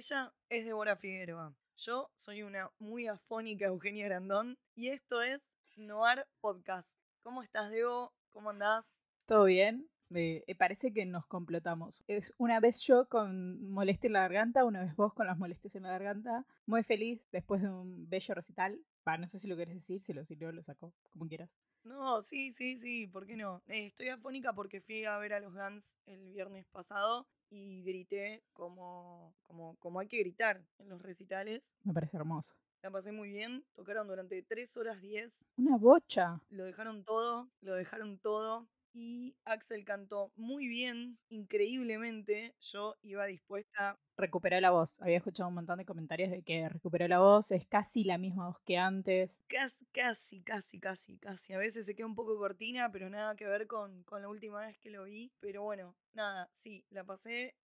Ella 0.00 0.32
es 0.48 0.64
Débora 0.64 0.96
Figueroa. 0.96 1.54
Yo 1.76 2.10
soy 2.14 2.42
una 2.42 2.70
muy 2.78 3.06
afónica 3.06 3.66
Eugenia 3.66 4.06
Grandón 4.06 4.56
y 4.74 4.88
esto 4.88 5.20
es 5.20 5.58
Noir 5.76 6.26
Podcast. 6.40 6.98
¿Cómo 7.22 7.42
estás, 7.42 7.70
Debo? 7.70 8.14
¿Cómo 8.30 8.48
andás? 8.48 9.06
¿Todo 9.26 9.44
bien? 9.44 9.90
Eh, 10.14 10.44
parece 10.58 10.92
que 10.92 11.06
nos 11.06 11.26
complotamos. 11.26 12.02
Es 12.08 12.32
una 12.36 12.58
vez 12.60 12.80
yo 12.80 13.08
con 13.08 13.70
molestia 13.70 14.08
en 14.08 14.14
la 14.14 14.20
garganta, 14.22 14.64
una 14.64 14.82
vez 14.84 14.94
vos 14.96 15.14
con 15.14 15.26
las 15.26 15.38
molestias 15.38 15.74
en 15.76 15.84
la 15.84 15.90
garganta. 15.90 16.44
Muy 16.66 16.82
feliz 16.82 17.20
después 17.32 17.62
de 17.62 17.68
un 17.68 18.08
bello 18.08 18.34
recital. 18.34 18.80
Va, 19.06 19.16
no 19.18 19.28
sé 19.28 19.38
si 19.38 19.48
lo 19.48 19.56
querés 19.56 19.74
decir, 19.74 20.02
si 20.02 20.12
lo 20.12 20.24
sirvió, 20.24 20.52
lo 20.52 20.62
sacó, 20.62 20.92
como 21.10 21.26
quieras. 21.26 21.50
No, 21.84 22.20
sí, 22.22 22.50
sí, 22.50 22.76
sí, 22.76 23.06
¿por 23.06 23.26
qué 23.26 23.36
no? 23.36 23.62
Eh, 23.68 23.86
estoy 23.86 24.08
afónica 24.08 24.52
porque 24.52 24.80
fui 24.80 25.04
a 25.04 25.16
ver 25.18 25.32
a 25.32 25.40
los 25.40 25.54
Guns 25.54 25.98
el 26.06 26.30
viernes 26.32 26.66
pasado 26.66 27.26
y 27.48 27.82
grité 27.82 28.42
como, 28.52 29.34
como, 29.46 29.76
como 29.76 30.00
hay 30.00 30.08
que 30.08 30.18
gritar 30.18 30.62
en 30.78 30.88
los 30.90 31.00
recitales. 31.00 31.78
Me 31.84 31.94
parece 31.94 32.16
hermoso. 32.16 32.54
La 32.82 32.90
pasé 32.90 33.12
muy 33.12 33.30
bien, 33.30 33.64
tocaron 33.74 34.08
durante 34.08 34.42
3 34.42 34.76
horas 34.76 35.00
10, 35.00 35.52
Una 35.56 35.76
bocha. 35.76 36.40
lo 36.50 36.64
dejaron 36.64 37.04
todo, 37.04 37.48
lo 37.60 37.74
dejaron 37.74 38.18
todo. 38.18 38.66
Y 38.92 39.36
Axel 39.44 39.84
cantó 39.84 40.32
muy 40.36 40.66
bien, 40.68 41.18
increíblemente. 41.28 42.54
Yo 42.60 42.96
iba 43.02 43.26
dispuesta 43.26 43.98
Recuperó 44.20 44.60
la 44.60 44.70
voz. 44.70 44.94
Había 45.00 45.16
escuchado 45.16 45.48
un 45.48 45.54
montón 45.54 45.78
de 45.78 45.86
comentarios 45.86 46.30
de 46.30 46.42
que 46.42 46.68
recuperó 46.68 47.08
la 47.08 47.20
voz. 47.20 47.50
Es 47.52 47.66
casi 47.66 48.04
la 48.04 48.18
misma 48.18 48.48
voz 48.48 48.58
que 48.66 48.76
antes. 48.76 49.40
Casi, 49.48 49.86
casi, 49.86 50.42
casi, 50.42 50.78
casi, 50.78 51.16
casi. 51.16 51.52
A 51.54 51.58
veces 51.58 51.86
se 51.86 51.94
queda 51.94 52.06
un 52.06 52.14
poco 52.14 52.36
cortina, 52.36 52.92
pero 52.92 53.08
nada 53.08 53.34
que 53.34 53.46
ver 53.46 53.66
con, 53.66 54.02
con 54.04 54.20
la 54.20 54.28
última 54.28 54.60
vez 54.66 54.78
que 54.78 54.90
lo 54.90 55.04
vi. 55.04 55.32
Pero 55.40 55.62
bueno, 55.62 55.96
nada, 56.14 56.48
sí, 56.52 56.84
la 56.90 57.04
pasé, 57.04 57.54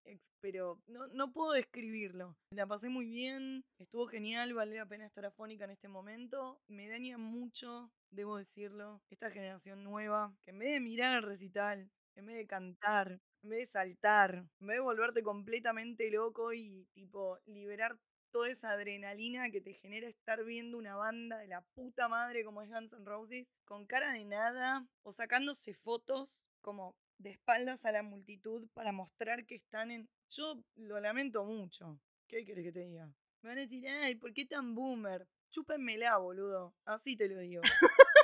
pero 0.40 0.80
no, 0.86 1.06
no 1.08 1.32
puedo 1.32 1.52
describirlo. 1.52 2.36
La 2.50 2.66
pasé 2.66 2.88
muy 2.88 3.06
bien, 3.06 3.64
estuvo 3.78 4.06
genial, 4.06 4.54
vale 4.54 4.76
la 4.76 4.86
pena 4.86 5.06
estar 5.06 5.24
afónica 5.24 5.64
en 5.64 5.70
este 5.70 5.88
momento. 5.88 6.60
Me 6.68 6.88
daña 6.88 7.18
mucho, 7.18 7.90
debo 8.10 8.36
decirlo, 8.36 9.02
esta 9.10 9.30
generación 9.30 9.82
nueva, 9.84 10.34
que 10.42 10.50
en 10.50 10.58
vez 10.58 10.72
de 10.72 10.80
mirar 10.80 11.16
el 11.16 11.22
recital, 11.22 11.90
en 12.14 12.26
vez 12.26 12.36
de 12.36 12.46
cantar, 12.46 13.20
en 13.42 13.50
vez 13.50 13.58
de 13.60 13.66
saltar, 13.66 14.46
en 14.60 14.66
vez 14.66 14.76
de 14.76 14.80
volverte 14.80 15.22
completamente 15.22 16.10
loco 16.10 16.52
y 16.52 16.86
tipo 16.94 17.38
liberar 17.46 17.98
toda 18.32 18.48
esa 18.50 18.72
adrenalina 18.72 19.50
que 19.50 19.60
te 19.60 19.74
genera 19.74 20.08
estar 20.08 20.44
viendo 20.44 20.76
una 20.76 20.96
banda 20.96 21.38
de 21.38 21.48
la 21.48 21.62
puta 21.74 22.08
madre 22.08 22.44
como 22.44 22.60
es 22.60 22.68
Guns 22.68 22.92
N' 22.92 23.04
Roses, 23.04 23.52
con 23.64 23.86
cara 23.86 24.12
de 24.12 24.24
nada, 24.24 24.86
o 25.02 25.12
sacándose 25.12 25.74
fotos 25.74 26.44
como 26.60 26.94
de 27.18 27.30
espaldas 27.30 27.84
a 27.84 27.92
la 27.92 28.02
multitud 28.02 28.68
para 28.74 28.92
mostrar 28.92 29.46
que 29.46 29.54
están 29.54 29.90
en... 29.90 30.08
Yo 30.28 30.62
lo 30.76 31.00
lamento 31.00 31.44
mucho. 31.44 31.98
¿Qué 32.28 32.44
querés 32.44 32.64
que 32.64 32.72
te 32.72 32.80
diga? 32.80 33.06
Me 33.42 33.50
van 33.50 33.58
a 33.58 33.60
decir, 33.62 33.86
ay, 33.88 34.16
¿por 34.16 34.32
qué 34.32 34.44
tan 34.44 34.74
boomer? 34.74 35.26
Chúpenmela, 35.50 36.16
boludo. 36.18 36.74
Así 36.84 37.16
te 37.16 37.28
lo 37.28 37.38
digo. 37.38 37.62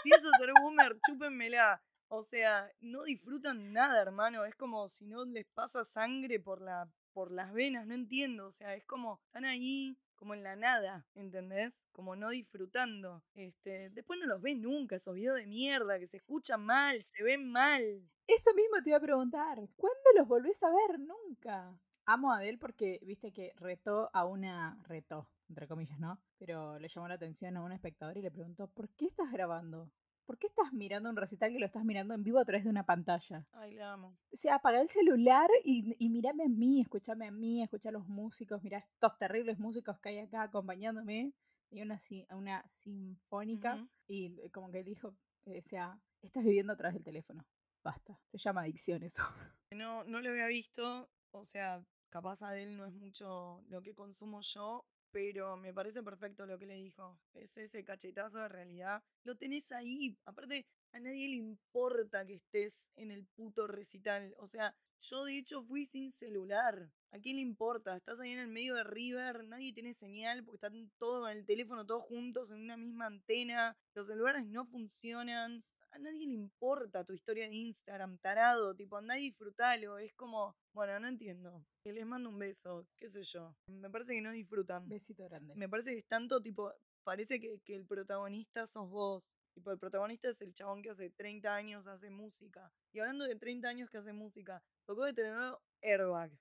si 0.02 0.10
eso 0.12 0.28
es 0.28 0.52
boomer, 0.60 0.98
chúpenmela. 1.06 1.82
O 2.08 2.24
sea, 2.24 2.70
no 2.80 3.04
disfrutan 3.04 3.72
nada, 3.72 4.02
hermano. 4.02 4.44
Es 4.44 4.54
como 4.56 4.88
si 4.88 5.06
no 5.06 5.24
les 5.24 5.46
pasa 5.54 5.84
sangre 5.84 6.40
por, 6.40 6.60
la, 6.60 6.90
por 7.12 7.30
las 7.30 7.52
venas. 7.52 7.86
No 7.86 7.94
entiendo. 7.94 8.46
O 8.46 8.50
sea, 8.50 8.74
es 8.74 8.84
como, 8.84 9.20
están 9.26 9.44
ahí 9.44 9.96
como 10.22 10.34
en 10.34 10.44
la 10.44 10.54
nada, 10.54 11.04
¿entendés? 11.16 11.88
Como 11.90 12.14
no 12.14 12.28
disfrutando. 12.28 13.24
Este, 13.34 13.90
después 13.90 14.20
no 14.20 14.26
los 14.26 14.40
ves 14.40 14.56
nunca, 14.56 14.94
esos 14.94 15.16
videos 15.16 15.34
de 15.34 15.46
mierda 15.46 15.98
que 15.98 16.06
se 16.06 16.18
escuchan 16.18 16.64
mal, 16.64 17.02
se 17.02 17.24
ven 17.24 17.50
mal. 17.50 17.82
Eso 18.28 18.54
mismo 18.54 18.80
te 18.84 18.90
iba 18.90 18.98
a 18.98 19.00
preguntar. 19.00 19.58
¿Cuándo 19.74 20.10
los 20.16 20.28
volvés 20.28 20.62
a 20.62 20.68
ver? 20.68 21.00
Nunca. 21.00 21.76
Amo 22.06 22.32
a 22.32 22.36
Adele 22.36 22.56
porque 22.56 23.00
viste 23.02 23.32
que 23.32 23.52
retó 23.56 24.10
a 24.12 24.24
una. 24.24 24.78
retó, 24.84 25.28
entre 25.48 25.66
comillas, 25.66 25.98
¿no? 25.98 26.20
Pero 26.38 26.78
le 26.78 26.86
llamó 26.86 27.08
la 27.08 27.14
atención 27.14 27.56
a 27.56 27.64
un 27.64 27.72
espectador 27.72 28.16
y 28.16 28.22
le 28.22 28.30
preguntó: 28.30 28.68
¿Por 28.68 28.90
qué 28.90 29.06
estás 29.06 29.32
grabando? 29.32 29.90
¿Por 30.24 30.38
qué 30.38 30.46
estás 30.46 30.72
mirando 30.72 31.10
un 31.10 31.16
recital 31.16 31.52
que 31.52 31.58
lo 31.58 31.66
estás 31.66 31.84
mirando 31.84 32.14
en 32.14 32.22
vivo 32.22 32.38
a 32.38 32.44
través 32.44 32.64
de 32.64 32.70
una 32.70 32.84
pantalla? 32.84 33.46
Ay, 33.52 33.74
la 33.74 33.92
amo. 33.92 34.16
O 34.32 34.36
sea, 34.36 34.56
apaga 34.56 34.80
el 34.80 34.88
celular 34.88 35.50
y, 35.64 35.94
y 35.98 36.08
mírame 36.08 36.44
a 36.44 36.48
mí, 36.48 36.80
escúchame 36.80 37.26
a 37.26 37.30
mí, 37.30 37.62
escucha 37.62 37.88
a 37.88 37.92
los 37.92 38.06
músicos, 38.08 38.62
mira 38.62 38.78
estos 38.78 39.18
terribles 39.18 39.58
músicos 39.58 39.98
que 40.00 40.10
hay 40.10 40.18
acá 40.18 40.42
acompañándome. 40.42 41.32
Y 41.70 41.80
una, 41.80 41.96
una 42.30 42.62
sinfónica. 42.68 43.88
Y 44.06 44.38
eh, 44.40 44.50
como 44.50 44.70
que 44.70 44.84
dijo, 44.84 45.16
eh, 45.46 45.58
o 45.58 45.62
sea, 45.62 45.98
estás 46.20 46.44
viviendo 46.44 46.74
a 46.74 46.76
través 46.76 46.94
del 46.94 47.04
teléfono. 47.04 47.46
Basta. 47.82 48.20
Se 48.30 48.38
llama 48.38 48.62
adicción 48.62 49.02
eso. 49.02 49.22
No, 49.72 50.04
no 50.04 50.20
lo 50.20 50.28
había 50.28 50.48
visto, 50.48 51.08
o 51.30 51.46
sea, 51.46 51.82
capaz 52.10 52.42
Adele 52.42 52.76
no 52.76 52.84
es 52.84 52.92
mucho 52.92 53.64
lo 53.68 53.80
que 53.80 53.94
consumo 53.94 54.42
yo, 54.42 54.84
pero 55.12 55.56
me 55.56 55.72
parece 55.72 56.02
perfecto 56.02 56.46
lo 56.46 56.58
que 56.58 56.66
le 56.66 56.74
dijo. 56.74 57.18
Es 57.34 57.56
ese 57.58 57.84
cachetazo 57.84 58.38
de 58.38 58.48
realidad. 58.48 59.02
Lo 59.24 59.36
tenés 59.36 59.70
ahí. 59.72 60.16
Aparte, 60.24 60.66
a 60.92 61.00
nadie 61.00 61.28
le 61.28 61.36
importa 61.36 62.26
que 62.26 62.34
estés 62.34 62.90
en 62.96 63.10
el 63.10 63.24
puto 63.36 63.66
recital. 63.66 64.34
O 64.38 64.46
sea, 64.46 64.74
yo 64.98 65.24
de 65.24 65.38
hecho 65.38 65.62
fui 65.62 65.86
sin 65.86 66.10
celular. 66.10 66.90
¿A 67.10 67.18
quién 67.18 67.36
le 67.36 67.42
importa? 67.42 67.96
Estás 67.96 68.20
ahí 68.20 68.30
en 68.30 68.38
el 68.38 68.48
medio 68.48 68.74
de 68.74 68.84
River, 68.84 69.44
nadie 69.44 69.74
tiene 69.74 69.92
señal 69.92 70.42
porque 70.44 70.56
están 70.56 70.90
todos 70.98 71.22
con 71.22 71.30
el 71.30 71.44
teléfono 71.44 71.84
todos 71.84 72.04
juntos 72.04 72.50
en 72.50 72.60
una 72.60 72.76
misma 72.76 73.06
antena. 73.06 73.76
Los 73.94 74.06
celulares 74.06 74.46
no 74.46 74.64
funcionan 74.64 75.62
a 75.92 75.98
nadie 75.98 76.26
le 76.26 76.32
importa 76.32 77.04
tu 77.04 77.12
historia 77.12 77.46
de 77.46 77.54
Instagram, 77.54 78.18
tarado, 78.18 78.74
tipo, 78.74 78.96
andá 78.96 79.18
y 79.18 79.24
disfrutalo. 79.24 79.98
Es 79.98 80.14
como, 80.14 80.56
bueno, 80.72 80.98
no 80.98 81.08
entiendo. 81.08 81.64
Que 81.82 81.92
les 81.92 82.06
mando 82.06 82.30
un 82.30 82.38
beso, 82.38 82.86
qué 82.98 83.08
sé 83.08 83.22
yo. 83.22 83.54
Me 83.66 83.90
parece 83.90 84.14
que 84.14 84.22
no 84.22 84.32
disfrutan. 84.32 84.88
Besito 84.88 85.24
grande. 85.28 85.54
Me 85.54 85.68
parece 85.68 85.92
que 85.92 85.98
es 85.98 86.06
tanto, 86.06 86.40
tipo, 86.40 86.72
parece 87.04 87.38
que, 87.40 87.60
que 87.64 87.76
el 87.76 87.86
protagonista 87.86 88.66
sos 88.66 88.88
vos. 88.88 89.34
Tipo, 89.54 89.70
el 89.70 89.78
protagonista 89.78 90.30
es 90.30 90.40
el 90.40 90.54
chabón 90.54 90.82
que 90.82 90.90
hace 90.90 91.10
30 91.10 91.54
años 91.54 91.86
hace 91.86 92.10
música. 92.10 92.72
Y 92.92 93.00
hablando 93.00 93.26
de 93.26 93.36
30 93.36 93.68
años 93.68 93.90
que 93.90 93.98
hace 93.98 94.14
música, 94.14 94.62
tocó 94.86 95.04
de 95.04 95.12
telonero 95.12 95.60
Airbag. 95.82 96.32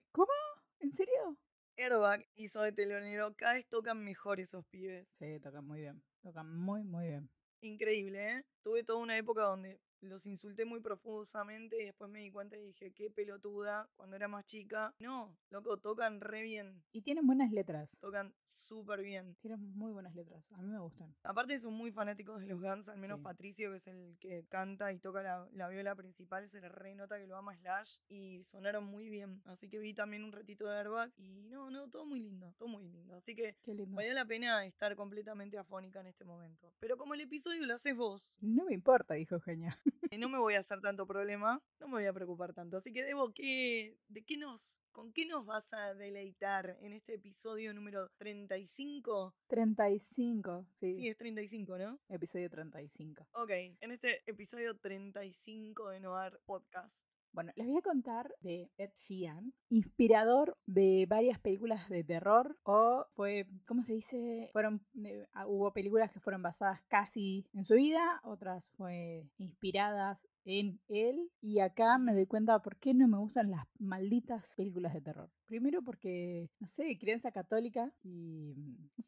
¿En 0.79 0.91
serio? 0.91 1.37
Airbag 1.77 2.25
hizo 2.35 2.61
de 2.61 2.71
telonero, 2.71 3.35
cada 3.35 3.53
vez 3.53 3.67
tocan 3.67 4.01
mejor 4.03 4.39
esos 4.39 4.65
pibes. 4.67 5.09
Sí, 5.09 5.39
tocan 5.41 5.65
muy 5.65 5.81
bien. 5.81 6.01
Tocan 6.21 6.55
muy, 6.55 6.83
muy 6.83 7.07
bien. 7.07 7.29
Increíble, 7.61 8.37
¿eh? 8.39 8.43
Tuve 8.63 8.83
toda 8.83 8.99
una 8.99 9.17
época 9.17 9.43
donde 9.43 9.79
los 10.01 10.25
insulté 10.27 10.65
muy 10.65 10.79
profusamente 10.81 11.81
y 11.81 11.85
después 11.85 12.09
me 12.09 12.19
di 12.19 12.31
cuenta 12.31 12.57
y 12.57 12.61
dije, 12.67 12.91
qué 12.91 13.09
pelotuda, 13.09 13.89
cuando 13.95 14.15
era 14.15 14.27
más 14.27 14.45
chica. 14.45 14.93
No, 14.99 15.35
loco, 15.49 15.77
tocan 15.77 16.19
re 16.21 16.41
bien, 16.41 16.81
Y 16.91 17.01
tienen 17.01 17.25
buenas 17.27 17.51
letras. 17.51 17.97
tocan 17.99 18.33
súper 18.43 19.01
bien. 19.01 19.35
Tienen 19.41 19.61
muy 19.75 19.91
buenas 19.91 20.15
letras. 20.15 20.43
A 20.51 20.61
mí 20.61 20.69
me 20.69 20.79
gustan. 20.79 21.13
Aparte 21.23 21.59
son 21.59 21.73
muy 21.73 21.91
fanáticos 21.91 22.41
de 22.41 22.47
los 22.47 22.59
Guns, 22.61 22.89
al 22.89 22.97
menos 22.99 23.19
Sí. 23.19 23.23
Patricio, 23.23 23.69
que 23.69 23.75
es 23.77 23.87
el 23.87 24.17
que 24.19 24.45
canta 24.49 24.91
y 24.93 24.99
toca 24.99 25.21
la, 25.21 25.47
la 25.53 25.67
viola 25.69 25.95
principal, 25.95 26.47
se 26.47 26.61
le 26.61 26.69
re 26.69 26.95
nota 26.95 27.17
que 27.17 27.27
lo 27.27 27.37
ama 27.37 27.55
Slash 27.57 27.97
y 28.09 28.41
sonaron 28.43 28.85
muy 28.85 29.09
bien. 29.09 29.41
Así 29.45 29.69
que 29.69 29.79
vi 29.79 29.93
también 29.93 30.23
un 30.23 30.31
ratito 30.31 30.65
de 30.67 30.77
Airbag 30.77 31.11
y 31.17 31.43
no, 31.43 31.69
no, 31.69 31.89
todo 31.89 32.05
muy 32.05 32.19
lindo, 32.19 32.53
todo 32.57 32.69
muy 32.69 32.83
lindo. 32.87 33.15
Así 33.15 33.35
que 33.35 33.55
lindo. 33.65 33.95
valió 33.95 34.13
la 34.13 34.25
pena 34.25 34.65
estar 34.65 34.95
completamente 34.95 35.57
afónica 35.57 35.99
en 36.01 36.07
este 36.07 36.25
momento. 36.25 36.73
Pero 36.79 36.97
como 36.97 37.13
el 37.13 37.21
episodio 37.21 37.65
lo 37.65 37.73
haces 37.75 37.95
vos, 37.95 38.37
No 38.41 38.65
me 38.65 38.73
importa, 38.73 39.13
dijo 39.13 39.35
Eugenia. 39.35 39.77
No 40.21 40.29
me 40.29 40.37
voy 40.37 40.53
a 40.53 40.59
hacer 40.59 40.81
tanto 40.81 41.07
problema, 41.07 41.61
no 41.79 41.87
me 41.87 41.93
voy 41.93 42.05
a 42.05 42.13
preocupar 42.13 42.53
tanto. 42.53 42.77
Así 42.77 42.93
que 42.93 43.03
Debo, 43.03 43.33
¿qué, 43.33 43.97
de 44.07 44.23
qué 44.23 44.37
nos, 44.37 44.81
¿con 44.91 45.11
qué 45.13 45.25
nos 45.25 45.45
vas 45.45 45.73
a 45.73 45.93
deleitar 45.95 46.77
en 46.81 46.93
este 46.93 47.15
episodio 47.15 47.73
número 47.73 48.09
35? 48.17 49.33
35. 49.47 50.65
Sí. 50.79 50.95
Sí, 50.95 51.07
es 51.07 51.17
35, 51.17 51.77
¿no? 51.77 51.99
Episodio 52.09 52.49
35. 52.49 53.27
Ok, 53.33 53.49
en 53.49 53.91
este 53.91 54.21
episodio 54.29 54.77
35 54.77 55.89
de 55.89 55.99
Noir 55.99 56.39
Podcast, 56.45 57.07
Bueno, 57.33 57.53
les 57.55 57.65
voy 57.65 57.77
a 57.77 57.81
contar 57.81 58.35
de 58.41 58.69
Ed 58.77 58.91
Sheeran, 58.95 59.53
inspirador 59.69 60.57
de 60.65 61.05
varias 61.07 61.39
películas 61.39 61.87
de 61.87 62.03
terror 62.03 62.57
o 62.63 63.05
fue, 63.15 63.47
¿cómo 63.65 63.83
se 63.83 63.93
dice? 63.93 64.49
Fueron, 64.51 64.85
eh, 65.05 65.25
ah, 65.31 65.47
hubo 65.47 65.71
películas 65.71 66.11
que 66.11 66.19
fueron 66.19 66.41
basadas 66.41 66.81
casi 66.89 67.47
en 67.53 67.63
su 67.63 67.75
vida, 67.75 68.19
otras 68.23 68.69
fue 68.71 69.29
inspiradas 69.37 70.27
en 70.43 70.81
él 70.89 71.31
y 71.39 71.59
acá 71.59 71.97
me 71.97 72.13
doy 72.13 72.25
cuenta 72.25 72.59
por 72.61 72.77
qué 72.77 72.93
no 72.93 73.07
me 73.07 73.17
gustan 73.17 73.51
las 73.51 73.65
malditas 73.79 74.53
películas 74.57 74.93
de 74.93 75.01
terror. 75.01 75.29
Primero 75.45 75.81
porque, 75.83 76.49
no 76.59 76.67
sé, 76.67 76.97
crianza 76.99 77.31
católica 77.31 77.93
y 78.03 78.55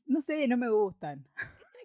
no 0.07 0.21
sé, 0.21 0.47
no 0.47 0.55
me 0.55 0.69
gustan. 0.69 1.27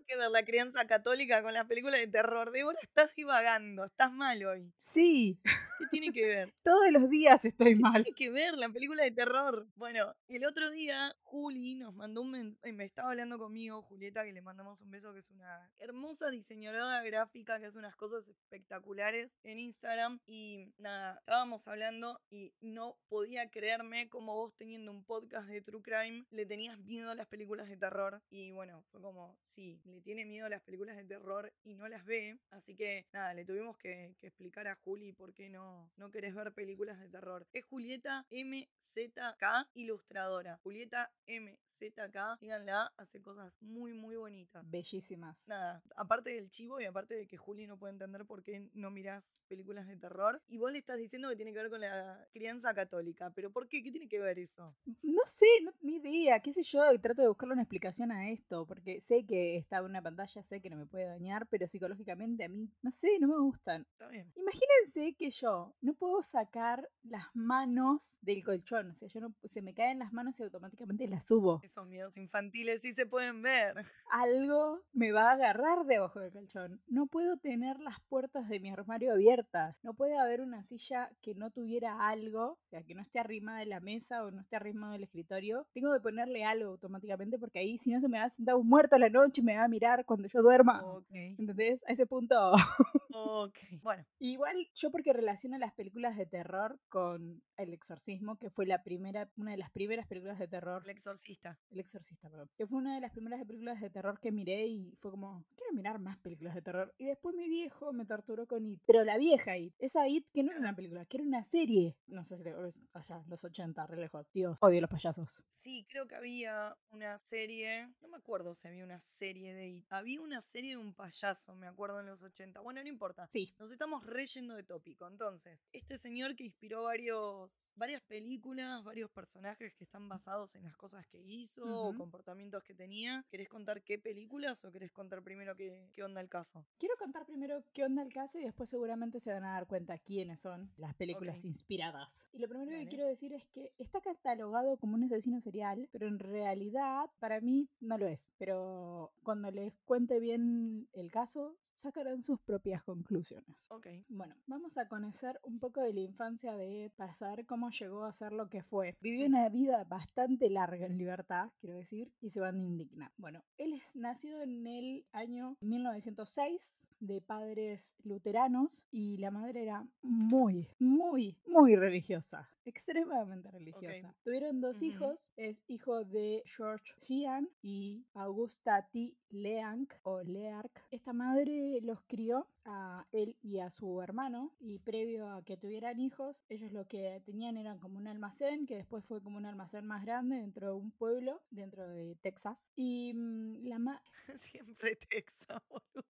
Que 0.09 0.17
ver 0.17 0.31
la 0.31 0.43
crianza 0.43 0.87
católica 0.87 1.43
con 1.43 1.53
las 1.53 1.67
películas 1.67 2.01
de 2.01 2.07
terror. 2.07 2.51
Débora, 2.51 2.79
estás 2.83 3.15
divagando, 3.15 3.85
estás 3.85 4.11
mal 4.11 4.43
hoy. 4.43 4.73
Sí, 4.79 5.39
¿Qué 5.45 5.85
tiene 5.91 6.13
que 6.13 6.27
ver? 6.27 6.55
todos 6.65 6.91
los 6.91 7.11
días 7.11 7.45
estoy 7.45 7.75
mal. 7.75 8.05
Tiene 8.05 8.17
que 8.17 8.31
ver 8.31 8.55
la 8.55 8.71
película 8.71 9.05
de 9.05 9.11
terror. 9.11 9.67
Bueno, 9.75 10.15
el 10.29 10.47
otro 10.47 10.71
día 10.71 11.15
Juli 11.25 11.75
nos 11.75 11.95
mandó 11.95 12.23
un 12.23 12.31
men- 12.31 12.59
eh, 12.63 12.73
me 12.73 12.87
estaba 12.87 13.11
hablando 13.11 13.39
conmigo, 13.39 13.83
Julieta, 13.83 14.25
que 14.25 14.33
le 14.33 14.41
mandamos 14.41 14.81
un 14.81 14.91
beso, 14.91 15.13
que 15.13 15.19
es 15.19 15.31
una 15.31 15.71
hermosa 15.79 16.31
diseñadora 16.31 17.03
gráfica 17.03 17.59
que 17.61 17.67
hace 17.67 17.79
unas 17.79 17.95
cosas 17.95 18.31
espectaculares 18.31 19.37
en 19.43 19.59
Instagram. 19.59 20.21
Y 20.27 20.73
nada, 20.79 21.19
estábamos 21.19 21.69
hablando 21.69 22.19
y 22.31 22.55
no 22.63 22.97
podía 23.11 23.51
creerme 23.51 24.09
como 24.09 24.35
vos 24.35 24.55
teniendo 24.57 24.91
un 24.91 25.05
podcast 25.05 25.49
de 25.49 25.61
True 25.61 25.83
Crime 25.83 26.25
le 26.31 26.47
tenías 26.47 26.79
miedo 26.79 27.11
a 27.11 27.15
las 27.15 27.27
películas 27.27 27.69
de 27.69 27.77
terror. 27.77 28.23
Y 28.31 28.53
bueno, 28.53 28.83
fue 28.91 29.03
como, 29.03 29.37
sí, 29.43 29.83
le 29.85 29.98
tiene 30.01 30.25
miedo 30.25 30.47
a 30.47 30.51
las 30.51 30.63
películas 30.63 30.97
de 30.97 31.05
terror 31.05 31.53
y 31.65 31.75
no 31.75 31.89
las 31.89 32.05
ve. 32.05 32.39
Así 32.51 32.75
que 32.75 33.07
nada, 33.13 33.35
le 33.35 33.45
tuvimos 33.45 33.77
que, 33.79 34.15
que 34.21 34.29
explicar 34.29 34.69
a 34.69 34.77
Juli 34.77 35.13
por 35.13 35.35
qué 35.35 35.49
no, 35.49 35.91
no 35.97 36.11
querés 36.11 36.35
ver 36.35 36.53
películas 36.53 37.01
de 37.01 37.09
terror. 37.09 37.47
Es 37.53 37.65
Julieta 37.67 38.27
MZK, 38.31 39.69
ilustradora. 39.75 40.59
Julieta 40.63 41.11
MZK, 41.27 42.41
díganla, 42.41 42.93
hace 42.97 43.21
cosas 43.21 43.57
muy, 43.61 43.93
muy 43.93 44.17
bonitas. 44.17 44.69
Bellísimas. 44.69 45.47
Nada, 45.49 45.83
aparte 45.97 46.31
del 46.31 46.49
chivo 46.49 46.81
y 46.81 46.85
aparte 46.85 47.15
de 47.15 47.27
que 47.27 47.37
Juli 47.37 47.67
no 47.67 47.79
puede 47.79 47.93
entender 47.93 48.25
por 48.25 48.43
qué 48.43 48.69
no 48.75 48.91
mirás 48.91 49.45
películas 49.49 49.87
de 49.87 49.97
terror, 49.97 50.41
y 50.49 50.59
vos 50.59 50.73
le 50.73 50.79
estás 50.79 50.99
diciendo 50.99 51.29
que 51.29 51.37
tiene 51.37 51.53
que 51.53 51.59
ver 51.59 51.71
con 51.71 51.81
la 51.81 52.27
crianza 52.33 52.75
católica, 52.75 53.31
pero 53.35 53.51
¿por 53.51 53.69
qué? 53.69 53.83
¿Qué 53.83 53.91
tiene 53.91 54.09
que 54.09 54.21
ver 54.21 54.39
eso? 54.39 54.75
No 55.03 55.23
sé, 55.27 55.47
no, 55.63 55.73
ni 55.81 55.97
idea, 55.97 56.41
qué 56.41 56.53
sé 56.53 56.63
yo, 56.63 56.83
trato 57.01 57.23
de 57.23 57.29
buscarle 57.29 57.55
una 57.55 57.63
explicación 57.63 58.13
a 58.13 58.31
esto, 58.31 58.67
porque 58.67 59.01
sé 59.01 59.25
que 59.27 59.57
está 59.57 59.81
una 59.89 60.03
pantalla, 60.03 60.43
sé 60.43 60.61
que 60.61 60.71
no 60.71 60.77
me 60.77 60.87
puede 60.87 61.07
dañar, 61.07 61.47
pero 61.49 61.67
psicológicamente 61.67 62.45
a 62.45 62.49
mí, 62.49 62.71
no 62.83 62.91
sé, 62.91 63.09
no 63.21 63.29
me 63.29 63.39
gustan. 63.39 63.87
Está 63.93 64.09
bien. 64.09 64.33
Imagínense 64.37 65.15
que 65.17 65.31
yo 65.31 65.75
no 65.81 65.95
puedo 65.95 66.23
sacar 66.23 66.89
las 67.03 67.25
manos 67.35 68.19
del 68.23 68.45
colchón, 68.45 68.91
o 68.91 68.95
sea, 68.95 69.09
yo 69.09 69.21
no, 69.21 69.35
se 69.45 69.63
me 69.63 69.75
caen 69.75 69.99
las 69.99 70.13
manos 70.13 70.39
y 70.39 70.43
automáticamente 70.43 71.07
las 71.09 71.27
subo. 71.27 71.61
Esos 71.63 71.87
miedos 71.87 72.17
infantiles 72.17 72.83
sí 72.83 72.93
se 72.93 73.07
pueden 73.07 73.43
ver. 73.43 73.75
Algo 74.11 74.83
me 74.93 75.13
va 75.13 75.31
a 75.31 75.33
agarrar 75.35 75.87
debajo 75.87 76.21
del 76.21 76.33
colchón. 76.33 76.81
No 76.87 77.07
puedo 77.07 77.37
tener 77.39 77.79
las 77.81 78.01
puertas 78.09 78.49
de 78.49 78.61
mi 78.61 78.71
armario 78.71 79.13
abiertas. 79.13 79.77
No 79.83 79.95
puede 79.95 80.19
haber 80.19 80.41
una 80.41 80.63
silla 80.65 81.11
que 81.23 81.35
no 81.35 81.51
tuviera 81.51 82.09
algo, 82.09 82.53
o 82.53 82.69
sea, 82.71 82.83
que 82.83 82.95
no 82.95 83.03
esté 83.03 83.19
arrimada 83.19 83.61
de 83.61 83.67
la 83.67 83.81
mesa 83.81 84.25
o 84.25 84.31
no 84.31 84.41
esté 84.41 84.57
arrimada 84.57 84.93
del 84.93 85.05
escritorio. 85.05 85.67
Tengo 85.73 85.93
que 85.93 86.01
ponerle 86.01 86.45
algo 86.45 86.71
automáticamente 86.71 87.39
porque 87.39 87.61
ahí 87.61 87.79
si 87.79 87.91
no 87.91 88.01
se 88.01 88.09
me 88.09 88.19
va 88.19 88.25
a 88.25 88.31
sentar 88.31 88.55
un 88.57 88.69
muerto 88.69 88.97
a 88.97 88.99
la 88.99 89.09
noche 89.09 89.41
y 89.41 89.45
me 89.45 89.57
va 89.57 89.65
a 89.65 89.69
mirar 89.69 89.78
cuando 90.07 90.29
yo 90.29 90.43
duerma. 90.43 90.83
Ok. 90.85 91.07
¿Entendés? 91.11 91.85
A 91.89 91.93
ese 91.93 92.07
punto. 92.07 92.53
Ok. 93.21 93.59
Bueno, 93.83 94.05
Igual 94.21 94.69
yo 94.75 94.91
porque 94.93 95.13
relaciono 95.13 95.59
las 95.59 95.73
películas 95.73 96.17
de 96.17 96.27
terror 96.27 96.79
con 96.89 97.43
El 97.57 97.73
Exorcismo, 97.73 98.37
que 98.37 98.49
fue 98.51 98.65
la 98.65 98.83
primera, 98.85 99.29
una 99.37 99.53
de 99.53 99.57
las 99.57 99.71
primeras 99.73 100.07
películas 100.07 100.39
de 100.39 100.47
terror. 100.47 100.83
el 100.85 100.91
exorcista. 100.91 101.59
El 101.71 101.81
Exorcista, 101.81 102.29
perdón. 102.31 102.49
Que 102.57 102.67
fue 102.67 102.79
una 102.79 102.95
de 102.95 103.01
las 103.01 103.11
primeras 103.13 103.45
películas 103.45 103.81
de 103.81 103.91
terror 103.91 104.21
que 104.21 104.31
miré 104.31 104.67
y 104.69 104.95
fue 105.01 105.11
como, 105.11 105.45
quiero 105.57 105.73
mirar 105.73 105.99
más 105.99 106.19
películas 106.19 106.55
de 106.55 106.63
terror. 106.63 106.95
Y 106.97 107.07
después 107.07 107.35
mi 107.35 107.49
viejo 107.49 107.93
me 107.93 108.05
torturó 108.07 108.47
con 108.47 108.65
It. 108.67 108.81
Pero 108.87 109.03
la 109.05 109.19
vieja 109.19 109.57
It. 109.57 109.75
Esa 109.79 110.07
It 110.07 110.27
que 110.33 110.45
no 110.45 110.53
era 110.53 110.61
una 110.61 110.77
película, 110.77 111.05
que 111.07 111.17
era 111.17 111.25
una 111.25 111.43
serie. 111.43 111.97
No 112.07 112.25
sé 112.25 112.37
si 112.37 112.45
te. 112.45 112.55
Allá, 112.93 113.25
los 113.27 113.45
80, 113.45 113.87
re 113.87 113.97
lejos. 113.97 114.27
Dios, 114.33 114.57
odio 114.61 114.81
los 114.81 114.91
payasos. 114.91 115.43
Sí, 115.49 115.87
creo 115.91 116.07
que 116.07 116.15
había 116.15 116.77
una 116.91 117.19
serie, 117.19 117.89
no 118.01 118.09
me 118.09 118.17
acuerdo 118.19 118.55
si 118.55 118.69
había 118.69 118.85
una 118.85 119.01
serie 119.01 119.55
de 119.55 119.68
Había 119.91 120.21
una 120.21 120.41
serie 120.41 120.71
de 120.73 120.77
un 120.77 120.95
payaso, 120.95 121.55
me 121.55 121.67
acuerdo 121.67 122.01
en 122.01 122.07
los 122.07 122.23
80. 122.23 122.61
Bueno, 122.61 122.83
no 122.83 122.89
importa. 122.89 123.29
Sí. 123.33 123.55
Nos 123.59 123.71
estamos 123.71 124.05
reyendo 124.07 124.55
de 124.55 124.63
tópico. 124.63 125.07
Entonces, 125.07 125.67
este 125.73 125.97
señor 125.99 126.37
que 126.37 126.45
inspiró 126.45 126.85
varios, 126.85 127.73
varias 127.77 128.03
películas, 128.03 128.83
varios 128.85 129.11
personajes 129.11 129.75
que 129.75 129.85
están 129.85 130.09
basados 130.09 130.55
en 130.57 130.65
las 130.65 130.77
cosas 130.77 131.07
que 131.07 131.19
hizo 131.21 131.65
o 131.65 131.89
Ujú. 131.91 131.99
comportamientos 131.99 132.63
que 132.65 132.75
tenía, 132.75 133.25
¿querés 133.31 133.49
contar 133.49 133.83
qué 133.83 133.99
películas 133.99 134.65
o 134.65 134.73
querés 134.73 134.93
contar 134.93 135.23
primero 135.23 135.57
qué, 135.57 135.91
qué 135.95 136.03
onda 136.03 136.21
el 136.21 136.29
caso? 136.29 136.65
Quiero 136.79 136.95
contar 136.99 137.27
primero 137.27 137.63
qué 137.73 137.85
onda 137.85 138.03
el 138.03 138.13
caso 138.13 138.39
y 138.39 138.43
después 138.45 138.69
seguramente 138.71 139.21
se 139.21 139.33
van 139.33 139.45
a 139.45 139.53
dar 139.53 139.67
cuenta 139.67 139.99
quiénes 139.99 140.41
son 140.41 140.71
las 140.77 140.95
películas 140.95 141.45
inspiradas. 141.45 142.27
Y 142.33 142.39
lo 142.39 142.49
primero 142.49 142.71
Dale. 142.71 142.85
que 142.85 142.89
quiero 142.89 143.07
decir 143.07 143.33
es 143.33 143.45
que 143.47 143.73
está 143.79 144.01
catalogado 144.01 144.77
como 144.79 144.95
un 144.95 145.05
asesino 145.05 145.41
serial, 145.41 145.89
pero 145.93 146.07
en 146.07 146.19
realidad 146.19 147.11
para 147.19 147.41
mí 147.41 147.69
no 147.81 147.99
lo 147.99 148.07
es. 148.07 148.33
Pero 148.39 149.13
cuando 149.23 149.51
les 149.59 149.75
cuente 149.85 150.21
bien 150.21 150.89
el 150.93 151.11
caso, 151.11 151.57
sacarán 151.75 152.23
sus 152.23 152.41
propias 152.41 152.83
conclusiones. 152.83 153.67
Ok. 153.71 153.87
Bueno, 154.09 154.35
vamos 154.47 154.79
a 154.79 154.89
conocer 154.89 155.39
un 155.43 155.59
poco 155.59 155.81
de 155.81 155.93
la 155.93 156.01
infancia 156.01 156.57
de 156.57 156.85
Ed 156.85 156.93
para 156.97 157.15
saber 157.15 157.47
cómo 157.47 157.71
llegó 157.71 158.05
a 158.05 158.13
ser 158.13 158.33
lo 158.33 158.49
que 158.49 158.63
fue. 158.63 158.97
Vivió 159.01 159.27
una 159.27 159.49
vida 159.49 159.85
bastante 159.85 160.51
larga 160.51 160.87
en 160.87 160.99
libertad, 160.99 161.51
quiero 161.61 161.77
decir, 161.77 162.13
y 162.21 162.31
se 162.31 162.41
van 162.41 162.57
a 162.57 162.63
indignar. 162.63 163.13
Bueno, 163.17 163.45
él 163.57 163.73
es 163.73 163.97
nacido 163.97 164.43
en 164.43 164.67
el 164.67 165.07
año 165.13 165.57
1906 165.61 166.88
de 167.01 167.21
padres 167.21 167.97
luteranos 168.05 168.85
y 168.91 169.19
la 169.19 169.31
madre 169.31 169.63
era 169.63 169.87
muy, 170.03 170.69
muy, 170.79 171.37
muy 171.47 171.77
religiosa, 171.77 172.51
extremadamente 172.65 173.51
religiosa. 173.51 174.15
Tuvieron 174.25 174.61
dos 174.61 174.83
hijos, 174.83 175.31
es 175.37 175.65
hijo 175.69 176.05
de 176.05 176.43
George 176.45 176.93
Sheehan 177.01 177.49
y 177.63 178.05
Augusta 178.15 178.87
T. 178.93 179.15
Leanc 179.31 179.93
o 180.03 180.23
Leark. 180.23 180.71
Esta 180.91 181.13
madre 181.13 181.81
los 181.83 182.01
crió 182.07 182.47
a 182.65 183.07
él 183.13 183.37
y 183.43 183.61
a 183.61 183.71
su 183.71 184.01
hermano 184.03 184.55
y 184.61 184.79
previo 184.79 185.29
a 185.29 185.43
que 185.43 185.57
tuvieran 185.57 186.01
hijos, 186.01 186.43
ellos 186.49 186.73
lo 186.73 186.87
que 186.87 187.23
tenían 187.25 187.57
eran 187.57 187.79
como 187.79 187.99
un 187.99 188.07
almacén 188.07 188.67
que 188.67 188.77
después 188.77 189.05
fue 189.07 189.23
como 189.23 189.39
un 189.39 189.47
almacén 189.47 189.87
más 189.87 190.05
grande 190.05 190.37
dentro 190.37 190.69
de 190.69 190.75
un 190.75 190.91
pueblo 190.91 191.41
dentro 191.51 191.89
de 191.89 192.17
Texas 192.17 192.71
y 192.77 193.15
mm, 193.15 193.67
la 193.67 193.79
ma 193.79 194.03
Siempre 194.37 194.97
Texas, 194.97 195.63
boludo. 195.69 196.05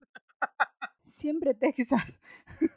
Siempre 1.03 1.55
Texas 1.55 2.21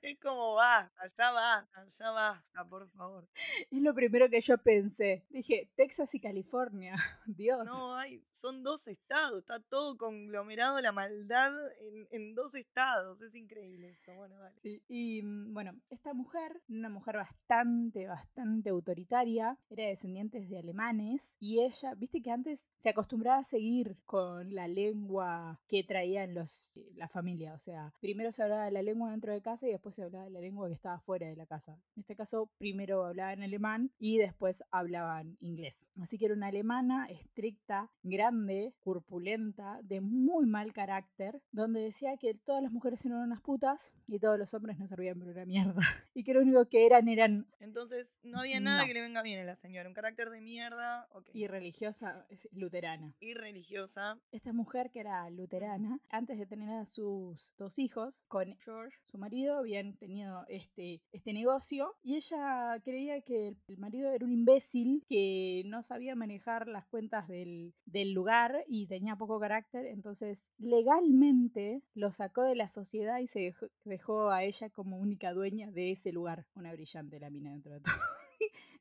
Es 0.00 0.18
como 0.20 0.54
basta, 0.54 1.06
ya 1.08 1.32
basta, 1.32 1.84
ya 1.86 2.10
basta, 2.10 2.64
por 2.64 2.88
favor. 2.90 3.28
es 3.70 3.82
lo 3.82 3.94
primero 3.94 4.28
que 4.30 4.40
yo 4.40 4.56
pensé 4.58 5.24
dije 5.30 5.70
Texas 5.74 6.14
y 6.14 6.20
California 6.20 6.94
Dios 7.26 7.64
No 7.64 7.96
hay, 7.96 8.22
son 8.30 8.62
dos 8.62 8.86
estados, 8.86 9.40
está 9.40 9.60
todo 9.60 9.96
conglomerado 9.96 10.80
la 10.80 10.92
maldad 10.92 11.52
en, 11.80 12.06
en 12.10 12.34
dos 12.34 12.54
estados, 12.54 13.22
es 13.22 13.34
increíble 13.34 13.90
esto, 13.90 14.14
bueno, 14.14 14.38
dale. 14.38 14.54
Sí, 14.62 14.82
y 14.88 15.22
mm, 15.22 15.52
bueno, 15.52 15.72
esta 15.90 16.14
mujer, 16.14 16.60
una 16.68 16.88
mujer 16.88 17.16
bastante, 17.16 18.06
bastante 18.06 18.70
autoritaria, 18.70 19.58
era 19.68 19.86
descendiente 19.86 20.40
de 20.40 20.58
alemanes 20.58 21.34
y 21.40 21.60
ella, 21.60 21.94
viste 21.94 22.22
que 22.22 22.30
antes 22.30 22.70
se 22.76 22.90
acostumbraba 22.90 23.38
a 23.38 23.44
seguir 23.44 23.96
con 24.04 24.54
la 24.54 24.68
lengua 24.68 25.60
que 25.68 25.82
traían 25.82 26.34
los, 26.34 26.76
eh, 26.76 26.92
la 26.94 27.08
familia, 27.08 27.54
o 27.54 27.58
sea, 27.58 27.92
primero 28.00 28.30
se 28.32 28.42
hablaba 28.42 28.64
de 28.64 28.72
la 28.72 28.82
lengua 28.82 29.10
dentro 29.10 29.32
de 29.32 29.42
casa 29.42 29.66
y 29.66 29.72
después 29.72 29.87
se 29.92 30.02
hablaba 30.02 30.24
de 30.24 30.30
la 30.30 30.40
lengua 30.40 30.68
que 30.68 30.74
estaba 30.74 30.98
fuera 31.00 31.26
de 31.26 31.36
la 31.36 31.46
casa. 31.46 31.72
En 31.96 32.00
este 32.00 32.16
caso, 32.16 32.50
primero 32.58 33.04
hablaban 33.04 33.42
alemán 33.42 33.90
y 33.98 34.18
después 34.18 34.62
hablaban 34.70 35.36
inglés. 35.40 35.90
Así 36.00 36.18
que 36.18 36.26
era 36.26 36.34
una 36.34 36.48
alemana 36.48 37.06
estricta, 37.10 37.90
grande, 38.02 38.74
corpulenta, 38.80 39.80
de 39.82 40.00
muy 40.00 40.46
mal 40.46 40.72
carácter, 40.72 41.40
donde 41.52 41.80
decía 41.80 42.16
que 42.18 42.34
todas 42.34 42.62
las 42.62 42.72
mujeres 42.72 43.04
eran 43.06 43.20
unas 43.20 43.40
putas 43.40 43.94
y 44.06 44.18
todos 44.18 44.38
los 44.38 44.52
hombres 44.54 44.78
no 44.78 44.86
servían 44.88 45.18
para 45.18 45.32
una 45.32 45.44
mierda. 45.46 45.80
Y 46.14 46.24
que 46.24 46.34
lo 46.34 46.40
único 46.40 46.66
que 46.68 46.84
eran 46.84 47.06
eran 47.08 47.46
Entonces, 47.60 48.18
no 48.24 48.40
había 48.40 48.58
nada 48.58 48.80
No. 48.82 48.86
que 48.88 48.94
le 48.94 49.00
venga 49.02 49.22
bien 49.22 49.40
a 49.40 49.44
la 49.44 49.54
señora, 49.54 49.88
un 49.88 49.94
carácter 49.94 50.30
de 50.30 50.40
mierda, 50.40 51.06
ok. 51.12 51.28
y 51.32 51.46
religiosa, 51.46 52.26
luterana. 52.50 53.14
Y 53.20 53.34
religiosa, 53.34 54.18
Esta 54.32 54.52
mujer 54.52 54.90
que 54.90 54.98
era 55.00 55.30
luterana, 55.30 56.00
antes 56.10 56.38
de 56.38 56.46
tener 56.46 56.70
a 56.70 56.86
sus 56.86 57.52
dos 57.56 57.78
hijos, 57.78 58.24
con 58.26 58.56
George, 58.56 58.96
su 59.04 59.16
marido, 59.18 59.58
habían 59.58 59.77
habían 59.78 59.96
tenido 59.96 60.44
este, 60.48 61.02
este 61.12 61.32
negocio 61.32 61.94
y 62.02 62.16
ella 62.16 62.80
creía 62.84 63.20
que 63.22 63.56
el 63.68 63.78
marido 63.78 64.10
era 64.10 64.24
un 64.24 64.32
imbécil 64.32 65.04
que 65.08 65.62
no 65.66 65.82
sabía 65.82 66.14
manejar 66.14 66.68
las 66.68 66.86
cuentas 66.86 67.28
del, 67.28 67.74
del 67.86 68.12
lugar 68.12 68.64
y 68.66 68.86
tenía 68.86 69.16
poco 69.16 69.38
carácter, 69.40 69.86
entonces 69.86 70.50
legalmente 70.58 71.82
lo 71.94 72.12
sacó 72.12 72.42
de 72.42 72.56
la 72.56 72.68
sociedad 72.68 73.18
y 73.18 73.26
se 73.26 73.40
dejó, 73.40 73.66
dejó 73.84 74.30
a 74.30 74.44
ella 74.44 74.70
como 74.70 74.98
única 74.98 75.32
dueña 75.32 75.70
de 75.70 75.92
ese 75.92 76.12
lugar. 76.12 76.46
Una 76.54 76.72
brillante 76.72 77.20
la 77.20 77.30
mina 77.30 77.52
dentro 77.52 77.74
de 77.74 77.80
todo. 77.80 77.94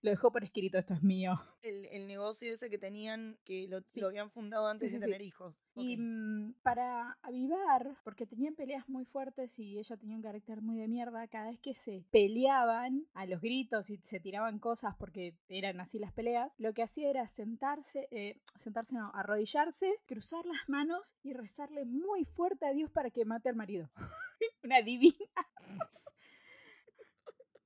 Lo 0.01 0.11
dejó 0.11 0.31
por 0.31 0.43
escrito, 0.43 0.77
esto 0.77 0.93
es 0.93 1.01
mío. 1.03 1.39
El, 1.63 1.85
el 1.85 2.07
negocio 2.07 2.53
ese 2.53 2.69
que 2.69 2.77
tenían, 2.77 3.37
que 3.43 3.67
lo, 3.67 3.81
Sí. 3.87 3.99
lo 3.99 4.07
habían 4.07 4.29
fundado 4.29 4.67
antes 4.67 4.89
Sí, 4.89 4.95
de 4.95 4.99
sí, 5.01 5.05
tener 5.05 5.21
hijos. 5.21 5.71
Y 5.75 5.97
mm, 5.97 6.53
para 6.61 7.17
avivar, 7.23 7.97
porque 8.03 8.25
tenían 8.27 8.55
peleas 8.55 8.87
muy 8.87 9.05
fuertes 9.05 9.57
y 9.59 9.77
ella 9.79 9.97
tenía 9.97 10.15
un 10.15 10.21
carácter 10.21 10.61
muy 10.61 10.77
de 10.77 10.87
mierda, 10.87 11.27
cada 11.27 11.49
vez 11.49 11.59
que 11.59 11.73
se 11.73 12.05
peleaban 12.11 13.07
a 13.13 13.25
los 13.25 13.41
gritos 13.41 13.89
y 13.89 13.97
se 13.97 14.19
tiraban 14.19 14.59
cosas 14.59 14.95
porque 14.97 15.33
eran 15.49 15.79
así 15.79 15.97
las 15.99 16.13
peleas, 16.13 16.51
lo 16.57 16.73
que 16.73 16.83
hacía 16.83 17.09
era 17.09 17.27
sentarse, 17.27 18.07
eh, 18.11 18.39
sentarse 18.59 18.95
no, 18.95 19.11
arrodillarse, 19.15 19.91
cruzar 20.05 20.45
las 20.45 20.69
manos 20.69 21.15
y 21.23 21.33
rezarle 21.33 21.85
muy 21.85 22.23
fuerte 22.25 22.65
a 22.67 22.73
Dios 22.73 22.91
para 22.91 23.09
que 23.09 23.25
mate 23.25 23.49
al 23.49 23.55
marido. 23.55 23.89
Una 24.63 24.81
divina. 24.81 25.15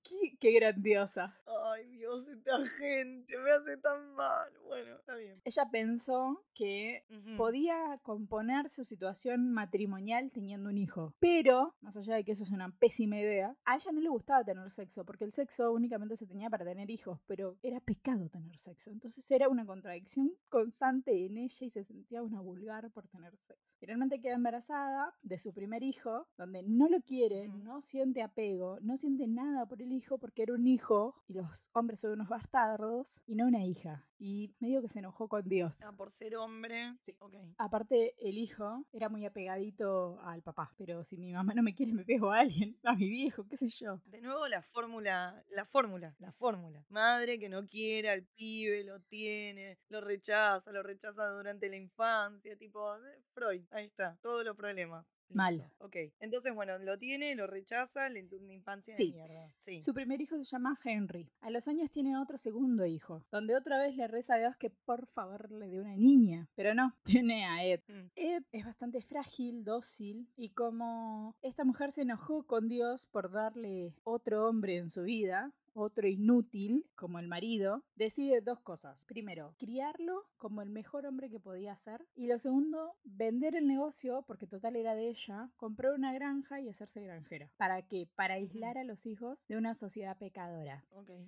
qué, 0.03 0.37
qué 0.39 0.51
grandiosa. 0.51 1.37
Ay, 1.63 1.85
Dios, 1.87 2.27
esta 2.27 2.65
gente 2.65 3.37
me 3.37 3.51
hace 3.51 3.77
tan 3.77 4.15
mal. 4.15 4.49
Bueno, 4.65 4.95
está 4.95 5.15
bien. 5.15 5.41
Ella 5.43 5.69
pensó 5.71 6.43
que 6.55 7.05
podía 7.37 7.99
componer 8.03 8.69
su 8.69 8.83
situación 8.83 9.51
matrimonial 9.51 10.31
teniendo 10.31 10.69
un 10.69 10.77
hijo. 10.77 11.13
Pero, 11.19 11.75
más 11.81 11.95
allá 11.97 12.15
de 12.15 12.23
que 12.23 12.31
eso 12.31 12.43
es 12.43 12.51
una 12.51 12.71
pésima 12.77 13.17
idea, 13.17 13.55
a 13.65 13.75
ella 13.75 13.91
no 13.91 14.01
le 14.01 14.09
gustaba 14.09 14.43
tener 14.43 14.71
sexo, 14.71 15.05
porque 15.05 15.23
el 15.23 15.33
sexo 15.33 15.71
únicamente 15.71 16.17
se 16.17 16.25
tenía 16.25 16.49
para 16.49 16.65
tener 16.65 16.89
hijos, 16.89 17.19
pero 17.27 17.57
era 17.61 17.79
pecado 17.79 18.29
tener 18.29 18.57
sexo. 18.57 18.89
Entonces 18.89 19.29
era 19.29 19.49
una 19.49 19.65
contradicción 19.65 20.31
constante 20.49 21.25
en 21.25 21.37
ella 21.37 21.65
y 21.65 21.69
se 21.69 21.83
sentía 21.83 22.23
una 22.23 22.41
vulgar 22.41 22.91
por 22.91 23.07
tener 23.07 23.37
sexo. 23.37 23.75
Finalmente 23.79 24.21
queda 24.21 24.35
embarazada 24.35 25.13
de 25.21 25.37
su 25.37 25.53
primer 25.53 25.83
hijo, 25.83 26.27
donde 26.37 26.63
no 26.63 26.87
lo 26.87 27.01
quiere, 27.01 27.47
no 27.49 27.81
siente 27.81 28.21
apego, 28.21 28.79
no 28.81 28.97
siente 28.97 29.27
nada 29.27 29.65
por 29.65 29.81
el 29.81 29.91
hijo 29.91 30.17
porque 30.17 30.43
era 30.43 30.53
un 30.53 30.67
hijo 30.67 31.15
y 31.27 31.33
los 31.33 31.50
hombres 31.73 31.99
son 31.99 32.11
unos 32.11 32.29
bastardos 32.29 33.21
y 33.25 33.35
no 33.35 33.45
una 33.45 33.63
hija. 33.65 34.05
Y 34.19 34.53
medio 34.59 34.81
que 34.81 34.87
se 34.87 34.99
enojó 34.99 35.27
con 35.27 35.47
Dios. 35.49 35.83
Ah, 35.83 35.93
por 35.97 36.11
ser 36.11 36.35
hombre. 36.35 36.95
Sí. 37.05 37.15
Ok. 37.19 37.33
Aparte, 37.57 38.13
el 38.19 38.37
hijo 38.37 38.85
era 38.93 39.09
muy 39.09 39.25
apegadito 39.25 40.19
al 40.21 40.43
papá. 40.43 40.71
Pero 40.77 41.03
si 41.03 41.17
mi 41.17 41.33
mamá 41.33 41.53
no 41.55 41.63
me 41.63 41.73
quiere, 41.73 41.93
me 41.93 42.05
pego 42.05 42.31
a 42.31 42.39
alguien, 42.39 42.77
a 42.83 42.95
mi 42.95 43.09
viejo, 43.09 43.47
qué 43.47 43.57
sé 43.57 43.69
yo. 43.69 43.99
De 44.05 44.21
nuevo 44.21 44.47
la 44.47 44.61
fórmula, 44.61 45.43
la 45.49 45.65
fórmula, 45.65 46.15
la 46.19 46.31
fórmula. 46.31 46.85
Madre 46.89 47.39
que 47.39 47.49
no 47.49 47.67
quiere 47.67 48.09
al 48.09 48.23
pibe, 48.23 48.83
lo 48.83 48.99
tiene, 49.01 49.79
lo 49.89 50.01
rechaza, 50.01 50.71
lo 50.71 50.83
rechaza 50.83 51.31
durante 51.31 51.69
la 51.69 51.77
infancia, 51.77 52.55
tipo 52.57 52.95
eh, 52.95 53.23
Freud, 53.33 53.63
ahí 53.71 53.85
está, 53.85 54.17
todos 54.21 54.45
los 54.45 54.55
problemas. 54.55 55.20
Mal. 55.33 55.71
Ok. 55.79 55.95
Entonces, 56.19 56.53
bueno, 56.53 56.77
lo 56.79 56.97
tiene, 56.97 57.35
lo 57.35 57.47
rechaza, 57.47 58.09
le 58.09 58.21
una 58.31 58.53
infancia 58.53 58.95
Sí. 58.95 59.07
de 59.11 59.17
mierda. 59.17 59.53
Sí. 59.57 59.81
Su 59.81 59.93
primer 59.93 60.21
hijo 60.21 60.37
se 60.37 60.43
llama 60.45 60.79
Henry. 60.83 61.29
A 61.41 61.49
los 61.49 61.67
años 61.67 61.89
tiene 61.91 62.17
otro 62.17 62.37
segundo 62.37 62.85
hijo, 62.85 63.25
donde 63.31 63.55
otra 63.55 63.77
vez 63.77 63.95
le 63.95 64.07
reza 64.07 64.35
a 64.35 64.37
Dios 64.39 64.55
que 64.57 64.69
por 64.69 65.07
favor 65.07 65.51
le 65.51 65.67
dé 65.67 65.79
una 65.79 65.95
niña. 65.95 66.47
Pero 66.55 66.73
no, 66.73 66.95
tiene 67.25 67.45
a 67.45 67.63
Ed. 67.65 67.81
Mm. 67.87 68.07
Ed 68.15 68.43
es 68.51 68.65
bastante 68.65 69.01
frágil, 69.01 69.63
dócil, 69.63 70.27
y 70.37 70.49
como 70.49 71.35
esta 71.41 71.63
mujer 71.63 71.91
se 71.91 72.03
enojó 72.03 72.43
con 72.45 72.67
Dios 72.67 73.07
por 73.07 73.31
darle 73.31 73.93
otro 74.03 74.47
hombre 74.47 74.77
en 74.77 74.89
su 74.89 75.03
vida, 75.03 75.51
otro 75.73 76.07
inútil, 76.07 76.85
como 76.95 77.19
el 77.19 77.27
marido, 77.27 77.83
decide 77.95 78.41
dos 78.41 78.59
cosas. 78.59 79.05
Primero, 79.05 79.55
criarlo 79.57 80.25
como 80.37 80.61
el 80.61 80.69
mejor 80.69 81.05
hombre 81.05 81.29
que 81.29 81.39
podía 81.39 81.75
ser. 81.77 82.05
Y 82.15 82.27
lo 82.27 82.39
segundo, 82.39 82.95
vender 83.03 83.55
el 83.55 83.67
negocio, 83.67 84.23
porque 84.27 84.47
total 84.47 84.75
era 84.75 84.95
de 84.95 85.09
ella, 85.09 85.49
comprar 85.57 85.93
una 85.93 86.13
granja 86.13 86.59
y 86.61 86.69
hacerse 86.69 87.01
granjera. 87.01 87.51
¿Para 87.57 87.81
qué? 87.83 88.07
Para 88.15 88.35
aislar 88.35 88.77
a 88.77 88.83
los 88.83 89.05
hijos 89.05 89.45
de 89.47 89.57
una 89.57 89.75
sociedad 89.75 90.17
pecadora. 90.17 90.85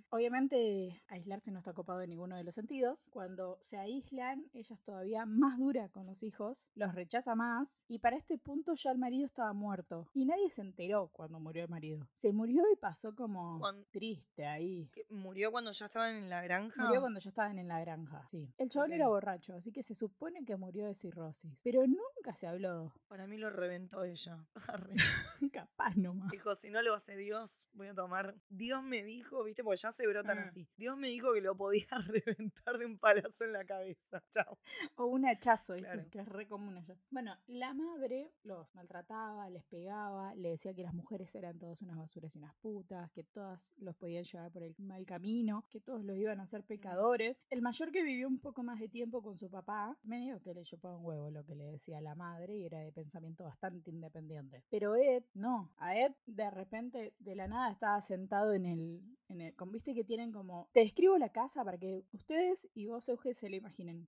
Obviamente, 0.10 1.02
aislarse 1.08 1.52
no 1.52 1.60
está 1.60 1.74
copado 1.74 2.02
en 2.02 2.10
ninguno 2.10 2.36
de 2.36 2.44
los 2.44 2.56
sentidos. 2.56 3.10
Cuando 3.12 3.58
se 3.62 3.78
aíslan, 3.78 4.50
ella 4.54 4.76
es 4.76 4.84
todavía 4.84 5.26
más 5.26 5.58
dura 5.58 5.90
con 5.90 6.06
los 6.06 6.24
hijos, 6.24 6.72
los 6.76 6.94
rechaza 6.96 7.36
más, 7.36 7.84
y 7.88 8.00
para 8.00 8.18
este 8.18 8.38
punto 8.38 8.74
ya 8.76 8.92
el 8.92 8.98
marido 8.98 9.26
estaba 9.26 9.54
muerto. 9.54 10.08
Y 10.14 10.26
nadie 10.26 10.50
se 10.50 10.62
enteró 10.62 11.10
cuando 11.14 11.40
murió 11.40 11.64
el 11.64 11.70
marido. 11.70 12.08
Se 12.16 12.34
murió 12.34 12.64
y 12.72 12.76
pasó 12.76 13.16
como 13.16 13.62
triste 13.92 14.33
ahí. 14.40 14.90
¿Qué, 14.94 15.06
¿Murió 15.10 15.52
cuando 15.52 15.72
ya 15.72 15.86
estaban 15.86 16.16
en 16.16 16.30
la 16.30 16.42
granja? 16.42 16.84
Murió 16.84 17.02
cuando 17.02 17.20
ya 17.20 17.30
estaban 17.30 17.60
en 17.60 17.68
la 17.68 17.80
granja. 17.80 18.28
Sí. 18.32 18.52
El 18.58 18.70
chabón 18.70 18.94
era 18.94 19.08
borracho, 19.08 19.54
así 19.54 19.72
que 19.72 19.84
se 19.84 19.94
supone 19.96 20.44
que 20.46 20.56
murió 20.56 20.86
de 20.88 20.96
cirrosis. 20.96 21.52
Pero 21.64 21.86
nunca 21.86 22.36
se 22.36 22.48
habló. 22.48 22.92
Para 23.08 23.28
mí 23.28 23.38
lo 23.38 23.50
reventó 23.52 24.04
ella. 24.04 24.44
Capaz 25.54 25.96
nomás. 25.96 26.32
Dijo, 26.32 26.56
si 26.56 26.70
no 26.70 26.82
lo 26.82 26.94
hace 26.96 27.16
Dios, 27.16 27.68
voy 27.74 27.88
a 27.88 27.94
tomar. 27.94 28.36
Dios 28.50 28.84
me 28.84 29.04
dijo, 29.04 29.44
viste, 29.44 29.64
porque 29.64 29.78
ya 29.78 29.92
se 29.92 30.08
brotan 30.08 30.40
Ah. 30.40 30.42
así. 30.44 30.68
Dios 30.78 30.98
me 30.98 31.10
dijo 31.10 31.34
que 31.34 31.42
lo 31.42 31.56
podía 31.56 31.88
reventar 32.08 32.78
de 32.78 32.86
un 32.86 32.98
palazo 32.98 33.44
en 33.46 33.54
la 33.54 33.66
cabeza. 33.66 34.24
Chao. 34.32 34.58
O 34.96 35.06
un 35.06 35.26
hachazo. 35.26 35.76
Claro. 35.76 36.06
que 36.10 36.20
es 36.20 36.28
re 36.28 36.48
común 36.48 36.78
allá. 36.78 36.96
Bueno, 37.12 37.38
la 37.48 37.74
madre 37.74 38.32
los 38.44 38.74
maltrataba, 38.76 39.50
les 39.50 39.64
pegaba, 39.66 40.34
le 40.36 40.50
decía 40.50 40.74
que 40.74 40.84
las 40.84 40.94
mujeres 40.94 41.34
eran 41.36 41.60
todas 41.60 41.82
unas 41.82 41.98
basuras 41.98 42.34
y 42.36 42.40
unas 42.40 42.56
putas, 42.56 43.12
que 43.12 43.24
todas 43.24 43.74
los 43.78 43.96
podían 43.96 44.23
por 44.32 44.64
el 44.64 44.76
mal 44.80 45.06
camino, 45.06 45.66
que 45.70 45.80
todos 45.80 46.04
los 46.04 46.18
iban 46.18 46.40
a 46.40 46.48
ser 46.48 46.64
pecadores. 46.64 47.46
El 47.50 47.62
mayor 47.62 47.92
que 47.92 48.04
vivió 48.04 48.28
un 48.28 48.40
poco 48.40 48.64
más 48.64 48.80
de 48.80 48.88
tiempo 48.88 49.22
con 49.22 49.38
su 49.38 49.50
papá, 49.50 49.98
medio 50.04 50.42
que 50.42 50.54
le 50.54 50.64
chupaba 50.64 50.98
un 50.98 51.06
huevo 51.06 51.30
lo 51.30 51.44
que 51.46 51.56
le 51.56 51.66
decía 51.66 52.00
la 52.02 52.16
madre 52.16 52.58
y 52.58 52.66
era 52.66 52.80
de 52.80 52.92
pensamiento 52.92 53.44
bastante 53.44 53.92
independiente. 53.92 54.64
Pero 54.70 54.96
Ed, 54.96 55.24
no. 55.34 55.74
A 55.78 55.98
Ed, 55.98 56.14
de 56.26 56.50
repente, 56.52 57.14
de 57.20 57.36
la 57.36 57.48
nada, 57.48 57.72
estaba 57.72 58.02
sentado 58.02 58.54
en 58.54 58.66
el. 58.66 59.02
En 59.30 59.42
el 59.42 59.56
viste 59.68 59.94
que 59.96 60.04
tienen 60.04 60.32
como. 60.32 60.70
Te 60.74 60.82
describo 60.82 61.18
la 61.18 61.30
casa 61.30 61.64
para 61.64 61.78
que 61.78 62.06
ustedes 62.12 62.70
y 62.74 62.86
vos, 62.86 63.08
Euge, 63.10 63.34
se 63.34 63.50
lo 63.50 63.56
imaginen. 63.56 64.08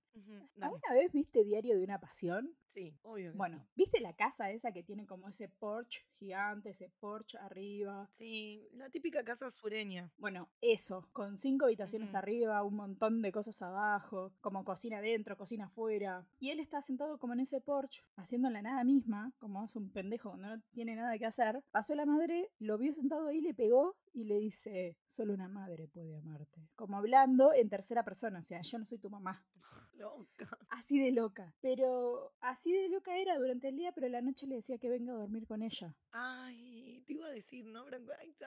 ¿Alguna 0.60 0.94
vez 0.94 1.12
viste 1.12 1.44
Diario 1.44 1.76
de 1.76 1.84
una 1.84 1.98
Pasión? 1.98 2.54
Sí, 2.66 2.96
obvio 3.02 3.32
que 3.32 3.36
Bueno, 3.36 3.58
sí. 3.58 3.64
¿viste 3.74 4.00
la 4.00 4.14
casa 4.14 4.50
esa 4.50 4.72
que 4.72 4.82
tiene 4.82 5.06
como 5.06 5.28
ese 5.28 5.48
porche 5.48 6.02
gigante, 6.18 6.70
ese 6.70 6.90
porche 7.00 7.38
arriba? 7.38 8.08
Sí, 8.12 8.68
la 8.72 8.88
típica 8.90 9.24
casa 9.24 9.50
sureña. 9.50 10.05
Bueno, 10.18 10.48
eso, 10.60 11.08
con 11.12 11.38
cinco 11.38 11.66
habitaciones 11.66 12.14
arriba, 12.14 12.62
un 12.62 12.76
montón 12.76 13.22
de 13.22 13.32
cosas 13.32 13.60
abajo, 13.62 14.32
como 14.40 14.64
cocina 14.64 14.98
adentro, 14.98 15.36
cocina 15.36 15.66
afuera. 15.66 16.26
Y 16.40 16.50
él 16.50 16.60
está 16.60 16.82
sentado 16.82 17.18
como 17.18 17.32
en 17.32 17.40
ese 17.40 17.60
porche, 17.60 18.02
haciendo 18.16 18.50
la 18.50 18.62
nada 18.62 18.84
misma, 18.84 19.32
como 19.38 19.64
es 19.64 19.76
un 19.76 19.90
pendejo 19.90 20.30
cuando 20.30 20.56
no 20.56 20.62
tiene 20.72 20.96
nada 20.96 21.18
que 21.18 21.26
hacer. 21.26 21.62
Pasó 21.70 21.94
la 21.94 22.06
madre, 22.06 22.50
lo 22.58 22.78
vio 22.78 22.94
sentado 22.94 23.28
ahí, 23.28 23.40
le 23.40 23.54
pegó 23.54 23.96
y 24.12 24.24
le 24.24 24.38
dice, 24.38 24.96
solo 25.06 25.34
una 25.34 25.48
madre 25.48 25.88
puede 25.88 26.16
amarte. 26.16 26.68
Como 26.74 26.96
hablando 26.96 27.52
en 27.52 27.68
tercera 27.68 28.04
persona, 28.04 28.40
o 28.40 28.42
sea, 28.42 28.62
yo 28.62 28.78
no 28.78 28.86
soy 28.86 28.98
tu 28.98 29.10
mamá. 29.10 29.44
Loca. 29.94 30.58
Así 30.68 30.98
de 30.98 31.10
loca. 31.10 31.54
Pero 31.60 32.32
así 32.40 32.72
de 32.72 32.88
loca 32.88 33.16
era 33.18 33.38
durante 33.38 33.68
el 33.68 33.76
día, 33.76 33.92
pero 33.92 34.08
la 34.08 34.20
noche 34.20 34.46
le 34.46 34.56
decía 34.56 34.78
que 34.78 34.90
venga 34.90 35.12
a 35.12 35.16
dormir 35.16 35.46
con 35.46 35.62
ella. 35.62 35.94
Ay, 36.12 36.95
te 37.06 37.12
iba 37.12 37.26
a 37.26 37.30
decir, 37.30 37.64
¿no? 37.66 37.84
Pero 37.84 37.98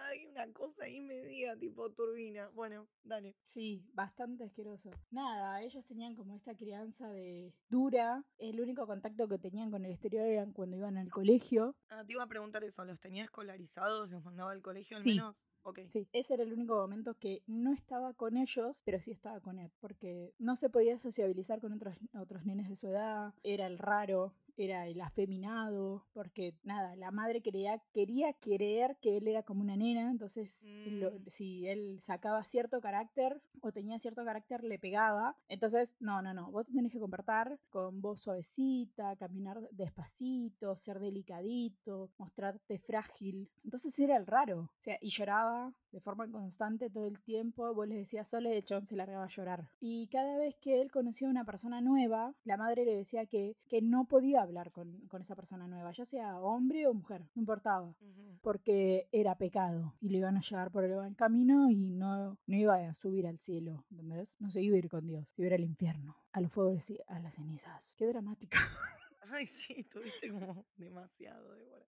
hay, 0.01 0.25
una 0.25 0.51
cosa 0.53 0.83
ahí 0.83 0.99
media 0.99 1.57
tipo 1.57 1.89
turbina. 1.91 2.49
Bueno, 2.49 2.87
dale. 3.03 3.35
Sí, 3.41 3.83
bastante 3.93 4.43
asqueroso. 4.43 4.91
Nada, 5.11 5.61
ellos 5.61 5.85
tenían 5.85 6.15
como 6.15 6.35
esta 6.35 6.55
crianza 6.55 7.09
de 7.11 7.53
dura. 7.69 8.23
El 8.37 8.59
único 8.59 8.85
contacto 8.85 9.27
que 9.27 9.37
tenían 9.39 9.71
con 9.71 9.85
el 9.85 9.91
exterior 9.91 10.25
era 10.27 10.45
cuando 10.53 10.77
iban 10.77 10.97
al 10.97 11.09
colegio. 11.09 11.75
Ah, 11.89 12.03
te 12.05 12.13
iba 12.13 12.23
a 12.23 12.27
preguntar 12.27 12.63
eso, 12.63 12.83
¿los 12.85 12.99
tenía 12.99 13.23
escolarizados? 13.23 14.09
¿Los 14.09 14.23
mandaba 14.23 14.51
al 14.51 14.61
colegio 14.61 14.97
al 14.97 15.03
Sí. 15.03 15.11
menos? 15.11 15.47
Ok. 15.63 15.79
Sí, 15.87 16.07
ese 16.13 16.33
era 16.33 16.43
el 16.43 16.53
único 16.53 16.75
momento 16.75 17.15
que 17.15 17.43
no 17.47 17.71
estaba 17.73 18.13
con 18.13 18.37
ellos, 18.37 18.81
pero 18.85 18.99
sí 19.01 19.11
estaba 19.11 19.39
con 19.41 19.59
él, 19.59 19.71
porque 19.79 20.33
no 20.39 20.55
se 20.55 20.69
podía 20.69 20.97
sociabilizar 20.97 21.59
con 21.61 21.73
otros, 21.73 21.97
otros 22.13 22.45
nenes 22.45 22.69
de 22.69 22.75
su 22.75 22.87
edad, 22.87 23.33
era 23.43 23.67
el 23.67 23.77
raro, 23.77 24.33
era 24.65 24.87
el 24.87 24.99
afeminado, 25.01 26.05
porque 26.13 26.55
nada, 26.63 26.95
la 26.95 27.11
madre 27.11 27.41
quería, 27.41 27.81
quería 27.93 28.33
creer 28.33 28.97
que 29.01 29.17
él 29.17 29.27
era 29.27 29.43
como 29.43 29.61
una 29.61 29.75
nena, 29.77 30.09
entonces 30.11 30.65
lo- 30.99 31.11
Mm. 31.11 31.25
si 31.29 31.67
él 31.67 31.99
sacaba 32.01 32.43
cierto 32.43 32.81
carácter 32.81 33.41
o 33.61 33.71
tenía 33.71 33.99
cierto 33.99 34.23
carácter, 34.25 34.63
le 34.63 34.79
pegaba. 34.79 35.35
Entonces, 35.47 35.95
no, 35.99 36.21
no, 36.21 36.33
no, 36.33 36.51
vos 36.51 36.65
te 36.65 36.73
tenés 36.73 36.91
que 36.91 36.99
comportar 36.99 37.59
con 37.69 38.01
voz 38.01 38.21
suavecita, 38.21 39.15
caminar 39.15 39.67
despacito, 39.71 40.75
ser 40.75 40.99
delicadito, 40.99 42.09
mostrarte 42.17 42.79
frágil. 42.79 43.49
Entonces 43.63 43.97
era 43.99 44.17
el 44.17 44.25
raro, 44.27 44.59
o 44.79 44.83
sea, 44.83 44.97
y 45.01 45.09
lloraba 45.09 45.73
de 45.91 45.99
forma 46.01 46.29
constante 46.31 46.89
todo 46.89 47.07
el 47.07 47.19
tiempo, 47.21 47.73
vos 47.73 47.87
le 47.87 47.95
decías 47.95 48.27
solo 48.29 48.49
y 48.49 48.57
el 48.57 48.63
chabón 48.65 48.85
se 48.85 48.95
largaba 48.95 49.25
a 49.25 49.29
llorar. 49.29 49.69
Y 49.79 50.07
cada 50.07 50.37
vez 50.37 50.55
que 50.61 50.81
él 50.81 50.91
conocía 50.91 51.27
a 51.27 51.31
una 51.31 51.45
persona 51.45 51.81
nueva, 51.81 52.35
la 52.43 52.57
madre 52.57 52.85
le 52.85 52.95
decía 52.95 53.25
que, 53.25 53.55
que 53.67 53.81
no 53.81 54.05
podía 54.05 54.41
hablar 54.49 54.71
con, 54.71 54.99
con 55.07 55.21
esa 55.21 55.35
persona 55.35 55.67
nueva, 55.67 55.91
ya 55.91 56.05
sea 56.05 56.39
hombre 56.39 56.87
o 56.87 56.93
mujer, 56.93 57.21
no 57.35 57.41
importaba, 57.41 57.93
porque 58.41 59.07
era 59.11 59.35
pecado 59.35 59.95
y 60.01 60.09
lo 60.09 60.17
iban 60.17 60.37
a 60.37 60.41
llevar 60.41 60.71
por 60.71 60.83
el 60.83 60.93
buen 60.93 61.13
camino 61.15 61.69
y 61.69 61.75
no, 61.75 62.37
no 62.45 62.55
iba 62.55 62.75
a 62.75 62.93
subir 62.93 63.27
al 63.27 63.39
cielo, 63.39 63.85
¿entendés? 63.91 64.35
No 64.39 64.51
se 64.51 64.61
iba 64.61 64.75
a 64.75 64.79
ir 64.79 64.89
con 64.89 65.07
Dios, 65.07 65.27
se 65.35 65.41
iba 65.41 65.47
a 65.47 65.55
ir 65.55 65.61
al 65.61 65.69
infierno, 65.69 66.17
a 66.31 66.41
los 66.41 66.51
fuegos 66.51 66.89
y 66.89 66.99
a 67.07 67.19
las 67.19 67.35
cenizas. 67.35 67.93
Qué 67.95 68.07
dramática. 68.07 68.59
Ay, 69.31 69.45
sí, 69.45 69.83
tuviste 69.83 70.29
como 70.29 70.65
demasiado, 70.77 71.55
Débora. 71.55 71.85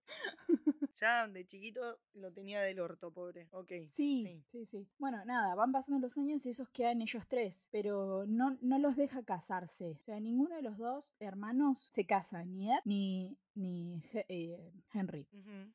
Ya 0.94 1.26
de 1.26 1.46
chiquito 1.46 1.98
lo 2.14 2.30
tenía 2.32 2.60
del 2.60 2.78
orto, 2.78 3.10
pobre. 3.10 3.48
Ok. 3.52 3.72
Sí, 3.86 4.44
sí, 4.50 4.66
sí. 4.66 4.86
Bueno, 4.98 5.24
nada, 5.24 5.54
van 5.54 5.72
pasando 5.72 5.98
los 5.98 6.18
años 6.18 6.44
y 6.44 6.50
esos 6.50 6.68
quedan 6.68 7.00
ellos 7.00 7.24
tres, 7.28 7.66
pero 7.70 8.26
no, 8.26 8.58
no 8.60 8.78
los 8.78 8.96
deja 8.96 9.22
casarse. 9.24 9.92
O 9.92 9.96
sea, 10.04 10.20
ninguno 10.20 10.54
de 10.54 10.62
los 10.62 10.76
dos 10.76 11.14
hermanos 11.18 11.90
se 11.94 12.04
casa, 12.04 12.44
ni 12.44 12.70
Ed 12.70 12.80
ni, 12.84 13.38
ni 13.54 14.02
eh, 14.28 14.72
Henry. 14.92 15.26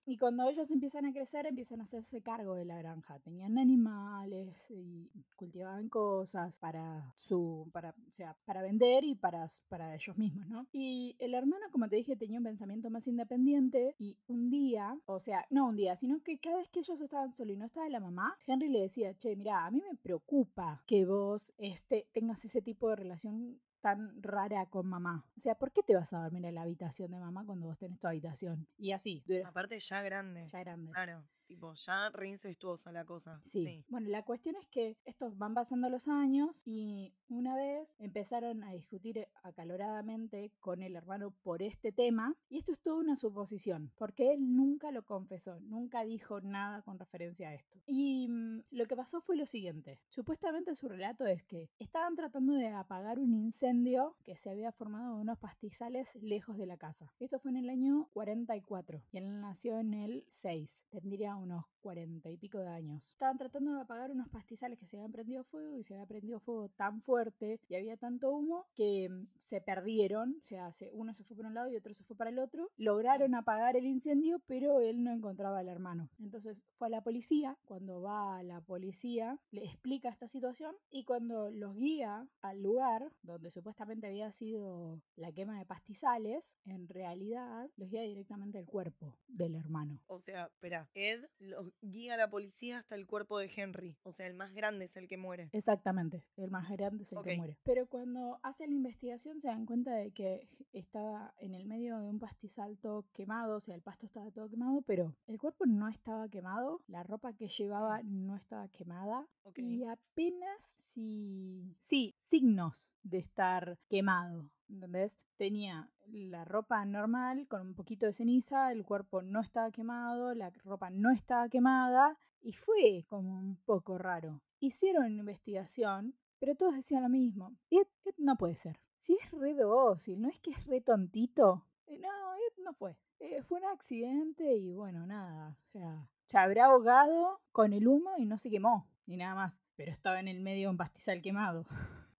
Y 0.06 0.18
cuando 0.18 0.48
ellos 0.50 0.70
empiezan 0.72 1.06
a 1.06 1.14
crecer, 1.14 1.46
empiezan 1.46 1.82
a 1.82 1.84
hacerse 1.84 2.22
cargo 2.22 2.56
de 2.56 2.66
la 2.66 2.78
granja. 2.78 3.20
Tenían 3.20 3.58
animales 3.58 4.56
y 4.70 5.10
cultivaban 5.36 5.90
cosas 5.90 6.58
para 6.60 7.14
su, 7.16 7.70
para, 7.74 7.90
o 7.90 8.12
sea, 8.12 8.36
para 8.46 8.62
vender 8.62 9.04
y 9.04 9.16
para, 9.16 9.48
para 9.70 9.96
ellos 9.96 10.18
mismos, 10.18 10.48
¿no? 10.48 10.68
Y 10.72 11.16
el 11.20 11.34
hermano, 11.34 11.66
como 11.72 11.88
te 11.88 11.98
dije, 11.98 12.16
tenía 12.16 12.40
un 12.40 12.46
pensamiento 12.46 12.90
más 12.90 13.08
independiente 13.08 13.96
y 14.00 14.18
un 14.28 14.50
día, 14.50 14.98
o 15.06 15.20
sea, 15.20 15.46
no 15.50 15.68
un 15.68 15.76
día, 15.76 15.98
sino 15.98 16.22
que 16.24 16.40
cada 16.40 16.58
vez 16.58 16.70
que 16.70 16.80
ellos 16.80 17.00
estaban 17.02 17.34
solos 17.34 17.56
y 17.56 17.58
no 17.58 17.66
estaba 17.66 17.90
la 17.90 18.00
mamá, 18.00 18.38
Henry 18.46 18.70
le 18.70 18.82
decía, 18.82 19.14
che, 19.18 19.36
mira, 19.36 19.66
a 19.66 19.72
mí 19.72 19.82
me 19.82 19.96
preocupa 19.98 20.84
que 20.86 21.06
vos 21.06 21.54
este, 21.58 22.08
tengas 22.14 22.44
ese 22.46 22.62
tipo 22.62 22.90
de 22.90 22.96
relación 22.96 23.60
tan 23.88 24.22
rara 24.22 24.66
con 24.66 24.86
mamá. 24.86 25.24
O 25.38 25.40
sea, 25.40 25.56
¿por 25.56 25.72
qué 25.72 25.82
te 25.82 25.96
vas 25.96 26.12
a 26.12 26.22
dormir 26.24 26.44
en 26.46 26.56
la 26.56 26.64
habitación 26.64 27.10
de 27.12 27.20
mamá 27.20 27.46
cuando 27.46 27.68
vos 27.68 27.78
tenés 27.78 27.98
tu 28.00 28.08
habitación? 28.08 28.68
Y 28.78 28.92
así, 28.92 29.24
dura- 29.26 29.48
Aparte 29.48 29.80
ya 29.80 30.02
grande. 30.02 30.46
ya 30.52 30.60
grande. 30.60 30.92
Claro. 30.92 31.24
Tipo, 31.48 31.74
ya 31.74 32.10
re 32.10 32.30
incestuosa 32.30 32.92
la 32.92 33.06
cosa. 33.06 33.40
Sí. 33.44 33.64
Sí. 33.64 33.86
Bueno, 33.88 34.10
la 34.10 34.24
cuestión 34.24 34.56
es 34.56 34.68
que 34.68 34.98
estos 35.06 35.38
van 35.38 35.54
pasando 35.54 35.90
los 35.90 36.08
años 36.08 36.62
y 36.66 37.14
una 37.30 37.56
vez 37.56 37.96
empezaron 38.00 38.64
a 38.64 38.74
discutir 38.74 39.28
acaloradamente 39.44 40.52
con 40.60 40.84
el 40.84 40.96
hermano 40.96 41.32
por 41.44 41.62
este 41.62 41.92
tema 41.92 42.36
y 42.50 42.60
esto 42.60 42.74
es 42.74 42.80
toda 42.80 42.98
una 42.98 43.16
suposición 43.16 43.92
porque 43.98 44.34
él 44.34 44.56
nunca 44.56 44.92
lo 44.92 45.04
confesó, 45.06 45.60
nunca 45.62 46.04
dijo 46.04 46.42
nada 46.42 46.82
con 46.82 47.00
referencia 47.00 47.50
a 47.50 47.54
esto. 47.54 47.80
Y 47.86 48.28
mm, 48.28 48.64
lo 48.72 48.86
que 48.86 48.96
pasó 48.96 49.22
fue 49.22 49.38
lo 49.38 49.46
siguiente. 49.46 50.00
Supuestamente 50.10 50.76
su 50.76 50.88
relato 50.88 51.26
es 51.26 51.44
que 51.44 51.70
estaban 51.80 52.16
tratando 52.16 52.54
de 52.54 52.68
apagar 52.68 53.20
un 53.20 53.34
incendio 53.34 54.16
que 54.24 54.38
se 54.38 54.50
había 54.50 54.72
formado 54.72 55.16
en 55.16 55.22
unos 55.22 55.40
pastizales 55.40 56.14
lejos 56.16 56.58
de 56.58 56.66
la 56.66 56.78
casa. 56.78 57.14
Esto 57.20 57.40
fue 57.40 57.52
en 57.52 57.58
el 57.58 57.70
año 57.70 58.10
44 58.14 59.02
y 59.12 59.18
él 59.18 59.40
nació 59.40 59.80
en 59.80 59.94
el 59.94 60.26
6. 60.32 60.84
Tendría 60.90 61.37
unos 61.38 61.66
40 61.82 62.30
y 62.30 62.38
pico 62.38 62.58
de 62.60 62.68
años. 62.68 63.04
Estaban 63.12 63.38
tratando 63.38 63.74
de 63.74 63.82
apagar 63.82 64.12
unos 64.12 64.28
pastizales 64.30 64.78
que 64.78 64.86
se 64.86 64.98
habían 64.98 65.12
prendido 65.12 65.44
fuego 65.46 65.78
y 65.78 65.84
se 65.84 65.94
había 65.94 66.06
prendido 66.06 66.40
fuego 66.40 66.70
tan 66.70 67.02
fuerte 67.02 67.60
y 67.70 67.76
había 67.76 67.96
tanto 67.98 68.30
humo 68.32 68.66
que 68.76 69.08
mm, 69.10 69.28
se 69.38 69.62
perdieron. 69.62 70.36
O 70.42 70.44
sea, 70.46 70.72
se- 70.74 70.92
uno 70.94 71.14
se 71.14 71.24
fue 71.24 71.36
por 71.38 71.46
un 71.46 71.54
lado 71.54 71.70
y 71.70 71.76
otro 71.76 71.94
se 71.94 72.04
fue 72.04 72.16
para 72.16 72.30
el 72.30 72.40
otro. 72.40 72.70
Lograron 72.78 73.36
apagar 73.36 73.78
el 73.78 73.86
incendio, 73.86 74.40
pero 74.48 74.80
él 74.82 75.04
no 75.04 75.12
encontraba 75.12 75.60
al 75.60 75.70
hermano. 75.70 76.10
Entonces 76.20 76.64
fue 76.78 76.88
a 76.88 76.92
la 76.92 77.02
policía. 77.02 77.58
Cuando 77.66 78.02
va 78.02 78.38
a 78.38 78.44
la 78.44 78.62
policía, 78.62 79.40
le 79.52 79.64
explica 79.66 80.10
esta 80.10 80.28
situación 80.28 80.76
y 80.90 81.04
cuando 81.06 81.50
los 81.52 81.76
guía 81.78 82.28
al 82.42 82.62
lugar 82.62 83.12
donde 83.22 83.52
supuestamente 83.52 84.08
había 84.08 84.32
sido 84.32 85.02
la 85.16 85.32
quema 85.32 85.58
de 85.60 85.66
pastizales, 85.66 86.58
en 86.66 86.88
realidad 86.88 87.70
los 87.78 87.90
guía 87.90 88.02
directamente 88.02 88.58
al 88.58 88.66
cuerpo 88.66 89.18
del 89.28 89.56
hermano. 89.56 90.02
O 90.08 90.20
sea, 90.20 90.46
espera, 90.48 90.90
Ed 90.94 91.26
lo 91.40 91.72
guía 91.82 92.16
a 92.16 92.18
la 92.18 92.30
policía 92.30 92.78
hasta 92.78 92.96
el 92.96 93.06
cuerpo 93.06 93.40
de 93.40 93.52
Henry. 93.56 93.98
O 94.04 94.12
sea, 94.12 94.28
el 94.28 94.34
más 94.34 94.54
grande 94.54 94.86
es 94.86 94.96
el 94.98 95.08
que 95.08 95.18
muere. 95.18 95.50
Exactamente, 95.52 96.24
el 96.36 96.52
más 96.52 96.70
grande 96.70 97.04
es 97.04 97.12
el 97.12 97.22
que 97.24 97.38
muere. 97.38 97.58
Pero 97.64 97.88
cuando 97.88 98.40
hacen 98.44 98.70
la 98.70 98.76
investigación 98.76 99.40
se 99.40 99.48
dan 99.48 99.66
cuenta 99.66 99.94
de 99.94 100.12
que 100.12 100.48
estaba 100.74 101.34
en 101.40 101.54
el 101.54 101.66
medio 101.66 102.00
de 102.00 102.10
un 102.10 102.20
pastizal 102.20 102.78
todo 102.78 103.06
quemado, 103.14 103.58
o 103.58 103.62
sea, 103.62 103.76
el 103.76 103.82
pasto 103.82 104.06
estaba 104.06 104.32
todo 104.32 104.50
quemado, 104.50 104.82
pero 104.82 105.16
el 105.28 105.38
cuerpo 105.38 105.66
no 105.66 105.88
estaba 105.88 106.30
quemado, 106.30 106.82
la 106.88 107.04
ropa 107.04 107.34
que 107.34 107.48
llevaba 107.48 108.02
no 108.04 108.36
estaba 108.36 108.68
quemada 108.70 109.28
y 109.56 109.84
apenas 109.86 110.62
sí, 110.78 111.76
sí, 111.80 112.16
signos 112.20 112.92
de 113.04 113.20
estar 113.20 113.80
quemado. 113.90 114.52
¿Entendés? 114.70 115.18
Tenía 115.38 115.90
la 116.08 116.46
ropa 116.46 116.84
normal 116.86 117.48
con 117.48 117.62
un 117.62 117.74
poquito 117.74 118.06
de 118.06 118.14
ceniza, 118.14 118.72
el 118.72 118.84
cuerpo 118.84 119.22
no 119.22 119.42
estaba 119.42 119.72
quemado, 119.72 120.34
la 120.34 120.50
ropa 120.64 120.90
no 120.90 121.12
estaba 121.12 121.50
quemada 121.50 122.18
y 122.42 122.54
fue 122.54 123.06
como 123.08 123.38
un 123.38 123.58
poco 123.66 123.98
raro. 123.98 124.42
Hicieron 124.60 125.06
una 125.06 125.20
investigación, 125.20 126.16
pero 126.40 126.56
todos 126.56 126.76
decían 126.76 127.04
lo 127.04 127.10
mismo. 127.10 127.56
Ed, 127.70 127.88
Ed 128.06 128.16
no 128.18 128.38
puede 128.38 128.56
ser. 128.56 128.80
Si 128.98 129.14
es 129.14 129.32
re 129.32 129.54
dócil, 129.54 130.22
no 130.22 130.30
es 130.30 130.40
que 130.40 130.52
es 130.52 130.66
re 130.66 130.82
tontito. 130.82 131.66
Eh, 131.86 131.98
no, 132.00 132.10
Ed 132.36 132.64
no 132.64 132.74
fue. 132.74 132.98
Eh, 133.20 133.42
fue 133.44 133.60
un 133.60 133.66
accidente 133.66 134.56
y 134.56 134.74
bueno, 134.74 135.06
nada. 135.08 135.58
O 135.68 135.72
sea, 135.72 136.08
se 136.26 136.38
habrá 136.38 136.66
ahogado 136.66 137.42
con 137.52 137.74
el 137.74 137.88
humo 137.88 138.12
y 138.18 138.26
no 138.26 138.38
se 138.38 138.50
quemó, 138.50 138.88
ni 139.06 139.18
nada 139.18 139.36
más. 139.36 139.54
Pero 139.76 139.92
estaba 139.92 140.20
en 140.20 140.28
el 140.28 140.42
medio 140.42 140.68
de 140.68 140.72
un 140.72 140.78
pastizal 140.78 141.22
quemado. 141.22 141.66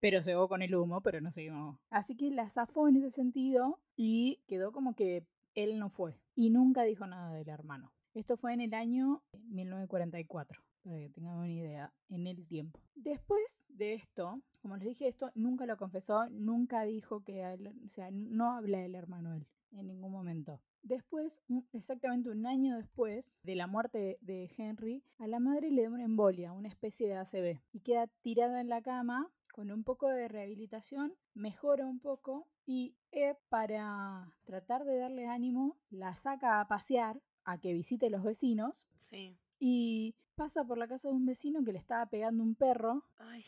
Pero 0.01 0.21
ahogó 0.21 0.49
con 0.49 0.63
el 0.63 0.75
humo, 0.75 1.01
pero 1.01 1.21
no 1.21 1.33
se 1.33 1.45
quemó. 1.45 1.79
Así 1.91 2.17
que 2.17 2.31
la 2.31 2.49
zafó 2.51 2.89
en 2.89 2.97
ese 2.97 3.11
sentido 3.11 3.81
y 3.97 4.41
quedó 4.47 4.73
como 4.73 4.95
que 4.95 5.27
él 5.55 5.79
no 5.79 5.91
fue. 5.91 6.21
Y 6.35 6.51
nunca 6.51 6.85
dijo 6.85 7.07
nada 7.07 7.33
del 7.33 7.49
hermano. 7.49 7.93
Esto 8.15 8.37
fue 8.37 8.53
en 8.55 8.61
el 8.61 8.75
año 8.75 9.23
1944, 9.51 10.63
para 10.83 10.99
que 10.99 11.11
tengan 11.11 11.37
una 11.37 11.51
idea, 11.51 11.93
en 12.09 12.27
el 12.27 12.47
tiempo. 12.47 12.81
Después 12.95 13.65
de 13.69 13.95
esto, 13.95 14.41
como 14.61 14.77
les 14.77 14.89
dije, 14.89 15.09
esto 15.09 15.31
nunca 15.35 15.67
lo 15.67 15.77
confesó, 15.77 16.29
nunca 16.31 16.83
dijo 16.83 17.23
que, 17.23 17.45
o 17.45 17.89
sea, 17.91 18.11
no 18.11 18.53
habla 18.53 18.79
del 18.79 18.95
hermano 18.95 19.35
él 19.35 19.47
en 19.73 19.87
ningún 19.87 20.13
momento. 20.13 20.61
Después, 20.83 21.43
exactamente 21.73 22.31
un 22.31 22.47
año 22.47 22.77
después 22.77 23.37
de 23.43 23.57
la 23.57 23.67
muerte 23.67 24.19
de 24.21 24.51
Henry, 24.57 25.03
a 25.19 25.27
la 25.27 25.41
madre 25.41 25.71
le 25.71 25.83
da 25.83 25.91
una 25.91 26.05
embolia, 26.05 26.53
una 26.53 26.69
especie 26.69 27.09
de 27.09 27.17
ACV, 27.17 27.61
y 27.73 27.81
queda 27.81 28.07
tirada 28.23 28.61
en 28.61 28.69
la 28.69 28.81
cama 28.81 29.31
con 29.59 29.73
un 29.73 29.83
poco 29.83 30.07
de 30.07 30.29
rehabilitación, 30.29 31.15
mejora 31.35 31.85
un 31.85 31.99
poco 31.99 32.47
y 32.65 32.95
Ed, 33.11 33.35
para 33.49 34.31
tratar 34.45 34.85
de 34.85 34.97
darle 34.99 35.27
ánimo, 35.27 35.77
la 35.91 36.15
saca 36.15 36.61
a 36.61 36.69
pasear 36.69 37.21
a 37.43 37.59
que 37.59 37.73
visite 37.73 38.09
los 38.09 38.23
vecinos 38.23 38.87
Sí. 38.99 39.37
y 39.59 40.15
pasa 40.37 40.63
por 40.63 40.79
la 40.79 40.87
casa 40.87 41.09
de 41.09 41.15
un 41.17 41.27
vecino 41.27 41.65
que 41.65 41.73
le 41.73 41.81
estaba 41.81 42.07
pegando 42.07 42.45
un 42.45 42.55
perro, 42.55 43.03
Ay, 43.19 43.47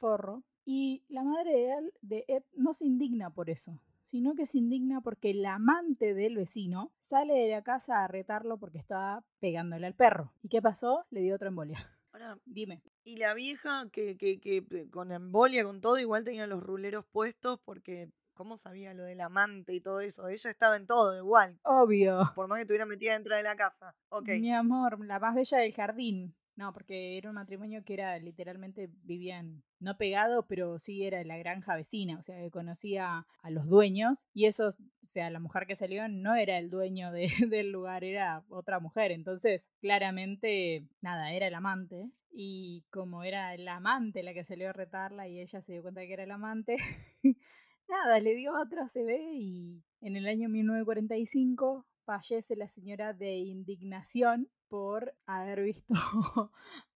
forro, 0.00 0.42
y 0.64 1.04
la 1.08 1.22
madre 1.22 1.52
de, 1.52 1.70
él, 1.74 1.92
de 2.02 2.24
Ed 2.26 2.42
no 2.56 2.74
se 2.74 2.84
indigna 2.84 3.30
por 3.30 3.48
eso, 3.48 3.78
sino 4.10 4.34
que 4.34 4.46
se 4.48 4.58
indigna 4.58 5.00
porque 5.00 5.32
la 5.32 5.54
amante 5.54 6.12
del 6.14 6.34
vecino 6.34 6.90
sale 6.98 7.34
de 7.34 7.50
la 7.52 7.62
casa 7.62 8.02
a 8.02 8.08
retarlo 8.08 8.58
porque 8.58 8.78
estaba 8.78 9.22
pegándole 9.38 9.86
al 9.86 9.94
perro. 9.94 10.32
¿Y 10.42 10.48
qué 10.48 10.60
pasó? 10.60 11.04
Le 11.10 11.20
dio 11.20 11.36
otra 11.36 11.46
embolia. 11.50 11.88
Ahora. 12.16 12.38
Dime. 12.44 12.82
Y 13.04 13.16
la 13.16 13.34
vieja 13.34 13.88
que, 13.90 14.16
que, 14.16 14.40
que 14.40 14.64
eh, 14.70 14.88
con 14.90 15.12
embolia, 15.12 15.64
con 15.64 15.80
todo, 15.80 15.98
igual 15.98 16.24
tenía 16.24 16.46
los 16.46 16.62
ruleros 16.62 17.04
puestos 17.06 17.60
porque. 17.64 18.10
¿Cómo 18.34 18.58
sabía 18.58 18.92
lo 18.92 19.04
del 19.04 19.22
amante 19.22 19.72
y 19.72 19.80
todo 19.80 20.00
eso? 20.00 20.28
Ella 20.28 20.50
estaba 20.50 20.76
en 20.76 20.86
todo 20.86 21.16
igual. 21.16 21.58
Obvio. 21.62 22.20
Por 22.34 22.48
más 22.48 22.58
que 22.58 22.62
estuviera 22.64 22.84
metida 22.84 23.14
dentro 23.14 23.34
de 23.34 23.42
la 23.42 23.56
casa. 23.56 23.96
Ok. 24.10 24.28
Mi 24.40 24.52
amor, 24.52 25.02
la 25.06 25.18
más 25.18 25.34
bella 25.34 25.56
del 25.56 25.72
jardín. 25.72 26.36
No, 26.54 26.70
porque 26.74 27.16
era 27.16 27.30
un 27.30 27.36
matrimonio 27.36 27.82
que 27.82 27.94
era 27.94 28.18
literalmente 28.18 28.90
vivían 29.04 29.62
no 29.78 29.96
pegado, 29.98 30.46
pero 30.46 30.78
sí 30.78 31.04
era 31.04 31.22
la 31.24 31.36
granja 31.36 31.76
vecina, 31.76 32.18
o 32.18 32.22
sea, 32.22 32.38
que 32.40 32.50
conocía 32.50 33.26
a 33.42 33.50
los 33.50 33.66
dueños 33.66 34.26
y 34.34 34.46
eso, 34.46 34.68
o 34.68 35.06
sea, 35.06 35.30
la 35.30 35.38
mujer 35.40 35.66
que 35.66 35.76
salió 35.76 36.08
no 36.08 36.34
era 36.34 36.58
el 36.58 36.70
dueño 36.70 37.12
de- 37.12 37.28
del 37.50 37.70
lugar, 37.72 38.04
era 38.04 38.44
otra 38.48 38.80
mujer, 38.80 39.12
entonces 39.12 39.70
claramente, 39.80 40.86
nada, 41.00 41.32
era 41.32 41.46
el 41.48 41.54
amante 41.54 42.10
y 42.30 42.84
como 42.90 43.22
era 43.24 43.54
el 43.54 43.66
amante 43.68 44.22
la 44.22 44.34
que 44.34 44.44
salió 44.44 44.68
a 44.70 44.72
retarla 44.72 45.28
y 45.28 45.40
ella 45.40 45.62
se 45.62 45.72
dio 45.72 45.82
cuenta 45.82 46.00
que 46.02 46.12
era 46.12 46.24
el 46.24 46.30
amante, 46.30 46.76
nada, 47.88 48.20
le 48.20 48.34
dio 48.34 48.52
otra 48.60 48.88
CB 48.88 49.18
y 49.34 49.82
en 50.00 50.16
el 50.16 50.26
año 50.26 50.48
1945 50.48 51.86
fallece 52.04 52.56
la 52.56 52.68
señora 52.68 53.12
de 53.12 53.36
indignación 53.38 54.48
por 54.68 55.14
haber 55.26 55.62
visto 55.62 55.94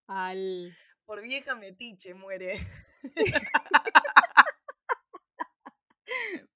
al... 0.06 0.72
Por 1.10 1.22
vieja 1.22 1.56
metiche 1.56 2.14
muere. 2.14 2.54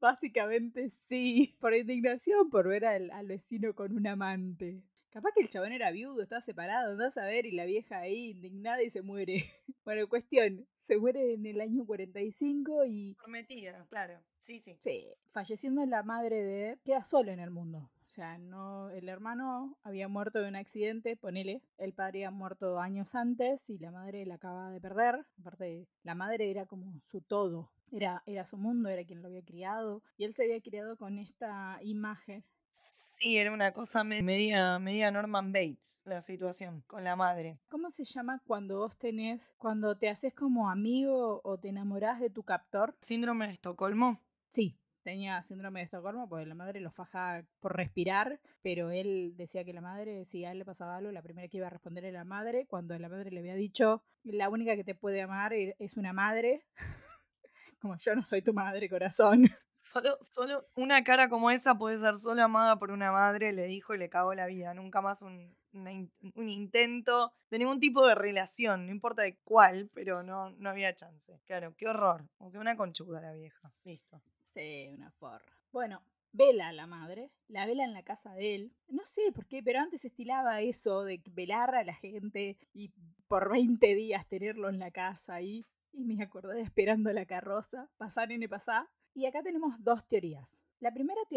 Básicamente 0.00 0.90
sí, 0.90 1.56
por 1.58 1.74
indignación 1.74 2.48
por 2.50 2.68
ver 2.68 2.84
al, 2.84 3.10
al 3.10 3.26
vecino 3.26 3.74
con 3.74 3.92
un 3.92 4.06
amante. 4.06 4.80
Capaz 5.10 5.32
que 5.34 5.42
el 5.42 5.48
chabón 5.48 5.72
era 5.72 5.90
viudo, 5.90 6.22
estaba 6.22 6.40
separado, 6.40 6.92
andás 6.92 7.18
a 7.18 7.24
ver, 7.24 7.46
y 7.46 7.50
la 7.50 7.64
vieja 7.64 7.98
ahí 7.98 8.30
indignada 8.30 8.80
y 8.84 8.90
se 8.90 9.02
muere. 9.02 9.44
Bueno, 9.84 10.08
cuestión, 10.08 10.68
Se 10.82 10.98
muere 10.98 11.34
en 11.34 11.46
el 11.46 11.60
año 11.60 11.84
45 11.84 12.84
y 12.84 13.14
Prometida, 13.14 13.84
claro. 13.90 14.20
Sí, 14.38 14.60
sí. 14.60 14.76
Sí, 14.78 15.08
falleciendo 15.32 15.84
la 15.84 16.04
madre 16.04 16.44
de 16.44 16.70
Ed, 16.70 16.78
queda 16.84 17.02
solo 17.02 17.32
en 17.32 17.40
el 17.40 17.50
mundo. 17.50 17.90
O 18.14 18.16
sea, 18.16 18.38
no, 18.38 18.90
el 18.90 19.08
hermano 19.08 19.76
había 19.82 20.06
muerto 20.06 20.38
de 20.40 20.48
un 20.48 20.54
accidente, 20.54 21.16
ponele. 21.16 21.62
El 21.78 21.94
padre 21.94 22.24
había 22.24 22.30
muerto 22.30 22.78
años 22.78 23.16
antes 23.16 23.68
y 23.68 23.78
la 23.78 23.90
madre 23.90 24.24
la 24.24 24.36
acaba 24.36 24.70
de 24.70 24.80
perder. 24.80 25.26
Aparte, 25.40 25.88
la 26.04 26.14
madre 26.14 26.48
era 26.48 26.64
como 26.64 27.00
su 27.04 27.22
todo. 27.22 27.72
Era, 27.90 28.22
era 28.26 28.46
su 28.46 28.56
mundo, 28.56 28.88
era 28.88 29.04
quien 29.04 29.20
lo 29.20 29.26
había 29.26 29.42
criado. 29.42 30.00
Y 30.16 30.24
él 30.26 30.34
se 30.34 30.44
había 30.44 30.60
criado 30.60 30.96
con 30.96 31.18
esta 31.18 31.80
imagen. 31.82 32.44
Sí, 32.70 33.38
era 33.38 33.52
una 33.52 33.72
cosa 33.72 34.04
me- 34.04 34.22
media, 34.22 34.78
media 34.78 35.10
Norman 35.10 35.52
Bates 35.52 36.02
la 36.04 36.20
situación 36.20 36.82
con 36.86 37.02
la 37.04 37.16
madre. 37.16 37.58
¿Cómo 37.68 37.90
se 37.90 38.04
llama 38.04 38.40
cuando 38.46 38.78
vos 38.78 38.96
tenés, 38.96 39.54
cuando 39.58 39.98
te 39.98 40.08
haces 40.08 40.32
como 40.32 40.70
amigo 40.70 41.42
o 41.44 41.58
te 41.58 41.68
enamorás 41.68 42.20
de 42.20 42.30
tu 42.30 42.42
captor? 42.42 42.96
Síndrome 43.00 43.46
de 43.46 43.52
Estocolmo. 43.52 44.20
Sí, 44.48 44.78
tenía 45.04 45.42
síndrome 45.42 45.80
de 45.80 45.84
Estocolmo 45.84 46.28
porque 46.28 46.46
la 46.46 46.54
madre 46.56 46.80
lo 46.80 46.90
faja 46.90 47.44
por 47.60 47.76
respirar, 47.76 48.40
pero 48.62 48.90
él 48.90 49.34
decía 49.36 49.64
que 49.64 49.72
la 49.72 49.80
madre, 49.82 50.24
si 50.24 50.44
a 50.44 50.52
él 50.52 50.58
le 50.58 50.64
pasaba 50.64 50.96
algo, 50.96 51.12
la 51.12 51.22
primera 51.22 51.48
que 51.48 51.58
iba 51.58 51.68
a 51.68 51.70
responder 51.70 52.04
era 52.06 52.20
la 52.20 52.24
madre, 52.24 52.66
cuando 52.66 52.98
la 52.98 53.08
madre 53.08 53.30
le 53.30 53.40
había 53.40 53.54
dicho, 53.54 54.02
la 54.24 54.48
única 54.48 54.74
que 54.76 54.84
te 54.84 54.94
puede 54.96 55.22
amar 55.22 55.52
e- 55.52 55.76
es 55.78 55.96
una 55.96 56.12
madre. 56.12 56.64
Como 57.80 57.96
yo 57.98 58.14
no 58.14 58.24
soy 58.24 58.42
tu 58.42 58.52
madre, 58.54 58.88
corazón. 58.88 59.42
Solo, 59.76 60.16
solo 60.22 60.66
una 60.76 61.04
cara 61.04 61.28
como 61.28 61.50
esa 61.50 61.74
puede 61.74 61.98
ser 61.98 62.16
solo 62.16 62.42
amada 62.42 62.78
por 62.78 62.90
una 62.90 63.12
madre, 63.12 63.52
le 63.52 63.66
dijo 63.66 63.94
y 63.94 63.98
le 63.98 64.08
cagó 64.08 64.32
la 64.32 64.46
vida. 64.46 64.72
Nunca 64.72 65.02
más 65.02 65.20
un, 65.20 65.54
un 65.74 66.48
intento 66.48 67.34
de 67.50 67.58
ningún 67.58 67.80
tipo 67.80 68.06
de 68.06 68.14
relación, 68.14 68.86
no 68.86 68.92
importa 68.92 69.20
de 69.22 69.36
cuál, 69.44 69.90
pero 69.92 70.22
no, 70.22 70.48
no 70.52 70.70
había 70.70 70.94
chance. 70.94 71.38
Claro, 71.44 71.74
qué 71.76 71.86
horror. 71.86 72.24
O 72.38 72.50
sea, 72.50 72.62
una 72.62 72.76
conchuda 72.76 73.20
la 73.20 73.32
vieja. 73.34 73.70
Listo. 73.84 74.22
Sí, 74.54 74.88
una 74.88 75.10
forra. 75.10 75.52
Bueno, 75.72 76.00
vela 76.32 76.68
a 76.68 76.72
la 76.72 76.86
madre, 76.86 77.32
la 77.48 77.66
vela 77.66 77.84
en 77.84 77.92
la 77.92 78.04
casa 78.04 78.32
de 78.34 78.54
él. 78.54 78.72
No 78.88 79.04
sé 79.04 79.32
por 79.32 79.46
qué, 79.46 79.62
pero 79.62 79.80
antes 79.80 80.02
se 80.02 80.08
estilaba 80.08 80.60
eso 80.60 81.02
de 81.02 81.20
velar 81.32 81.74
a 81.74 81.84
la 81.84 81.94
gente 81.94 82.56
y 82.72 82.92
por 83.26 83.50
20 83.50 83.94
días 83.94 84.28
tenerlo 84.28 84.68
en 84.68 84.78
la 84.78 84.90
casa 84.90 85.34
ahí. 85.34 85.66
Y 85.92 86.04
me 86.04 86.22
acordé 86.22 86.54
de 86.54 86.62
esperando 86.62 87.12
la 87.12 87.26
carroza, 87.26 87.90
pasar 87.96 88.30
y 88.30 88.48
pasar. 88.48 88.88
Y 89.12 89.26
acá 89.26 89.42
tenemos 89.42 89.74
dos 89.78 90.06
teorías. 90.08 90.62
La 90.80 90.92
primera 90.92 91.20
Sí. 91.28 91.36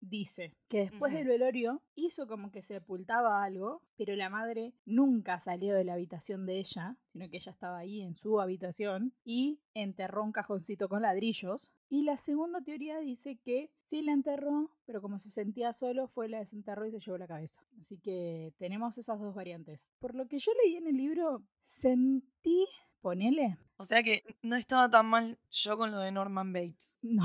Dice 0.00 0.54
que 0.68 0.80
después 0.80 1.12
del 1.12 1.26
velorio 1.26 1.82
hizo 1.94 2.26
como 2.26 2.50
que 2.50 2.62
sepultaba 2.62 3.42
algo, 3.42 3.82
pero 3.96 4.14
la 4.16 4.30
madre 4.30 4.74
nunca 4.84 5.38
salió 5.38 5.74
de 5.74 5.84
la 5.84 5.94
habitación 5.94 6.46
de 6.46 6.58
ella, 6.58 6.96
sino 7.12 7.28
que 7.28 7.38
ella 7.38 7.52
estaba 7.52 7.78
ahí 7.78 8.02
en 8.02 8.14
su 8.14 8.40
habitación 8.40 9.14
y 9.24 9.60
enterró 9.74 10.24
un 10.24 10.32
cajoncito 10.32 10.88
con 10.88 11.02
ladrillos. 11.02 11.72
Y 11.88 12.02
la 12.02 12.16
segunda 12.16 12.60
teoría 12.60 12.98
dice 12.98 13.36
que 13.36 13.70
sí 13.82 14.02
la 14.02 14.12
enterró, 14.12 14.70
pero 14.86 15.00
como 15.00 15.18
se 15.18 15.30
sentía 15.30 15.72
solo, 15.72 16.08
fue 16.08 16.28
la 16.28 16.38
desenterró 16.38 16.86
y 16.86 16.90
se 16.90 17.00
llevó 17.00 17.18
la 17.18 17.28
cabeza. 17.28 17.60
Así 17.80 17.98
que 17.98 18.52
tenemos 18.58 18.98
esas 18.98 19.20
dos 19.20 19.34
variantes. 19.34 19.88
Por 19.98 20.14
lo 20.14 20.26
que 20.26 20.38
yo 20.38 20.52
leí 20.64 20.76
en 20.76 20.88
el 20.88 20.96
libro, 20.96 21.44
sentí, 21.62 22.66
ponele, 23.00 23.56
O 23.76 23.84
sea 23.84 24.02
que 24.02 24.24
no 24.42 24.56
estaba 24.56 24.90
tan 24.90 25.06
mal 25.06 25.38
yo 25.50 25.76
con 25.76 25.92
lo 25.92 26.00
de 26.00 26.10
Norman 26.10 26.52
Bates. 26.52 26.96
no, 27.02 27.24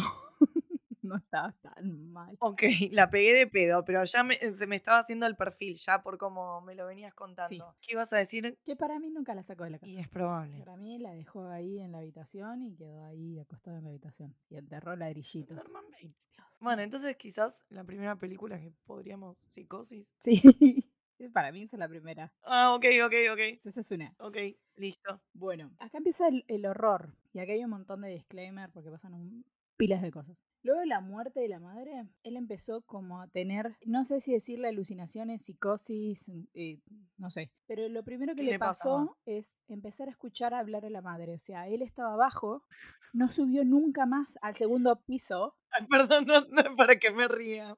no 1.12 1.17
estaba 1.17 1.52
tan 1.62 2.12
mal. 2.12 2.36
Ok, 2.39 2.63
la 2.91 3.10
pegué 3.10 3.34
de 3.34 3.47
pedo, 3.47 3.84
pero 3.86 4.04
ya 4.04 4.24
me- 4.24 4.38
se 4.56 4.67
me 4.67 4.76
estaba 4.76 5.00
haciendo 5.00 5.26
el 5.28 5.36
perfil, 5.36 5.76
ya 5.76 6.02
por 6.02 6.17
cómo 6.17 6.62
me 6.62 6.76
lo 6.76 6.86
venías 6.88 7.13
contando. 7.13 7.76
¿Qué 7.82 7.93
ibas 7.93 8.12
a 8.13 8.17
decir? 8.17 8.58
Que 8.63 8.76
para 8.76 9.00
mí 9.00 9.10
nunca 9.10 9.36
la 9.36 9.43
sacó 9.43 9.63
de 9.65 9.71
la 9.71 9.80
casa. 9.80 9.91
Y 9.91 9.97
es 9.97 10.08
probable. 10.10 10.60
Para 10.60 10.78
mí 10.78 10.97
la 11.00 11.12
dejó 11.13 11.47
ahí 11.50 11.80
en 11.80 11.91
la 11.91 12.00
habitación 12.00 12.62
y 12.63 12.76
quedó 12.76 13.04
ahí 13.06 13.39
acostada 13.39 13.78
en 13.78 13.84
la 13.84 13.89
habitación. 13.89 14.36
Y 14.50 14.58
enterró 14.58 14.95
ladrillitos. 14.95 15.56
Norman 15.58 15.84
Bates. 15.91 16.30
Bueno, 16.60 16.82
entonces 16.82 17.15
quizás 17.17 17.65
la 17.69 17.84
primera 17.84 18.15
película 18.15 18.60
que 18.60 18.71
podríamos. 18.86 19.38
Psicosis. 19.47 20.13
Sí, 20.19 20.41
para 21.34 21.52
mí 21.52 21.63
esa 21.63 21.76
es 21.76 21.80
la 21.80 21.88
primera. 21.89 22.34
Ah, 22.43 22.74
ok, 22.76 22.86
ok, 23.06 23.13
ok. 23.34 23.39
Esa 23.65 23.80
es 23.82 23.91
una. 23.91 24.13
Ok, 24.19 24.38
listo. 24.76 25.21
Bueno, 25.34 25.71
acá 25.80 25.97
empieza 25.97 26.28
el, 26.28 26.45
el 26.47 26.65
horror. 26.65 27.15
Y 27.34 27.39
acá 27.39 27.52
hay 27.54 27.63
un 27.63 27.69
montón 27.71 28.02
de 28.02 28.10
disclaimer 28.10 28.69
porque 28.71 28.89
pasan 28.91 29.13
un- 29.13 29.45
pilas 29.78 30.02
de 30.02 30.12
cosas. 30.12 30.38
Luego 30.63 30.82
de 30.82 30.86
la 30.86 31.02
muerte 31.02 31.39
de 31.39 31.47
la 31.47 31.60
madre, 31.60 32.06
él 32.24 32.38
empezó 32.38 32.82
como 32.82 33.19
a 33.19 33.28
tener, 33.28 33.78
no 33.86 34.06
sé 34.06 34.21
si 34.21 34.34
decirle 34.34 34.67
alucinaciones, 34.67 35.43
psicosis, 35.43 36.30
eh, 36.54 36.80
no 37.17 37.32
sé. 37.32 37.52
Pero 37.65 37.88
lo 37.89 38.04
primero 38.04 38.36
que 38.36 38.43
¿Qué 38.43 38.52
le 38.52 38.60
pasó 38.60 39.17
es 39.26 39.58
empezar 39.67 40.08
a 40.08 40.12
escuchar 40.12 40.54
hablar 40.54 40.86
a 40.86 40.91
la 40.91 41.02
madre. 41.02 41.34
O 41.34 41.39
sea, 41.39 41.67
él 41.67 41.82
estaba 41.82 42.13
abajo, 42.13 42.63
no 43.12 43.30
subió 43.30 43.65
nunca 43.65 44.06
más 44.06 44.38
al 44.43 44.56
segundo 44.56 45.02
piso. 45.02 45.58
Ay, 45.71 45.88
perdón, 45.88 46.26
no, 46.28 46.76
para 46.76 47.00
que 47.00 47.12
me 47.12 47.28
ría. 47.28 47.76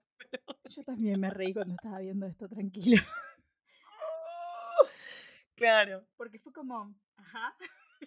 Yo 0.66 0.84
también 0.84 1.20
me 1.22 1.30
reí 1.30 1.54
cuando 1.54 1.76
estaba 1.76 2.00
viendo 2.00 2.26
esto 2.26 2.50
tranquilo. 2.50 3.02
Claro. 5.56 6.04
Porque 6.18 6.40
fue 6.40 6.52
como, 6.52 6.94
ajá. 7.16 7.56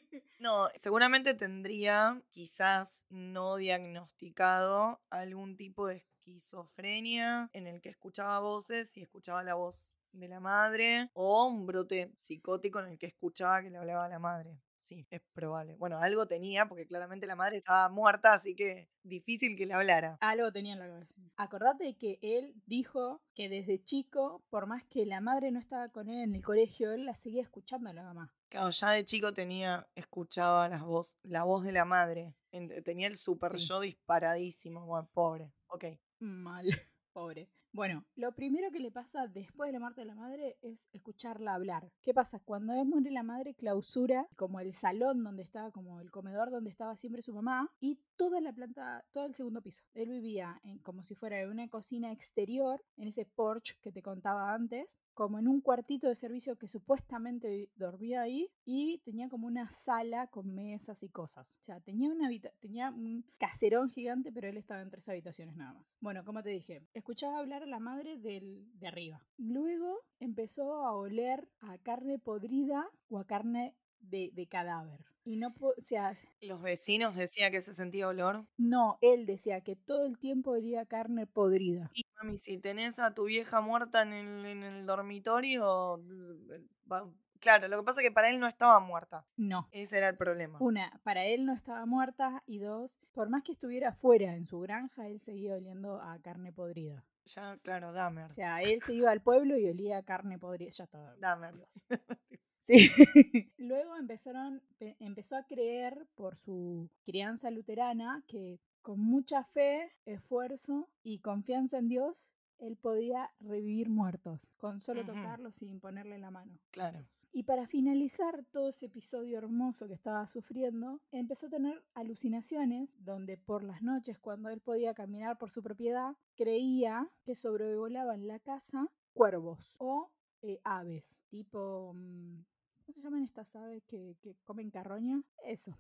No, 0.39 0.69
seguramente 0.75 1.35
tendría, 1.35 2.21
quizás 2.31 3.07
no 3.09 3.57
diagnosticado, 3.57 5.01
algún 5.09 5.57
tipo 5.57 5.87
de 5.87 5.97
esquizofrenia 5.97 7.49
en 7.53 7.67
el 7.67 7.81
que 7.81 7.89
escuchaba 7.89 8.39
voces 8.41 8.97
y 8.97 9.03
escuchaba 9.03 9.43
la 9.43 9.55
voz 9.55 9.97
de 10.13 10.29
la 10.29 10.41
madre, 10.41 11.11
o 11.15 11.47
un 11.47 11.67
brote 11.67 12.13
psicótico 12.17 12.81
en 12.81 12.89
el 12.89 12.99
que 12.99 13.07
escuchaba 13.07 13.63
que 13.63 13.71
le 13.71 13.79
hablaba 13.79 14.05
a 14.05 14.09
la 14.09 14.19
madre. 14.19 14.61
Sí, 14.87 15.05
es 15.11 15.21
probable. 15.33 15.75
Bueno, 15.79 15.99
algo 15.99 16.29
tenía, 16.29 16.69
porque 16.69 16.87
claramente 16.87 17.27
la 17.27 17.35
madre 17.35 17.57
estaba 17.57 17.89
muerta, 17.89 18.33
así 18.33 18.55
que 18.55 18.89
difícil 19.03 19.57
que 19.57 19.67
le 19.67 19.75
hablara. 19.75 20.17
Algo 20.21 20.53
tenía 20.53 20.75
en 20.75 20.79
la 20.79 20.87
cabeza. 20.87 21.13
Acordate 21.37 21.97
que 21.97 22.21
él 22.23 22.55
dijo 22.67 23.21
que 23.35 23.49
desde 23.49 23.83
chico, 23.83 24.45
por 24.49 24.69
más 24.69 24.85
que 24.85 25.05
la 25.05 25.21
madre 25.21 25.51
no 25.51 25.59
estaba 25.59 25.89
con 25.89 26.09
él 26.09 26.23
en 26.23 26.37
el 26.37 26.45
colegio, 26.45 26.93
él 26.93 27.05
la 27.05 27.17
seguía 27.17 27.43
escuchando 27.43 27.91
a 27.91 27.95
la 27.95 28.05
mamá. 28.05 28.33
Claro, 28.57 28.71
ya 28.71 28.91
de 28.93 29.05
chico 29.05 29.35
tenía, 29.35 29.87
escuchaba 29.95 30.67
las 30.71 30.81
voz, 30.81 31.19
la 31.25 31.45
voz 31.45 31.63
de 31.63 31.73
la 31.73 31.85
madre. 31.85 32.33
En- 32.53 32.83
Tenía 32.83 33.07
el 33.07 33.15
super 33.15 33.61
Sí. 33.61 33.67
yo 33.67 33.81
disparadísimo, 33.81 34.87
bueno, 34.87 35.07
pobre. 35.13 35.53
Ok. 35.67 35.85
Mal, 36.21 36.65
pobre. 37.13 37.51
Bueno, 37.77 38.07
lo 38.15 38.33
primero 38.33 38.71
que 38.71 38.81
le 38.81 38.91
pasa 38.91 39.27
después 39.27 39.69
de 39.69 39.75
la 39.75 39.81
muerte 39.81 40.01
de 40.01 40.07
la 40.07 40.15
madre 40.15 40.57
es 40.63 40.89
escucharla 40.95 41.53
hablar. 41.53 41.93
¿Qué 42.01 42.15
pasa? 42.15 42.41
Cuando 42.41 42.73
muere 42.87 43.11
la 43.11 43.23
madre 43.23 43.55
clausura 43.55 44.27
como 44.35 44.61
el 44.61 44.73
salón 44.73 45.23
donde 45.23 45.43
estaba, 45.43 45.71
como 45.73 46.01
el 46.01 46.11
comedor 46.11 46.51
donde 46.51 46.71
estaba 46.71 46.97
siempre 46.97 47.21
su 47.21 47.35
mamá 47.35 47.71
y 47.79 48.01
toda 48.17 48.41
la 48.41 48.55
planta, 48.55 49.05
todo 49.13 49.27
el 49.27 49.35
segundo 49.35 49.61
piso. 49.61 49.85
Él 49.93 50.09
vivía 50.09 50.59
en, 50.65 50.79
como 50.79 51.05
si 51.05 51.15
fuera 51.15 51.39
en 51.39 51.51
una 51.51 51.69
cocina 51.69 52.13
exterior, 52.13 52.83
en 52.97 53.09
ese 53.09 53.27
porch 53.27 53.79
que 53.83 53.93
te 53.93 54.01
contaba 54.01 54.55
antes, 54.55 54.97
como 55.13 55.39
en 55.39 55.49
un 55.49 55.61
cuartito 55.61 56.09
de 56.09 56.15
servicio 56.15 56.57
que 56.57 56.69
supuestamente 56.69 57.71
dormía 57.77 58.23
ahí 58.23 58.51
y 58.65 58.99
tenía 59.05 59.29
como 59.29 59.47
una 59.47 59.69
sala 59.69 60.27
con 60.29 60.55
mesas 60.55 61.03
y 61.03 61.09
cosas. 61.09 61.57
O 61.63 61.65
sea, 61.65 61.81
tenía, 61.81 62.11
una 62.11 62.29
tenía 62.61 62.91
un 62.91 63.25
caserón 63.39 63.89
gigante, 63.89 64.33
pero 64.33 64.49
él 64.49 64.57
estaba 64.57 64.83
en 64.83 64.91
tres 64.91 65.09
habitaciones 65.09 65.57
nada 65.57 65.75
más. 65.75 65.87
Bueno, 66.01 66.25
como 66.25 66.43
te 66.43 66.51
dije, 66.51 66.87
escuchaba 66.95 67.39
hablar 67.39 67.66
la 67.67 67.79
madre 67.81 68.17
del, 68.17 68.67
de 68.79 68.89
arriba. 68.89 69.21
Luego 69.39 70.01
empezó 70.21 70.75
a 70.75 70.95
oler 70.95 71.49
a 71.61 71.79
carne 71.79 72.19
podrida 72.19 72.89
o 73.09 73.19
a 73.19 73.27
carne 73.27 73.75
de, 74.01 74.31
de 74.33 74.47
cadáver. 74.47 75.01
Y 75.25 75.37
no, 75.37 75.53
o 75.61 75.75
sea, 75.81 76.13
Los 76.41 76.63
vecinos 76.63 77.17
decían 77.17 77.51
que 77.51 77.61
se 77.61 77.75
sentía 77.75 78.07
olor. 78.07 78.47
no, 78.57 78.97
él 79.01 79.27
decía 79.27 79.61
que 79.63 79.75
todo 79.75 80.07
el 80.07 80.19
tiempo 80.19 80.53
olía 80.53 80.87
carne 80.87 81.27
podrida. 81.27 81.91
Y 81.95 82.05
mami, 82.23 82.39
si 82.39 82.59
tenés 82.59 82.99
a 83.01 83.13
tu 83.13 83.25
vieja 83.25 83.61
muerta 83.61 84.03
en 84.03 84.13
el, 84.13 84.47
en 84.47 84.63
el 84.63 84.87
dormitorio, 84.87 85.99
mm, 85.99 86.91
va- 86.93 87.11
claro, 87.41 87.67
lo 87.67 87.79
que 87.79 87.85
pasa 87.85 88.01
es 88.03 88.07
que 88.07 88.13
para 88.15 88.31
él 88.31 88.39
no 88.39 88.47
estaba 88.47 88.79
muerta. 88.79 89.27
No. 89.37 89.69
Ese 89.73 89.99
era 89.99 90.09
el 90.11 90.17
problema. 90.17 90.59
Una, 90.61 91.01
para 91.03 91.25
él 91.27 91.45
no 91.45 91.53
estaba 91.55 91.85
muerta 91.87 92.45
y 92.47 92.59
dos, 92.59 93.01
por 93.13 93.29
más 93.29 93.43
que 93.43 93.51
estuviera 93.53 93.93
fuera 93.95 94.37
en 94.37 94.47
su 94.47 94.61
granja, 94.61 95.09
él 95.09 95.19
seguía 95.19 95.55
oliendo 95.55 96.01
a 96.01 96.21
carne 96.21 96.53
podrida. 96.53 97.05
Ya, 97.27 97.59
claro, 97.63 97.93
Dahmer. 97.93 98.31
O 98.31 98.35
sea, 98.35 98.61
él 98.63 98.81
se 98.83 98.95
iba 98.95 99.11
al 99.11 99.21
pueblo 99.21 99.59
y 99.59 99.69
olía 99.69 100.03
carne 100.03 100.39
podrida. 100.39 100.71
Ya 100.71 100.85
estaba. 100.85 101.15
Dahmer. 101.17 101.55
Sí. 102.59 102.91
Luego 103.59 103.97
empezaron, 103.97 104.61
pe- 104.79 104.97
empezó 104.99 105.37
a 105.37 105.45
creer 105.45 106.09
por 106.17 106.37
su 106.37 106.91
crianza 107.05 107.51
luterana 107.53 108.25
que 108.27 108.59
con 108.83 108.99
mucha 108.99 109.45
fe, 109.45 109.93
esfuerzo 110.05 110.89
y 111.05 111.21
confianza 111.21 111.79
en 111.79 111.89
Dios, 111.89 112.29
él 112.59 112.77
podía 112.77 113.31
revivir 113.39 113.89
muertos, 113.89 114.49
con 114.57 114.81
solo 114.81 115.05
tocarlos 115.07 115.55
sin 115.55 115.79
ponerle 115.79 116.19
la 116.19 116.33
mano. 116.33 116.59
Claro. 116.73 117.05
Y 117.37 117.43
para 117.43 117.67
finalizar 117.67 118.47
todo 118.51 118.71
ese 118.71 118.87
episodio 118.87 119.37
hermoso 119.37 119.87
que 119.87 119.93
estaba 119.93 120.27
sufriendo, 120.27 121.03
empezó 121.11 121.49
a 121.49 121.51
tener 121.51 121.85
alucinaciones 121.93 122.89
donde 123.05 123.37
por 123.37 123.63
las 123.63 123.83
noches, 123.83 124.19
cuando 124.19 124.49
él 124.49 124.63
podía 124.63 124.95
caminar 124.95 125.37
por 125.37 125.51
su 125.51 125.63
propiedad, 125.63 126.17
creía 126.35 127.07
que 127.27 127.35
sobrevolaban 127.35 128.27
la 128.27 128.39
casa 128.39 128.89
cuervos 129.13 129.77
o 129.77 130.11
eh, 130.41 130.63
aves, 130.65 131.21
tipo, 131.29 131.93
mm, 131.95 132.43
¿Cómo 132.87 132.95
se 132.95 133.03
llaman 133.03 133.25
estas 133.25 133.55
aves 133.55 133.83
que, 133.85 134.17
que 134.23 134.37
comen 134.45 134.71
carroña? 134.71 135.23
Eso, 135.45 135.77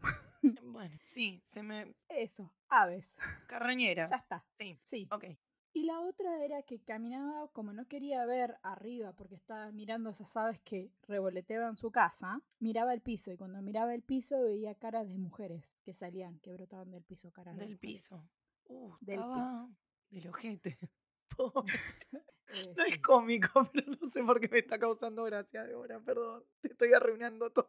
Bueno, 0.62 0.94
sí, 1.04 1.40
se 1.46 1.62
me. 1.62 1.94
eso, 2.10 2.52
aves. 2.68 3.16
Carroñeras. 3.48 4.10
Ya 4.10 4.16
está. 4.16 4.44
Sí, 4.58 4.78
Sí. 4.82 5.08
ok. 5.10 5.24
Y 5.76 5.82
la 5.82 6.00
otra 6.00 6.42
era 6.42 6.62
que 6.62 6.80
caminaba, 6.80 7.48
como 7.52 7.74
no 7.74 7.86
quería 7.86 8.24
ver 8.24 8.56
arriba 8.62 9.12
porque 9.12 9.34
estaba 9.34 9.70
mirando 9.72 10.08
esas 10.08 10.34
aves 10.34 10.58
que 10.60 10.90
revoloteaban 11.06 11.76
su 11.76 11.90
casa, 11.90 12.40
miraba 12.60 12.94
el 12.94 13.02
piso 13.02 13.30
y 13.30 13.36
cuando 13.36 13.60
miraba 13.60 13.94
el 13.94 14.00
piso 14.00 14.42
veía 14.42 14.74
caras 14.74 15.06
de 15.06 15.18
mujeres 15.18 15.76
que 15.84 15.92
salían, 15.92 16.38
que 16.38 16.50
brotaban 16.54 16.90
del 16.92 17.04
piso, 17.04 17.30
caras 17.30 17.58
de 17.58 17.66
Del 17.66 17.76
piso. 17.76 18.26
Uh, 18.68 18.94
Del 19.02 19.18
estaba 19.18 19.68
Del 20.08 20.28
ojete. 20.28 20.78
Eh, 22.48 22.74
No 22.76 22.84
es 22.84 22.98
cómico, 23.00 23.50
pero 23.74 23.90
no 24.00 24.08
sé 24.08 24.22
por 24.24 24.40
qué 24.40 24.48
me 24.48 24.60
está 24.60 24.78
causando 24.78 25.24
gracia 25.24 25.66
ahora, 25.74 26.00
perdón. 26.00 26.42
Te 26.62 26.68
estoy 26.68 26.94
arruinando 26.94 27.50
todo. 27.50 27.68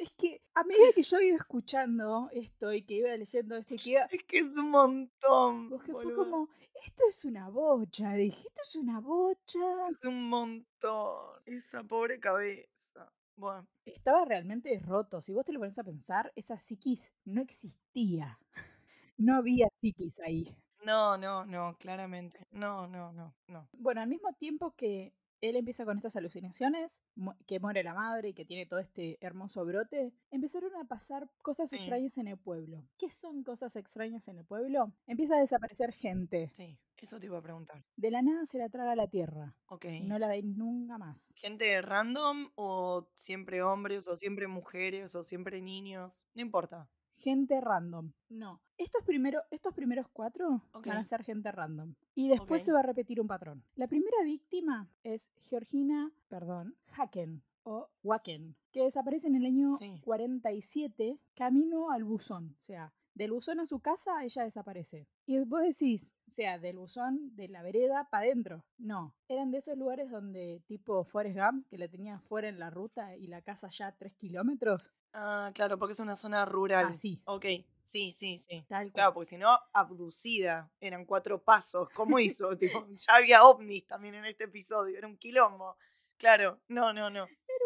Es 0.00 0.10
que 0.16 0.40
a 0.54 0.64
medida 0.64 0.92
que 0.94 1.02
yo 1.02 1.20
iba 1.20 1.36
escuchando 1.36 2.30
esto 2.32 2.72
y 2.72 2.82
que 2.84 2.94
iba 2.94 3.14
leyendo 3.16 3.56
esto 3.56 3.74
y 3.74 3.76
que 3.76 3.90
iba, 3.90 4.04
Es 4.06 4.24
que 4.24 4.38
es 4.38 4.56
un 4.56 4.70
montón. 4.70 5.68
vos 5.68 5.82
que 5.82 5.92
fue 5.92 6.14
como, 6.14 6.48
esto 6.86 7.04
es 7.06 7.22
una 7.26 7.50
bocha, 7.50 8.14
dije, 8.14 8.48
esto 8.48 8.62
es 8.66 8.76
una 8.76 9.00
bocha. 9.00 9.58
Es 9.90 10.02
un 10.06 10.28
montón. 10.30 11.42
Esa 11.44 11.82
pobre 11.84 12.18
cabeza. 12.18 13.12
Bueno, 13.36 13.66
Estaba 13.84 14.24
realmente 14.24 14.78
roto. 14.80 15.20
Si 15.20 15.34
vos 15.34 15.44
te 15.44 15.52
lo 15.52 15.58
pones 15.60 15.78
a 15.78 15.84
pensar, 15.84 16.32
esa 16.34 16.58
psiquis 16.58 17.12
no 17.24 17.42
existía. 17.42 18.38
No 19.18 19.36
había 19.36 19.68
psiquis 19.70 20.18
ahí. 20.20 20.56
no, 20.86 21.18
no, 21.18 21.44
no, 21.44 21.76
claramente. 21.78 22.46
No, 22.52 22.86
no, 22.86 23.12
no, 23.12 23.34
no. 23.48 23.68
Bueno, 23.72 24.00
al 24.00 24.08
mismo 24.08 24.32
tiempo 24.32 24.74
que 24.74 25.12
él 25.40 25.56
empieza 25.56 25.84
con 25.84 25.96
estas 25.96 26.16
alucinaciones, 26.16 27.00
que 27.46 27.60
muere 27.60 27.82
la 27.82 27.94
madre 27.94 28.30
y 28.30 28.34
que 28.34 28.44
tiene 28.44 28.66
todo 28.66 28.78
este 28.80 29.18
hermoso 29.20 29.64
brote, 29.64 30.12
empezaron 30.30 30.74
a 30.76 30.84
pasar 30.84 31.28
cosas 31.42 31.70
Sí. 31.70 31.76
extrañas 31.76 32.18
en 32.18 32.28
el 32.28 32.36
pueblo. 32.38 32.84
¿Qué 32.98 33.10
son 33.10 33.42
cosas 33.42 33.76
extrañas 33.76 34.26
en 34.28 34.38
el 34.38 34.44
pueblo? 34.44 34.92
Empieza 35.06 35.36
a 35.36 35.40
desaparecer 35.40 35.92
gente. 35.92 36.52
Sí, 36.56 36.78
eso 36.98 37.18
te 37.18 37.26
iba 37.26 37.38
a 37.38 37.42
preguntar. 37.42 37.82
De 37.96 38.10
la 38.10 38.22
nada 38.22 38.44
se 38.46 38.58
la 38.58 38.68
traga 38.68 38.94
la 38.96 39.08
tierra. 39.08 39.54
Ok. 39.66 39.86
No 40.02 40.18
la 40.18 40.28
ven 40.28 40.56
nunca 40.56 40.98
más. 40.98 41.30
¿Gente 41.34 41.80
random 41.82 42.50
o 42.56 43.08
siempre 43.14 43.62
hombres 43.62 44.08
o 44.08 44.16
siempre 44.16 44.46
mujeres 44.48 45.14
o 45.14 45.22
siempre 45.22 45.60
niños? 45.62 46.24
No 46.34 46.42
importa. 46.42 46.88
Gente 47.20 47.60
random. 47.60 48.12
No. 48.30 48.60
Estos, 48.78 49.04
primero, 49.04 49.40
estos 49.50 49.74
primeros 49.74 50.06
cuatro 50.12 50.62
van 50.72 50.96
a 50.98 51.04
ser 51.04 51.22
gente 51.22 51.52
random. 51.52 51.94
Y 52.14 52.28
después 52.28 52.64
se 52.64 52.72
va 52.72 52.80
a 52.80 52.82
repetir 52.82 53.20
un 53.20 53.26
patrón. 53.26 53.62
La 53.76 53.86
primera 53.88 54.16
víctima 54.24 54.88
es 55.04 55.30
Georgina, 55.48 56.10
perdón, 56.28 56.74
Haken 56.96 57.42
o 57.62 57.88
Waken, 58.02 58.56
que 58.72 58.84
desaparece 58.84 59.26
en 59.26 59.36
el 59.36 59.44
año 59.44 59.76
Sí. 59.76 60.00
47 60.02 61.18
camino 61.34 61.90
al 61.90 62.04
buzón. 62.04 62.56
O 62.62 62.66
sea, 62.66 62.92
del 63.20 63.32
buzón 63.32 63.60
a 63.60 63.66
su 63.66 63.80
casa 63.80 64.24
ella 64.24 64.44
desaparece. 64.44 65.06
Y 65.26 65.38
vos 65.40 65.60
decís, 65.60 66.16
o 66.26 66.30
sea, 66.30 66.58
del 66.58 66.78
buzón 66.78 67.36
de 67.36 67.48
la 67.48 67.62
vereda 67.62 68.08
para 68.10 68.24
adentro. 68.24 68.64
No, 68.78 69.14
eran 69.28 69.50
de 69.50 69.58
esos 69.58 69.76
lugares 69.76 70.10
donde 70.10 70.62
tipo 70.66 71.04
Forrest 71.04 71.36
Gump, 71.38 71.66
que 71.68 71.76
la 71.76 71.86
tenía 71.86 72.18
fuera 72.20 72.48
en 72.48 72.58
la 72.58 72.70
ruta 72.70 73.14
y 73.18 73.26
la 73.26 73.42
casa 73.42 73.68
ya 73.68 73.88
a 73.88 73.94
3 73.94 74.14
kilómetros. 74.14 74.82
Ah, 75.12 75.50
claro, 75.54 75.78
porque 75.78 75.92
es 75.92 76.00
una 76.00 76.16
zona 76.16 76.46
rural. 76.46 76.86
Así, 76.86 77.20
Ok, 77.26 77.44
sí, 77.82 78.12
sí, 78.12 78.38
sí. 78.38 78.64
tal 78.68 78.84
cual. 78.84 78.92
Claro, 78.92 79.12
porque 79.12 79.28
si 79.28 79.36
no, 79.36 79.50
abducida. 79.74 80.72
Eran 80.80 81.04
cuatro 81.04 81.42
pasos. 81.44 81.90
¿Cómo 81.90 82.18
hizo? 82.18 82.56
Tipo, 82.58 82.88
ya 82.96 83.16
había 83.16 83.44
ovnis 83.44 83.86
también 83.86 84.14
en 84.14 84.24
este 84.24 84.44
episodio. 84.44 84.96
Era 84.96 85.06
un 85.06 85.18
quilombo. 85.18 85.76
Claro, 86.16 86.58
no, 86.68 86.94
no, 86.94 87.10
no. 87.10 87.24
Era 87.24 87.64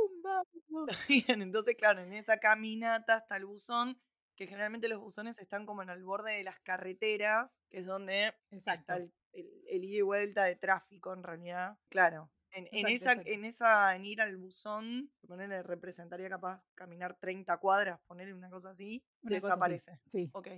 un. 0.71 0.87
Bien, 1.09 1.43
entonces, 1.43 1.77
claro, 1.77 2.01
en 2.01 2.13
esa 2.13 2.39
caminata 2.39 3.15
hasta 3.15 3.37
el 3.37 3.45
buzón, 3.45 3.97
que 4.37 4.47
generalmente 4.47 4.89
los 4.89 5.01
buzones 5.01 5.39
están 5.39 5.67
como 5.67 5.83
en 5.83 5.91
el 5.91 6.03
borde 6.05 6.33
de 6.33 6.45
las 6.45 6.59
carreteras, 6.61 7.63
que 7.71 7.79
es 7.79 7.87
donde 7.87 8.35
Exacto. 8.51 8.81
está 8.81 8.97
el, 8.97 9.13
el- 9.33 9.63
el 9.69 9.85
ida 9.85 9.99
y 9.99 10.03
vuelta 10.03 10.45
de 10.45 10.57
tráfico 10.57 11.13
en 11.13 11.23
realidad. 11.23 11.79
Claro. 11.89 12.31
En, 12.53 12.69
en 12.71 12.87
esa, 12.87 13.13
exacto. 13.13 13.31
en 13.33 13.45
esa, 13.45 13.97
en 13.97 14.05
ir 14.05 14.21
al 14.21 14.37
buzón, 14.37 15.11
ponerle 15.27 15.63
representaría 15.65 16.29
capaz 16.29 16.63
caminar 16.77 17.17
30 17.19 17.57
cuadras, 17.59 18.01
ponerle 18.07 18.33
una 18.35 18.49
cosa 18.49 18.71
así, 18.71 19.05
Una 19.23 19.31
cosa 19.31 19.37
así, 19.37 19.45
desaparece. 19.47 20.01
Sí, 20.07 20.31
Ok. 20.33 20.49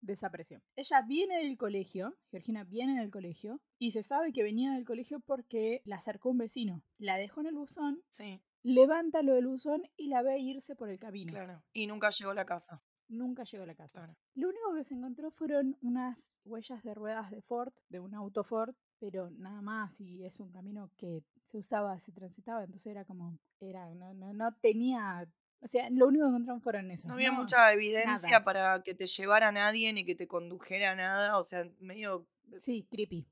desapareció. 0.00 0.60
Ella 0.76 1.02
viene 1.06 1.38
del 1.44 1.56
colegio, 1.56 2.16
Georgina 2.30 2.64
viene 2.64 3.00
del 3.00 3.10
colegio, 3.12 3.60
y 3.78 3.92
se 3.92 4.02
sabe 4.02 4.32
que 4.32 4.42
venía 4.42 4.72
del 4.72 4.84
colegio 4.84 5.20
porque 5.20 5.80
la 5.84 5.96
acercó 5.96 6.30
un 6.30 6.38
vecino. 6.38 6.82
La 6.98 7.16
dejó 7.18 7.40
en 7.42 7.46
el 7.46 7.54
buzón, 7.54 8.02
Sí, 8.08 8.42
levanta 8.64 9.22
lo 9.22 9.34
del 9.34 9.46
buzón 9.46 9.84
y 9.96 10.08
la 10.08 10.22
ve 10.22 10.38
irse 10.40 10.74
por 10.74 10.88
el 10.90 10.98
camino. 10.98 11.32
claro. 11.32 11.62
Y 11.72 11.86
nunca 11.86 12.10
llegó 12.10 12.32
a 12.32 12.34
la 12.34 12.44
casa. 12.46 12.82
Nunca 13.14 13.44
llegó 13.44 13.64
a 13.64 13.66
la 13.66 13.74
casa. 13.74 13.98
Claro. 14.00 14.16
Lo 14.34 14.48
único 14.48 14.74
que 14.74 14.84
se 14.84 14.94
encontró 14.94 15.30
fueron 15.30 15.76
unas 15.82 16.38
huellas 16.44 16.82
de 16.82 16.94
ruedas 16.94 17.30
de 17.30 17.40
Ford, 17.42 17.72
de 17.88 18.00
un 18.00 18.14
auto 18.14 18.42
Ford, 18.44 18.74
pero 18.98 19.30
nada 19.30 19.60
más, 19.62 20.00
y 20.00 20.24
es 20.24 20.40
un 20.40 20.50
camino 20.50 20.90
que 20.96 21.22
se 21.50 21.58
usaba, 21.58 21.98
se 21.98 22.12
transitaba, 22.12 22.64
entonces 22.64 22.86
era 22.90 23.04
como, 23.04 23.38
era, 23.60 23.88
no, 23.94 24.12
no, 24.14 24.32
no 24.32 24.52
tenía, 24.60 25.26
o 25.60 25.66
sea, 25.68 25.88
lo 25.90 26.08
único 26.08 26.24
que 26.24 26.28
encontraron 26.30 26.60
fueron 26.60 26.90
eso. 26.90 27.06
No 27.08 27.14
había 27.14 27.30
no, 27.30 27.38
mucha 27.38 27.72
evidencia 27.72 28.30
nada. 28.30 28.44
para 28.44 28.82
que 28.82 28.94
te 28.94 29.06
llevara 29.06 29.48
a 29.48 29.52
nadie 29.52 29.92
ni 29.92 30.04
que 30.04 30.14
te 30.14 30.26
condujera 30.26 30.92
a 30.92 30.94
nada. 30.96 31.38
O 31.38 31.44
sea, 31.44 31.64
medio 31.80 32.26
Sí, 32.58 32.86
creepy. 32.90 33.26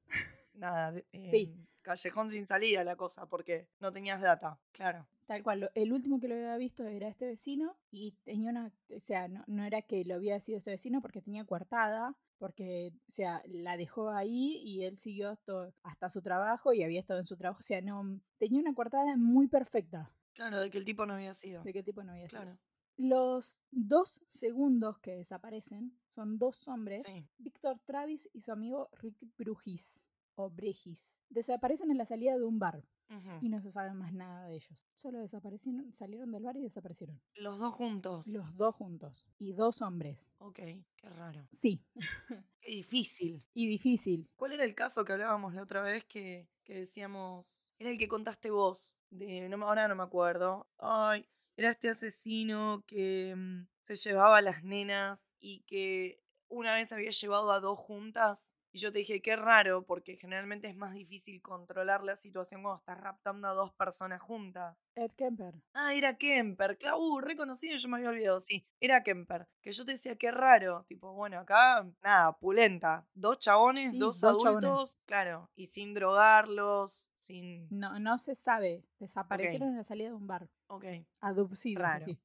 nada, 0.55 0.93
Sí. 1.31 1.53
em, 1.55 1.67
callejón 1.83 2.31
sin 2.31 2.47
salida 2.47 2.85
la 2.85 2.97
cosa, 2.97 3.27
porque 3.27 3.67
no 3.81 3.93
tenías 3.93 4.21
data, 4.21 4.59
claro. 4.73 5.07
Tal 5.33 5.43
cual, 5.43 5.71
el 5.75 5.93
último 5.93 6.21
que 6.21 6.29
lo 6.29 6.35
había 6.35 6.57
visto 6.57 6.85
era 6.87 7.09
este 7.09 7.27
vecino 7.27 7.77
y 7.91 8.13
tenía 8.25 8.51
una, 8.51 8.73
o 8.95 9.01
sea, 9.01 9.29
no, 9.29 9.45
no 9.47 9.65
era 9.65 9.83
que 9.83 10.05
lo 10.05 10.15
había 10.17 10.39
sido 10.41 10.59
este 10.59 10.71
vecino 10.73 11.01
porque 11.01 11.23
tenía 11.23 11.45
coartada, 11.45 12.17
porque, 12.39 12.93
o 13.09 13.13
sea, 13.13 13.43
la 13.47 13.77
dejó 13.77 14.11
ahí 14.11 14.61
y 14.65 14.85
él 14.85 14.97
siguió 14.97 15.31
hasta, 15.31 15.73
hasta 15.83 16.11
su 16.11 16.23
trabajo 16.23 16.73
y 16.73 16.83
había 16.83 17.01
estado 17.01 17.21
en 17.21 17.27
su 17.27 17.37
trabajo, 17.37 17.61
o 17.61 17.63
sea, 17.63 17.81
no, 17.81 18.21
tenía 18.39 18.61
una 18.61 18.75
coartada 18.75 19.17
muy 19.17 19.49
perfecta 19.49 20.13
Claro, 20.35 20.61
de 20.61 20.71
que 20.71 20.79
el 20.79 20.85
tipo 20.85 21.05
no 21.07 21.15
había 21.15 21.35
sido. 21.35 21.63
de 21.63 21.73
qué 21.73 21.83
tipo 21.83 22.03
no 22.03 22.13
había 22.13 22.29
sido. 22.29 22.43
Claro. 22.43 22.59
Los 22.97 23.59
dos 23.71 24.21
segundos 24.29 24.99
que 24.99 25.17
desaparecen 25.17 25.99
son 26.15 26.39
dos 26.39 26.69
hombres, 26.69 27.03
Sí. 27.05 27.27
Víctor 27.39 27.79
Travis 27.87 28.29
y 28.33 28.43
su 28.43 28.53
amigo 28.53 28.91
Rick 29.01 29.17
Brugis, 29.39 30.09
o 30.35 30.51
Bregis. 30.51 31.15
Desaparecen 31.31 31.91
en 31.91 31.99
la 31.99 32.07
salida 32.07 32.37
de 32.37 32.45
un 32.45 32.59
bar 32.59 32.85
Y 33.41 33.49
no 33.49 33.61
se 33.61 33.71
sabe 33.71 33.93
más 33.95 34.13
nada 34.13 34.47
de 34.47 34.57
ellos. 34.57 34.89
Solo 34.95 35.19
desaparecieron, 35.19 35.93
salieron 35.93 36.31
del 36.31 36.43
bar 36.43 36.57
y 36.57 36.63
desaparecieron. 36.63 37.21
Los 37.35 37.59
dos 37.59 37.75
juntos. 37.75 38.27
Los 38.27 38.57
dos 38.57 38.75
juntos. 38.75 39.27
Y 39.39 39.53
dos 39.53 39.83
hombres. 39.83 40.33
Ok, 40.39 40.57
qué 40.57 41.09
raro. 41.09 41.47
Sí. 41.51 41.85
Qué 42.61 42.71
difícil. 42.71 43.43
Y 43.55 43.67
difícil. 43.67 44.31
¿Cuál 44.37 44.53
era 44.53 44.63
el 44.63 44.77
caso 44.77 45.05
que 45.05 45.13
hablábamos 45.13 45.53
la 45.53 45.63
otra 45.63 45.83
vez 45.83 46.05
que, 46.05 46.49
que 46.63 46.75
decíamos? 46.75 47.69
Era 47.81 47.91
el 47.91 47.99
que 47.99 48.07
contaste 48.07 48.51
vos. 48.51 48.99
De, 49.11 49.49
no, 49.49 49.67
ahora 49.67 49.89
no 49.89 49.97
me 49.97 50.05
acuerdo. 50.05 50.69
Ay, 50.79 51.27
era 51.57 51.73
este 51.73 51.89
asesino 51.89 52.85
que 52.87 53.35
mm, 53.37 53.67
se 53.81 53.97
llevaba 53.97 54.39
a 54.39 54.43
las 54.43 54.63
nenas 54.63 55.35
y 55.41 55.63
que 55.65 56.23
una 56.49 56.75
vez 56.75 56.93
había 56.93 57.11
llevado 57.11 57.51
a 57.51 57.61
dos 57.61 57.79
juntas. 57.79 58.57
Y 58.75 58.79
yo 58.79 58.91
te 58.91 59.01
dije, 59.01 59.21
qué 59.21 59.37
raro, 59.37 59.85
porque 59.85 60.17
generalmente 60.17 60.67
es 60.67 60.75
más 60.77 60.95
difícil 60.95 61.43
controlar 61.43 62.03
la 62.03 62.17
situación 62.17 62.63
cuando 62.63 62.79
estás 62.79 62.99
raptando 62.99 63.47
a 63.49 63.53
dos 63.53 63.71
personas 63.75 64.23
juntas. 64.23 64.89
Ed 64.95 65.11
Kemper. 65.17 65.55
Ah, 65.75 65.93
era 65.93 66.17
Kemper. 66.17 66.79
Claro, 66.79 66.99
uh, 66.99 67.21
reconocido, 67.21 67.77
yo 67.77 67.89
me 67.91 67.99
había 67.99 68.09
olvidado, 68.09 68.41
sí. 68.41 68.65
Era 68.81 69.03
Kemper. 69.03 69.47
Que 69.61 69.73
yo 69.73 69.85
te 69.85 69.93
decía, 69.93 70.17
qué 70.17 70.31
raro. 70.31 70.87
Tipo, 70.89 71.13
bueno, 71.13 71.39
acá, 71.39 71.87
nada, 72.03 72.33
pulenta. 72.39 73.07
Dos 73.13 73.39
chabones, 73.41 73.93
Sí, 73.93 73.99
dos, 73.99 74.19
dos 74.21 74.43
chabones. 74.43 74.65
adultos, 74.65 74.97
claro. 75.05 75.51
Y 75.55 75.67
sin 75.67 75.93
drogarlos, 75.93 77.11
sin. 77.15 77.69
No, 77.71 77.99
no 78.01 78.17
se 78.17 78.35
sabe. 78.35 78.85
Desaparecieron 78.99 79.69
en 79.69 79.77
la 79.77 79.85
salida 79.85 80.09
de 80.09 80.15
un 80.15 80.27
bar. 80.27 80.49
Ok. 80.69 80.85
Raro. 81.21 82.05
así. 82.05 82.19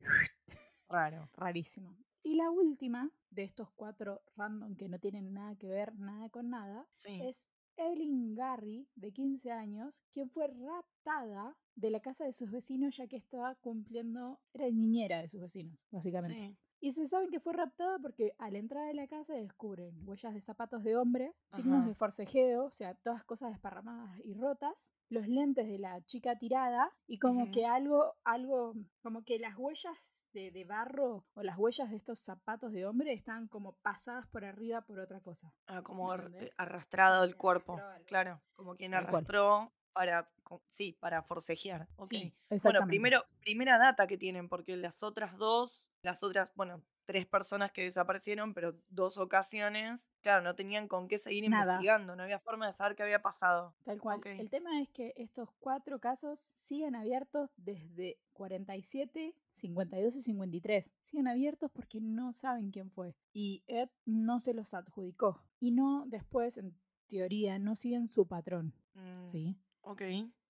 raro. 0.88 1.30
Rarísimo. 1.34 1.94
Y 2.28 2.36
la 2.36 2.52
última 2.52 3.10
de 3.30 3.44
estos 3.44 3.72
cuatro 3.72 4.22
random 4.36 4.76
que 4.76 4.90
no 4.90 5.00
tienen 5.00 5.32
nada 5.34 5.56
que 5.56 5.70
ver, 5.70 5.96
nada 5.98 6.28
con 6.30 6.50
nada, 6.50 6.86
Sí. 6.98 7.22
es 7.24 7.48
Evelyn 7.78 8.36
Garry, 8.36 8.86
de 8.96 9.14
15 9.14 9.50
años, 9.50 10.04
quien 10.12 10.30
fue 10.30 10.48
raptada 10.50 11.56
de 11.76 11.90
la 11.90 12.02
casa 12.02 12.26
de 12.26 12.34
sus 12.34 12.52
vecinos 12.52 12.98
ya 12.98 13.08
que 13.08 13.16
estaba 13.16 13.56
cumpliendo, 13.56 14.42
era 14.54 14.70
niñera 14.70 15.22
de 15.22 15.30
sus 15.30 15.40
vecinos, 15.40 15.80
básicamente. 15.90 16.36
Sí. 16.38 16.58
Y 16.88 16.92
se 16.92 17.06
saben 17.06 17.30
que 17.30 17.42
fue 17.42 17.52
raptada 17.52 18.00
porque 18.00 18.34
a 18.40 18.50
la 18.50 18.60
entrada 18.60 18.88
de 18.88 18.94
la 18.94 19.08
casa 19.08 19.34
descubren 19.34 20.08
huellas 20.08 20.34
de 20.34 20.40
zapatos 20.40 20.86
de 20.86 20.96
hombre, 20.96 21.34
signos 21.50 21.80
Ajá. 21.80 21.88
de 21.90 21.96
forcejeo, 21.96 22.64
o 22.68 22.72
sea, 22.72 22.94
todas 22.96 23.26
cosas 23.26 23.50
desparramadas 23.52 24.18
y 24.24 24.34
rotas, 24.36 24.90
los 25.10 25.28
lentes 25.28 25.68
de 25.68 25.80
la 25.80 26.02
chica 26.06 26.38
tirada 26.38 26.90
y 27.06 27.20
como 27.20 27.52
que 27.52 27.66
algo, 27.66 28.16
algo, 28.24 28.74
como 29.02 29.26
que 29.26 29.38
las 29.38 29.58
huellas 29.58 30.30
de, 30.32 30.50
de 30.52 30.64
barro 30.64 31.26
o 31.34 31.44
las 31.44 31.58
huellas 31.58 31.90
de 31.90 31.98
estos 31.98 32.22
zapatos 32.22 32.72
de 32.72 32.86
hombre 32.86 33.12
están 33.12 33.50
como 33.50 33.74
pasadas 33.82 34.26
por 34.28 34.46
arriba 34.46 34.80
por 34.80 35.00
otra 35.00 35.20
cosa. 35.20 35.54
Ah, 35.66 35.82
como 35.82 36.08
¿Me 36.08 36.14
ar- 36.14 36.26
entendés? 36.28 36.52
arrastrado 36.56 37.26
el 37.26 37.36
cuerpo. 37.36 37.82
Claro, 38.06 38.40
como 38.54 38.78
quien 38.78 38.94
arrastró 38.94 39.74
para, 39.98 40.30
sí, 40.70 40.96
para 41.00 41.24
forcejear. 41.24 41.88
Ok. 41.96 42.10
Sí, 42.10 42.34
Bueno, 42.62 42.86
primero, 42.86 43.26
primera 43.40 43.80
data 43.80 44.06
que 44.06 44.16
tienen, 44.16 44.48
porque 44.48 44.78
las 44.78 45.02
otras 45.02 45.36
dos, 45.38 45.92
las 46.04 46.22
otras, 46.22 46.52
bueno, 46.54 46.84
tres 47.06 47.26
personas 47.26 47.72
que 47.72 47.82
desaparecieron, 47.82 48.54
pero 48.54 48.76
dos 48.90 49.18
ocasiones, 49.18 50.12
claro, 50.22 50.44
no 50.44 50.54
tenían 50.54 50.88
con 50.88 51.08
qué 51.08 51.18
seguir 51.18 51.50
Nada. 51.50 51.74
investigando, 51.74 52.16
no 52.16 52.22
había 52.22 52.38
forma 52.38 52.68
de 52.68 52.74
saber 52.74 52.96
qué 52.96 53.02
había 53.02 53.24
pasado. 53.24 53.74
Tal 53.86 54.00
cual. 54.00 54.22
El 54.24 54.52
tema 54.52 54.80
es 54.82 54.90
que 54.90 55.16
estos 55.18 55.50
cuatro 55.60 55.98
casos 56.00 56.52
siguen 56.56 56.96
abiertos 56.96 57.50
desde 57.58 58.20
47, 58.34 59.34
52 59.56 60.16
y 60.16 60.22
53. 60.22 60.94
Siguen 61.02 61.28
abiertos 61.28 61.72
porque 61.72 62.00
no 62.02 62.36
saben 62.36 62.70
quién 62.70 62.92
fue. 62.92 63.16
Y 63.34 63.64
Ed 63.66 63.90
no 64.06 64.40
se 64.42 64.54
los 64.54 64.76
adjudicó. 64.76 65.42
Y 65.60 65.72
no 65.72 66.06
después, 66.06 66.60
en 66.60 66.78
teoría, 67.08 67.58
no 67.58 67.76
siguen 67.76 68.08
su 68.08 68.28
patrón. 68.28 68.76
Mm, 68.94 69.30
¿sí? 69.30 69.58
Ok. 69.90 70.02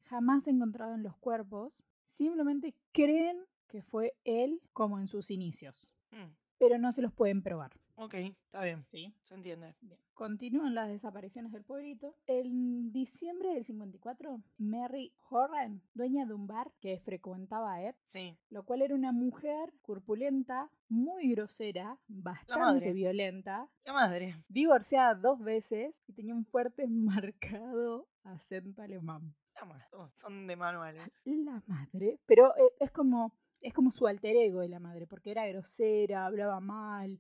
Jamás 0.06 0.48
encontraron 0.48 1.04
los 1.04 1.16
cuerpos. 1.18 1.82
Simplemente 2.06 2.74
creen 2.92 3.38
que 3.68 3.82
fue 3.82 4.14
él 4.24 4.62
como 4.74 5.00
en 5.00 5.08
sus 5.08 5.30
inicios. 5.32 5.94
Mm, 6.12 6.32
Pero 6.58 6.78
no 6.78 6.92
se 6.92 7.02
los 7.02 7.14
pueden 7.14 7.42
probar. 7.44 7.72
ok, 8.00 8.14
está 8.14 8.64
bien, 8.64 8.86
¿sí? 8.88 9.14
se 9.24 9.34
entiende. 9.36 9.76
Bien. 9.82 10.00
Continúan 10.14 10.74
las 10.74 10.88
desapariciones 10.88 11.52
del 11.52 11.64
pueblito. 11.64 12.16
En 12.26 12.92
diciembre 12.92 13.54
del 13.54 13.66
54, 13.66 14.42
Mary 14.58 15.14
Horan, 15.30 15.82
dueña 15.94 16.26
de 16.26 16.34
un 16.34 16.48
bar 16.48 16.72
que 16.80 17.00
frecuentaba 17.00 17.74
a 17.74 17.84
Ed, 17.84 17.96
Sí, 18.04 18.36
lo 18.50 18.64
cual 18.64 18.82
era 18.82 18.96
una 18.96 19.12
mujer 19.12 19.74
corpulenta, 19.82 20.72
muy 20.90 21.30
grosera, 21.36 21.98
bastante 22.08 22.60
madre. 22.60 22.94
violenta, 22.94 23.68
la 23.84 23.94
madre. 23.94 24.44
divorciada 24.48 25.14
dos 25.16 25.40
veces 25.42 26.02
y 26.08 26.14
tenía 26.14 26.34
un 26.34 26.46
fuerte 26.46 26.88
marcado 26.88 28.08
acento 28.34 28.82
alemán. 28.82 29.36
La 29.56 29.66
madre. 29.66 29.86
Oh, 29.92 30.10
son 30.16 30.48
de 30.48 30.56
manual. 30.56 30.98
¿eh? 30.98 31.12
La 31.26 31.64
madre, 31.68 32.20
pero 32.26 32.56
eh, 32.58 32.74
es 32.80 32.92
como 32.92 33.34
es 33.62 33.74
como 33.74 33.92
su 33.92 34.08
alter 34.08 34.36
ego 34.36 34.62
de 34.62 34.70
la 34.70 34.80
madre, 34.80 35.08
porque 35.08 35.32
era 35.32 35.48
grosera, 35.48 36.26
hablaba 36.26 36.60
mal, 36.60 37.20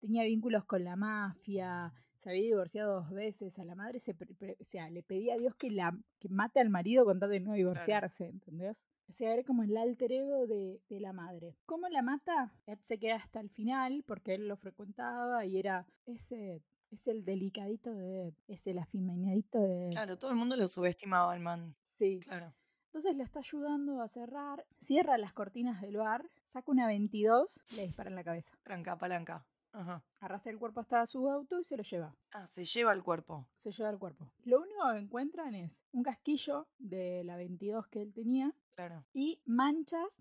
tenía 0.00 0.22
vínculos 0.24 0.64
con 0.64 0.84
la 0.84 0.96
mafia, 0.96 1.92
se 2.18 2.30
había 2.30 2.42
divorciado 2.42 3.00
dos 3.00 3.10
veces, 3.10 3.58
a 3.58 3.64
la 3.64 3.74
madre 3.74 4.00
se 4.00 4.12
o 4.12 4.64
sea, 4.64 4.90
le 4.90 5.02
pedía 5.02 5.34
a 5.34 5.38
Dios 5.38 5.54
que 5.54 5.70
la 5.70 5.96
que 6.18 6.28
mate 6.28 6.60
al 6.60 6.68
marido 6.68 7.04
con 7.04 7.18
tal 7.20 7.30
de 7.30 7.40
no 7.40 7.52
divorciarse, 7.52 8.26
¿entendés? 8.26 8.86
O 9.08 9.12
sea, 9.12 9.32
era 9.32 9.44
como 9.44 9.62
el 9.62 9.76
alter 9.76 10.12
ego 10.12 10.46
de, 10.46 10.82
de 10.88 11.00
la 11.00 11.12
madre. 11.12 11.56
¿Cómo 11.64 11.88
la 11.88 12.02
mata? 12.02 12.52
Ed 12.66 12.78
se 12.82 12.98
queda 12.98 13.16
hasta 13.16 13.40
el 13.40 13.48
final 13.48 14.04
porque 14.06 14.34
él 14.34 14.48
lo 14.48 14.56
frecuentaba 14.56 15.46
y 15.46 15.58
era 15.58 15.86
ese 16.04 16.62
es 16.90 17.06
el 17.06 17.24
delicadito 17.24 17.92
de 17.92 18.34
es 18.48 18.66
el 18.66 18.78
afeminadito 18.78 19.58
de. 19.60 19.88
Claro, 19.90 20.18
todo 20.18 20.30
el 20.30 20.36
mundo 20.36 20.56
lo 20.56 20.68
subestimaba 20.68 21.32
al 21.32 21.40
man. 21.40 21.74
Sí. 21.94 22.20
Claro. 22.20 22.52
Entonces 22.86 23.14
le 23.16 23.22
está 23.22 23.40
ayudando 23.40 24.00
a 24.00 24.08
cerrar, 24.08 24.66
cierra 24.78 25.18
las 25.18 25.32
cortinas 25.34 25.82
del 25.82 25.98
bar, 25.98 26.28
saca 26.44 26.70
una 26.72 26.86
22, 26.86 27.60
le 27.76 27.82
dispara 27.86 28.08
en 28.10 28.16
la 28.16 28.24
cabeza. 28.24 28.56
Tranca, 28.62 28.96
palanca. 28.96 29.44
Ajá. 29.72 30.02
Arrastra 30.20 30.50
el 30.50 30.58
cuerpo 30.58 30.80
hasta 30.80 31.04
su 31.06 31.28
auto 31.28 31.60
y 31.60 31.64
se 31.64 31.76
lo 31.76 31.82
lleva. 31.82 32.16
Ah, 32.32 32.46
se 32.46 32.64
lleva 32.64 32.92
el 32.94 33.02
cuerpo. 33.04 33.46
Se 33.56 33.70
lleva 33.70 33.90
el 33.90 33.98
cuerpo. 33.98 34.32
Lo 34.44 34.62
único 34.62 34.80
que 34.92 34.98
encuentran 34.98 35.54
es 35.54 35.82
un 35.92 36.02
casquillo 36.02 36.66
de 36.78 37.22
la 37.24 37.36
22 37.36 37.86
que 37.88 38.00
él 38.00 38.12
tenía 38.14 38.54
Claro. 38.74 39.04
y 39.12 39.42
manchas 39.44 40.20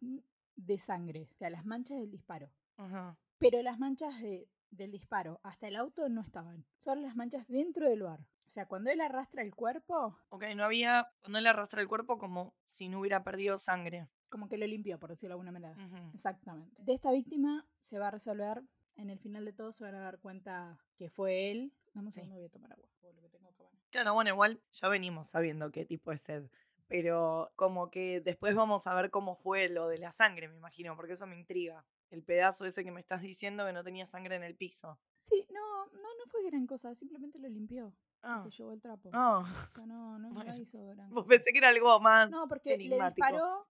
de 0.57 0.77
sangre, 0.79 1.29
o 1.31 1.35
sea, 1.37 1.49
las 1.49 1.65
manchas 1.65 1.97
del 1.99 2.11
disparo. 2.11 2.51
Ajá. 2.75 3.17
Pero 3.39 3.61
las 3.61 3.79
manchas 3.79 4.19
de- 4.21 4.49
del 4.71 4.91
disparo 4.91 5.39
hasta 5.43 5.67
el 5.67 5.75
auto 5.75 6.07
no 6.09 6.21
estaban, 6.21 6.65
solo 6.77 7.01
las 7.01 7.15
manchas 7.15 7.47
dentro 7.47 7.89
del 7.89 8.03
bar. 8.03 8.19
O 8.47 8.49
sea, 8.49 8.65
cuando 8.65 8.89
él 8.89 9.01
arrastra 9.01 9.41
el 9.41 9.53
cuerpo, 9.53 10.17
Ok, 10.29 10.43
no 10.55 10.63
había. 10.63 11.11
Cuando 11.21 11.39
él 11.39 11.47
arrastra 11.47 11.81
el 11.81 11.87
cuerpo, 11.87 12.17
como 12.17 12.53
si 12.65 12.87
no 12.87 12.99
hubiera 13.01 13.23
perdido 13.23 13.57
sangre. 13.57 14.07
como 14.29 14.47
que 14.49 14.57
lo 14.57 14.65
limpió, 14.67 14.99
por 14.99 15.09
decirlo 15.09 15.35
de 15.35 15.39
alguna 15.41 15.51
manera. 15.51 15.75
Exactamente. 16.13 16.81
De 16.83 16.93
esta 16.93 17.11
víctima 17.11 17.65
se 17.81 17.97
va 17.99 18.07
a 18.07 18.11
resolver, 18.11 18.61
en 18.95 19.09
el 19.09 19.19
final 19.19 19.45
de 19.45 19.53
todo 19.53 19.71
se 19.71 19.83
van 19.83 19.95
a 19.95 19.99
dar 19.99 20.19
cuenta 20.19 20.77
que 20.97 21.09
fue 21.09 21.51
él. 21.51 21.73
Dame 21.93 22.07
un 22.07 22.13
Sí. 22.13 22.19
segundo, 22.21 22.35
voy 22.37 22.45
a 22.45 22.49
tomar 22.49 22.71
agua. 22.73 22.87
por 23.01 23.13
lo 23.15 23.21
que 23.21 23.29
tengo 23.29 23.47
acá, 23.49 23.63
bueno. 23.63 23.79
Claro, 23.89 24.13
bueno, 24.13 24.29
igual 24.31 24.61
ya 24.71 24.89
venimos 24.89 25.27
sabiendo 25.29 25.71
qué 25.71 25.85
tipo 25.85 26.11
es 26.11 26.21
sed. 26.21 26.49
Pero 26.87 27.51
como 27.55 27.89
que 27.91 28.21
después 28.21 28.55
vamos 28.55 28.87
a 28.87 28.93
ver 28.93 29.11
cómo 29.11 29.35
fue 29.35 29.67
lo 29.69 29.87
de 29.87 29.97
la 29.97 30.11
sangre, 30.11 30.47
me 30.47 30.55
imagino, 30.55 30.95
porque 30.95 31.13
eso 31.13 31.27
me 31.27 31.37
intriga. 31.37 31.85
El 32.09 32.23
pedazo 32.23 32.65
ese 32.65 32.83
que 32.83 32.91
me 32.91 33.01
estás 33.01 33.21
diciendo 33.21 33.65
que 33.65 33.73
no 33.73 33.83
tenía 33.83 34.05
sangre 34.05 34.35
en 34.35 34.43
el 34.43 34.55
piso. 34.55 34.99
Sí, 35.21 35.45
no, 35.51 35.85
no, 35.87 36.01
no 36.01 36.25
fue 36.31 36.43
gran 36.45 36.65
cosa, 36.65 36.95
simplemente 36.95 37.37
lo 37.39 37.49
limpió. 37.49 37.93
Ah, 38.23 38.41
Se 38.43 38.49
llevó 38.49 38.71
el 38.71 38.81
trapo. 38.81 39.09
O 39.09 39.11
sea, 39.11 39.19
no, 39.19 39.43
no, 39.87 40.19
no 40.19 40.29
Bueno. 40.33 40.57
hizo 40.57 40.83
gran 40.87 41.09
cosa. 41.09 41.27
pensé 41.27 41.51
que 41.51 41.57
era 41.59 41.69
algo 41.69 41.99
más 41.99 42.31
No, 42.31 42.47
porque 42.47 42.77
le 42.77 42.97
disparó. 42.97 43.67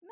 No, 0.00 0.08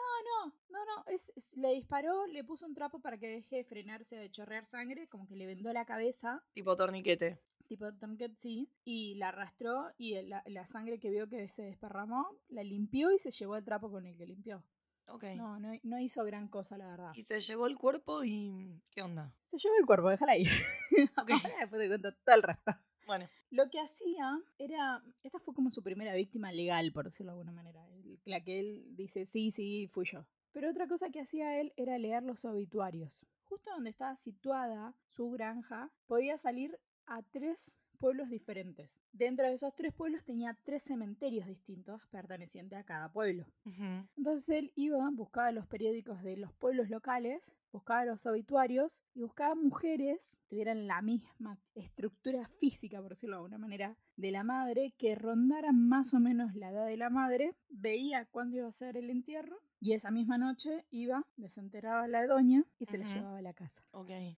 no, 0.46 0.52
no, 0.68 0.84
no. 0.84 1.04
Es, 1.06 1.32
es- 1.36 1.56
le 1.56 1.70
disparó, 1.72 2.26
le 2.26 2.44
puso 2.44 2.66
un 2.66 2.74
trapo 2.74 3.00
para 3.00 3.16
que 3.18 3.28
deje 3.28 3.56
de 3.56 3.64
frenarse 3.64 4.16
de 4.16 4.30
chorrear 4.30 4.66
sangre, 4.66 5.08
como 5.08 5.26
que 5.26 5.36
le 5.36 5.46
vendó 5.46 5.72
la 5.72 5.84
cabeza, 5.86 6.44
Tipo 6.52 6.76
torniquete. 6.76 7.40
tipo 7.68 7.92
Tomcat, 7.94 8.32
sí, 8.36 8.70
y 8.84 9.14
la 9.14 9.28
arrastró 9.28 9.92
y 9.96 10.14
el- 10.14 10.28
la, 10.28 10.42
la 10.46 10.66
sangre 10.66 10.98
que 11.00 11.08
vio 11.10 11.28
que 11.28 11.48
se 11.48 11.62
desparramó, 11.62 12.28
la 12.48 12.62
limpió 12.62 13.10
y 13.12 13.18
se 13.18 13.30
llevó 13.30 13.56
el 13.56 13.64
trapo 13.64 13.90
con 13.90 14.04
el 14.06 14.16
que 14.16 14.26
limpió. 14.26 14.62
Ok. 15.08 15.24
No, 15.36 15.58
no, 15.58 15.72
no 15.82 16.00
hizo 16.00 16.24
gran 16.24 16.48
cosa, 16.48 16.76
la 16.76 16.88
verdad. 16.88 17.12
Y 17.14 17.22
se 17.22 17.40
llevó 17.40 17.66
el 17.66 17.76
cuerpo 17.76 18.24
y. 18.24 18.82
¿Qué 18.90 19.02
onda? 19.02 19.32
Se 19.42 19.58
llevó 19.58 19.76
el 19.78 19.86
cuerpo, 19.86 20.10
déjala 20.10 20.32
ahí. 20.32 20.44
Ok. 21.18 21.30
Ahora 21.44 21.56
después 21.60 21.80
te 21.80 21.88
cuento 21.88 22.12
todo 22.24 22.36
el 22.36 22.42
resto. 22.42 22.72
Bueno, 23.06 23.28
Lo 23.50 23.70
que 23.70 23.80
hacía 23.80 24.40
era. 24.58 25.02
Esta 25.22 25.38
fue 25.38 25.54
como 25.54 25.70
su 25.70 25.82
primera 25.82 26.14
víctima 26.14 26.50
legal, 26.52 26.92
por 26.92 27.04
decirlo 27.04 27.32
de 27.32 27.38
alguna 27.38 27.52
manera. 27.52 27.86
La 28.24 28.42
que 28.42 28.58
él 28.58 28.84
dice, 28.96 29.26
sí, 29.26 29.52
sí, 29.52 29.88
fui 29.88 30.06
yo. 30.06 30.26
Pero 30.52 30.70
otra 30.70 30.88
cosa 30.88 31.10
que 31.10 31.20
hacía 31.20 31.60
él 31.60 31.72
era 31.76 31.98
leer 31.98 32.22
los 32.22 32.44
obituarios. 32.44 33.26
Justo 33.44 33.70
donde 33.70 33.90
estaba 33.90 34.16
situada 34.16 34.96
su 35.08 35.30
granja, 35.30 35.92
podía 36.06 36.38
salir 36.38 36.80
a 37.06 37.22
tres 37.22 37.78
pueblos 37.96 38.30
diferentes. 38.30 38.98
Dentro 39.12 39.46
de 39.46 39.54
esos 39.54 39.74
tres 39.74 39.92
pueblos 39.92 40.24
tenía 40.24 40.56
tres 40.64 40.82
cementerios 40.82 41.46
distintos 41.46 42.00
pertenecientes 42.10 42.78
a 42.78 42.84
cada 42.84 43.12
pueblo. 43.12 43.46
ujú, 43.64 44.06
Entonces 44.16 44.48
él 44.50 44.72
iba, 44.74 45.08
buscaba 45.10 45.52
los 45.52 45.66
periódicos 45.66 46.22
de 46.22 46.36
los 46.36 46.52
pueblos 46.54 46.90
locales, 46.90 47.52
buscaba 47.72 48.04
los 48.04 48.24
obituarios 48.26 49.02
y 49.14 49.22
buscaba 49.22 49.54
mujeres 49.54 50.38
que 50.40 50.46
tuvieran 50.48 50.86
la 50.86 51.02
misma 51.02 51.58
estructura 51.74 52.48
física, 52.60 53.02
por 53.02 53.10
decirlo 53.10 53.36
de 53.36 53.38
alguna 53.38 53.58
manera, 53.58 53.96
de 54.16 54.30
la 54.30 54.44
madre, 54.44 54.94
que 54.96 55.14
rondaran 55.14 55.76
más 55.88 56.14
o 56.14 56.20
menos 56.20 56.54
la 56.54 56.70
edad 56.70 56.86
de 56.86 56.96
la 56.96 57.10
madre, 57.10 57.54
veía 57.68 58.24
cuándo 58.26 58.56
iba 58.56 58.68
a 58.68 58.72
ser 58.72 58.96
el 58.96 59.10
entierro 59.10 59.58
y 59.86 59.92
esa 59.92 60.10
misma 60.10 60.36
noche 60.36 60.84
iba, 60.90 61.24
desenterraba 61.36 62.02
a 62.02 62.08
la 62.08 62.26
doña 62.26 62.64
y 62.80 62.86
se 62.86 62.98
la 62.98 63.04
llevaba 63.14 63.38
a 63.38 63.42
la 63.42 63.52
casa. 63.54 63.86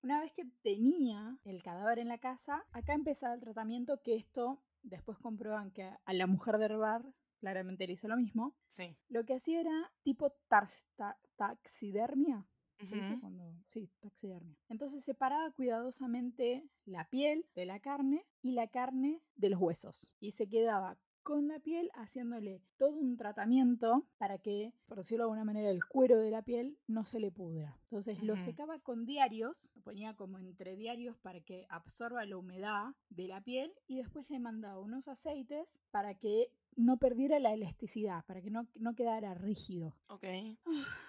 Una 0.02 0.20
vez 0.20 0.30
que 0.32 0.44
tenía 0.62 1.38
el 1.44 1.62
cadáver 1.62 1.98
en 2.00 2.08
la 2.08 2.18
casa, 2.18 2.66
acá 2.72 2.92
empezaba 2.92 3.32
el 3.34 3.40
tratamiento 3.40 4.02
que 4.02 4.14
esto 4.14 4.62
después 4.82 5.16
comprueban 5.18 5.70
que 5.70 5.84
a 6.04 6.12
la 6.12 6.26
mujer 6.26 6.58
del 6.58 6.76
bar 6.76 7.02
claramente 7.40 7.86
le 7.86 7.94
hizo 7.94 8.08
lo 8.08 8.16
mismo. 8.18 8.54
Sí. 8.66 8.94
Lo 9.08 9.24
que 9.24 9.34
hacía 9.36 9.60
era 9.60 9.90
tipo 10.02 10.30
ta- 10.48 11.18
taxidermia. 11.36 12.46
¿se 12.78 12.94
dice 12.94 13.12
ujú, 13.14 13.20
cuando- 13.20 13.54
Sí, 13.68 13.90
taxidermia. 14.00 14.56
Entonces 14.68 15.02
separaba 15.02 15.50
cuidadosamente 15.52 16.68
la 16.84 17.08
piel 17.08 17.44
de 17.56 17.64
la 17.66 17.80
carne 17.80 18.24
y 18.42 18.52
la 18.52 18.68
carne 18.68 19.20
de 19.34 19.48
los 19.50 19.60
huesos. 19.60 20.12
Y 20.20 20.32
se 20.32 20.46
quedaba 20.48 20.96
con 21.22 21.48
la 21.48 21.58
piel 21.58 21.90
haciéndole 21.94 22.62
todo 22.76 22.96
un 22.96 23.16
tratamiento 23.16 24.06
para 24.18 24.38
que, 24.38 24.72
por 24.86 24.98
decirlo 24.98 25.24
de 25.24 25.26
alguna 25.26 25.44
manera, 25.44 25.70
el 25.70 25.84
cuero 25.84 26.18
de 26.18 26.30
la 26.30 26.42
piel 26.42 26.78
no 26.86 27.04
se 27.04 27.20
le 27.20 27.30
pudra. 27.30 27.78
Entonces 27.84 28.22
lo 28.22 28.38
secaba 28.40 28.78
con 28.78 29.04
diarios, 29.04 29.70
lo 29.74 29.82
ponía 29.82 30.14
como 30.14 30.38
entre 30.38 30.76
diarios 30.76 31.18
para 31.18 31.40
que 31.40 31.66
absorba 31.68 32.24
la 32.24 32.36
humedad 32.36 32.94
de 33.10 33.28
la 33.28 33.40
piel 33.42 33.72
y 33.86 33.96
después 33.96 34.28
le 34.30 34.38
mandaba 34.38 34.80
unos 34.80 35.08
aceites 35.08 35.80
para 35.90 36.14
que 36.14 36.52
no 36.76 36.96
perdiera 36.96 37.38
la 37.38 37.52
elasticidad, 37.52 38.24
para 38.26 38.40
que 38.40 38.50
no, 38.50 38.68
no 38.76 38.94
quedara 38.94 39.34
rígido. 39.34 39.94
Ok. 40.08 40.24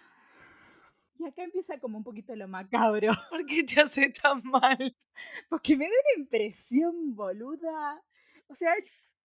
Y 1.22 1.26
acá 1.26 1.44
empieza 1.44 1.78
como 1.80 1.98
un 1.98 2.04
poquito 2.06 2.34
lo 2.34 2.48
macabro, 2.48 3.12
¿Por 3.30 3.46
qué 3.46 3.64
te 3.66 3.82
hace 3.82 4.10
tan 4.10 4.42
mal? 4.42 4.78
porque 5.50 5.76
me 5.76 5.84
da 5.84 5.92
una 5.92 6.24
impresión 6.24 7.14
boluda. 7.14 8.02
O 8.48 8.56
sea, 8.56 8.74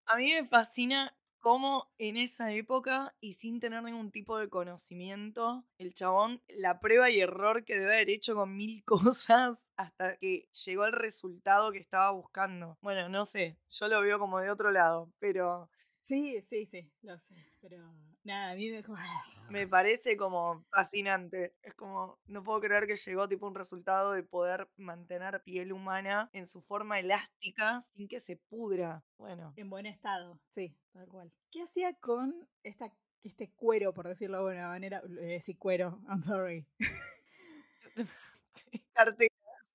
A 0.07 0.17
mí 0.17 0.33
me 0.33 0.45
fascina 0.45 1.17
cómo 1.41 1.91
en 1.99 2.17
esa 2.17 2.53
época 2.53 3.15
y 3.21 3.35
sin 3.35 3.61
tener 3.61 3.83
ningún 3.83 4.11
tipo 4.11 4.39
de 4.39 4.49
conocimiento, 4.49 5.65
el 5.79 5.93
chabón, 5.93 6.43
la 6.49 6.81
prueba 6.81 7.11
y 7.11 7.21
error 7.21 7.65
que 7.65 7.79
debe 7.79 7.95
haber 7.95 8.11
hecho 8.11 8.35
con 8.35 8.57
mil 8.57 8.83
cosas 8.87 9.71
hasta 9.77 10.17
que 10.17 10.49
llegó 10.65 10.85
al 10.85 10.93
resultado 10.93 11.73
que 11.73 11.79
estaba 11.79 12.11
buscando. 12.11 12.79
Bueno, 12.81 13.09
no 13.09 13.25
sé, 13.25 13.59
yo 13.69 13.89
lo 13.89 14.01
veo 14.01 14.19
como 14.19 14.41
de 14.41 14.51
otro 14.51 14.71
lado, 14.71 15.11
pero 15.19 15.69
Sí, 16.05 16.43
sí, 16.43 16.67
sí, 16.67 16.87
lo 17.01 17.17
sé. 17.19 17.35
Pero 17.63 17.79
nada, 18.25 18.51
a 18.51 18.55
mí 18.55 18.71
me 18.71 18.83
como. 18.83 18.99
Me 19.51 19.67
parece 19.67 20.19
como 20.19 20.63
fascinante. 20.71 21.55
Es 21.63 21.73
como, 21.75 22.19
no 22.27 22.43
puedo 22.45 22.61
creer 22.61 22.87
que 22.87 22.97
llegó 22.97 23.27
tipo 23.27 23.47
un 23.47 23.55
resultado 23.55 24.13
de 24.13 24.23
poder 24.23 24.69
mantener 24.77 25.43
piel 25.43 25.73
humana 25.73 26.29
en 26.35 26.47
su 26.47 26.61
forma 26.61 27.01
elástica 27.01 27.81
sin 27.81 28.07
que 28.07 28.21
se 28.21 28.37
pudra. 28.37 29.03
Bueno, 29.17 29.55
En 29.57 29.71
buen 29.71 29.87
estado, 29.87 30.39
sí, 30.55 30.77
tal 30.93 31.09
cual. 31.09 31.33
¿Qué 31.51 31.63
hacía 31.63 31.95
con 31.95 32.47
esta, 32.63 32.93
este 33.23 33.51
cuero, 33.53 33.95
por 33.95 34.07
decirlo 34.07 34.45
de 34.45 34.59
alguna 34.59 34.69
manera? 34.69 35.03
Eh, 35.21 35.41
sí, 35.43 35.55
cuero, 35.55 36.03
I'm 36.07 36.21
sorry. 36.21 36.67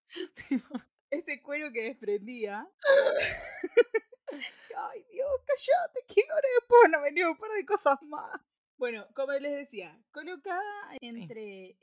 Este 1.12 1.42
cuero 1.42 1.72
que 1.72 1.82
desprendía. 1.86 2.68
Ay, 4.78 5.04
Dios, 5.12 5.30
cállate, 5.46 6.06
que 6.08 6.24
ahora 6.30 6.48
después 6.60 6.82
van 6.84 6.96
a 6.96 7.04
venir 7.04 7.28
un 7.28 7.38
par 7.38 7.52
de 7.52 7.66
cosas 7.66 8.02
más. 8.04 8.42
Bueno, 8.78 9.06
como 9.14 9.34
les 9.34 9.52
decía, 9.52 10.02
colocaba 10.12 10.96
entre 11.02 11.66
eh, 11.66 11.78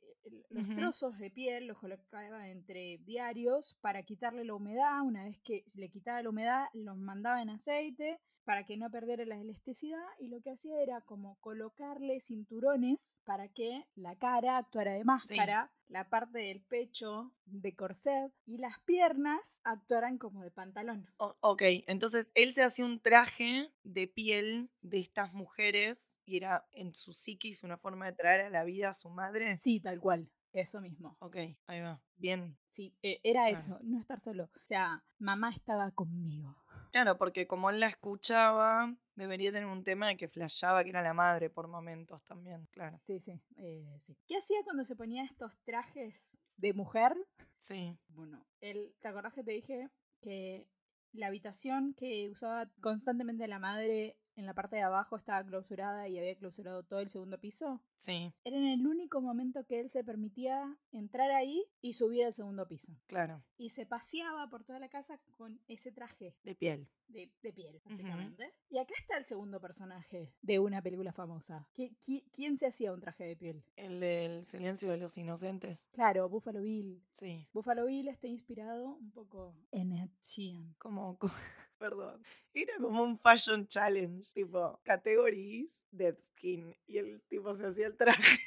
los 0.51 0.69
trozos 0.75 1.19
de 1.19 1.31
piel, 1.31 1.67
los 1.67 1.79
colocaba 1.79 2.49
entre 2.49 2.99
diarios 3.05 3.75
para 3.81 4.03
quitarle 4.03 4.45
la 4.45 4.55
humedad. 4.55 5.03
Una 5.03 5.25
vez 5.25 5.39
que 5.45 5.65
le 5.75 5.91
quitaba 5.91 6.23
la 6.23 6.31
humedad, 6.31 6.67
los 6.73 6.97
mandaba 6.97 7.43
en 7.43 7.51
aceite 7.51 8.19
para 8.47 8.65
que 8.65 8.77
no 8.77 8.91
perdiera 8.91 9.25
la 9.27 9.37
elasticidad 9.41 10.07
y 10.21 10.29
lo 10.29 10.41
que 10.41 10.53
hacía 10.53 10.81
era 10.81 11.01
como 11.01 11.37
colocarle 11.41 12.21
cinturones 12.21 13.19
para 13.25 13.49
que 13.49 13.85
la 13.97 14.15
cara 14.17 14.57
actuara 14.57 14.93
de 14.93 15.03
máscara, 15.05 15.73
la 15.89 16.09
parte 16.09 16.39
del 16.39 16.63
pecho 16.63 17.33
de 17.45 17.75
corset 17.75 18.33
y 18.47 18.59
las 18.59 18.79
piernas 18.85 19.41
actuaran 19.65 20.17
como 20.17 20.43
de 20.45 20.53
pantalón. 20.53 21.11
o- 21.19 21.37
ok, 21.41 21.63
entonces 21.89 22.31
él 22.35 22.53
se 22.53 22.63
hacía 22.63 22.85
un 22.85 23.01
traje 23.01 23.73
de 23.83 24.07
piel 24.07 24.71
de 24.81 25.01
estas 25.01 25.33
mujeres 25.33 26.21
y 26.25 26.37
era 26.37 26.67
en 26.71 26.95
su 26.95 27.13
psiquis 27.13 27.65
una 27.65 27.79
forma 27.79 28.07
de 28.07 28.13
traer 28.13 28.43
a 28.47 28.51
la 28.51 28.63
vida 28.63 28.91
a 28.91 28.95
su 28.95 29.11
madre. 29.11 29.57
Sí, 29.57 29.81
tal 29.81 29.99
cual, 30.01 30.31
eso 30.53 30.81
mismo. 30.81 31.17
Ok, 31.19 31.37
ahí 31.67 31.81
va. 31.81 32.01
Bien. 32.17 32.57
Sí, 32.71 32.95
eh, 33.03 33.19
era 33.25 33.49
eso, 33.51 33.79
no 33.83 33.99
estar 33.99 34.21
solo. 34.21 34.45
O 34.55 34.61
sea, 34.69 35.03
mamá 35.19 35.51
estaba 35.51 35.91
conmigo. 35.93 36.55
Claro, 36.93 37.17
porque 37.19 37.47
como 37.47 37.71
él 37.71 37.81
la 37.81 37.89
escuchaba, 37.89 38.95
debería 39.15 39.53
tener 39.53 39.67
un 39.67 39.85
tema 39.85 40.09
de 40.09 40.17
que 40.17 40.29
flashaba 40.29 40.83
que 40.85 40.91
era 40.91 41.03
la 41.03 41.15
madre 41.15 41.51
por 41.51 41.69
momentos 41.69 42.23
también, 42.25 42.67
claro. 42.71 43.01
Sí, 43.07 43.21
sí, 43.21 43.41
eh, 43.57 43.99
sí. 44.01 44.17
¿Qué 44.27 44.37
hacía 44.37 44.63
cuando 44.65 44.85
se 44.85 44.97
ponía 44.97 45.25
estos 45.25 45.53
trajes 45.65 46.39
de 46.57 46.73
mujer? 46.73 47.17
Sí, 47.59 47.97
Bueno, 48.09 48.47
él, 48.61 48.95
¿te 49.01 49.09
acordás 49.09 49.35
que 49.35 49.43
te 49.43 49.53
dije 49.53 49.89
que 50.21 50.69
la 51.13 51.29
habitación 51.29 51.95
que 51.95 52.31
usaba 52.31 52.69
constantemente 52.81 53.49
la 53.49 53.59
madre 53.59 54.17
en 54.37 54.47
la 54.47 54.55
parte 54.55 54.77
de 54.77 54.83
abajo 54.83 55.17
estaba 55.17 55.43
clausurada 55.45 56.09
y 56.09 56.19
había 56.19 56.37
clausurado 56.37 56.83
todo 56.85 57.01
el 57.01 57.09
segundo 57.09 57.39
piso? 57.41 57.83
sí, 57.97 58.33
Era 58.45 58.57
en 58.59 58.67
el 58.67 58.87
único 58.87 59.21
momento 59.21 59.65
que 59.65 59.81
él 59.81 59.89
se 59.91 60.05
permitía 60.05 60.77
entrar 60.93 61.31
ahí 61.31 61.65
y 61.81 61.95
subir 61.95 62.25
al 62.25 62.35
segundo 62.35 62.67
piso. 62.69 62.93
claro. 63.07 63.43
Y 63.59 63.71
se 63.71 63.87
paseaba 63.87 64.49
por 64.51 64.65
toda 64.65 64.79
la 64.79 64.89
casa 64.91 65.19
con 65.31 65.61
ese 65.67 65.91
traje 65.91 66.37
De 66.45 66.55
piel. 66.55 66.89
de, 67.09 67.33
de 67.43 67.53
piel, 67.55 67.81
básicamente. 67.85 68.53
Y 68.69 68.77
acá 68.79 68.93
está 69.01 69.17
el 69.17 69.25
segundo 69.25 69.59
personaje 69.61 70.35
de 70.43 70.59
una 70.59 70.83
película 70.83 71.13
famosa. 71.13 71.67
¿Qui- 71.75 71.97
qui- 71.99 72.25
¿Quién 72.31 72.57
se 72.59 72.67
hacía 72.67 72.93
un 72.93 73.01
traje 73.01 73.25
de 73.25 73.37
piel? 73.37 73.65
El 73.77 74.01
del 74.01 74.45
silencio 74.45 74.91
de 74.91 74.99
los 74.99 75.17
inocentes. 75.17 75.89
Claro, 75.95 76.29
Buffalo 76.29 76.61
Bill. 76.61 77.03
Sí. 77.13 77.49
Buffalo 77.55 77.87
Bill 77.87 78.09
está 78.09 78.27
inspirado 78.27 78.89
un 78.97 79.11
poco 79.11 79.57
en 79.71 79.93
Ed 79.93 80.11
Sheeran. 80.21 80.75
Como, 80.79 81.17
co- 81.19 81.31
perdón. 81.79 82.23
Era 82.55 82.75
como 82.81 83.03
un 83.03 83.19
fashion 83.19 83.67
challenge, 83.67 84.31
tipo, 84.33 84.81
categories, 84.85 85.87
dead 85.91 86.17
skin. 86.21 86.75
Y 86.87 86.99
el 86.99 87.23
tipo 87.29 87.55
se 87.55 87.67
hacía 87.67 87.87
el 87.87 87.97
traje. 87.97 88.39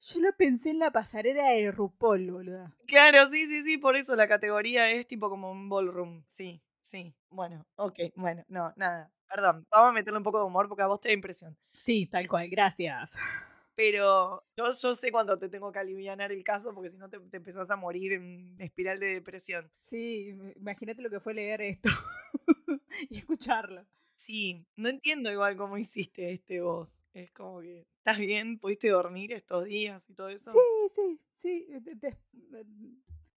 Yo 0.00 0.20
lo 0.20 0.32
pensé 0.32 0.70
en 0.70 0.78
la 0.78 0.90
pasarela 0.90 1.50
de 1.50 1.70
RuPaul, 1.70 2.30
boluda. 2.30 2.74
Claro, 2.86 3.26
sí, 3.26 3.46
sí, 3.46 3.62
sí, 3.62 3.76
por 3.76 3.94
eso 3.96 4.16
la 4.16 4.26
categoría 4.26 4.90
es 4.90 5.06
tipo 5.06 5.28
como 5.28 5.50
un 5.50 5.68
ballroom. 5.68 6.24
Sí, 6.26 6.62
sí. 6.80 7.14
Bueno, 7.28 7.66
ok, 7.76 7.98
bueno, 8.14 8.42
no, 8.48 8.72
nada. 8.76 9.12
Perdón, 9.28 9.66
vamos 9.70 9.90
a 9.90 9.92
meterle 9.92 10.16
un 10.18 10.24
poco 10.24 10.38
de 10.38 10.46
humor 10.46 10.68
porque 10.68 10.82
a 10.82 10.86
vos 10.86 11.00
te 11.00 11.08
da 11.08 11.14
impresión. 11.14 11.58
Sí, 11.82 12.06
tal 12.06 12.26
cual, 12.26 12.48
gracias. 12.48 13.16
Pero 13.78 14.42
yo, 14.56 14.64
yo 14.82 14.94
sé 14.96 15.12
cuando 15.12 15.38
te 15.38 15.48
tengo 15.48 15.70
que 15.70 15.78
aliviar 15.78 16.20
el 16.20 16.42
caso 16.42 16.74
porque 16.74 16.90
si 16.90 16.96
no 16.96 17.08
te, 17.08 17.20
te 17.20 17.36
empezás 17.36 17.70
a 17.70 17.76
morir 17.76 18.12
en 18.14 18.56
espiral 18.60 18.98
de 18.98 19.06
depresión. 19.14 19.70
Sí, 19.78 20.34
imagínate 20.56 21.00
lo 21.00 21.08
que 21.10 21.20
fue 21.20 21.32
leer 21.32 21.60
esto 21.60 21.88
y 23.08 23.18
escucharlo. 23.18 23.86
Sí, 24.16 24.66
no 24.74 24.88
entiendo 24.88 25.30
igual 25.30 25.56
cómo 25.56 25.78
hiciste 25.78 26.32
este 26.32 26.60
vos. 26.60 27.04
Es 27.14 27.30
como 27.30 27.60
que, 27.60 27.86
¿estás 27.98 28.18
bien? 28.18 28.58
¿Pudiste 28.58 28.88
dormir 28.88 29.32
estos 29.32 29.64
días 29.66 30.10
y 30.10 30.14
todo 30.14 30.28
eso? 30.28 30.50
Sí, 30.50 30.58
sí, 30.96 31.20
sí. 31.36 31.66
eh, 31.70 31.78
de- 31.80 31.94
de- 31.94 32.08
eh, 32.58 32.64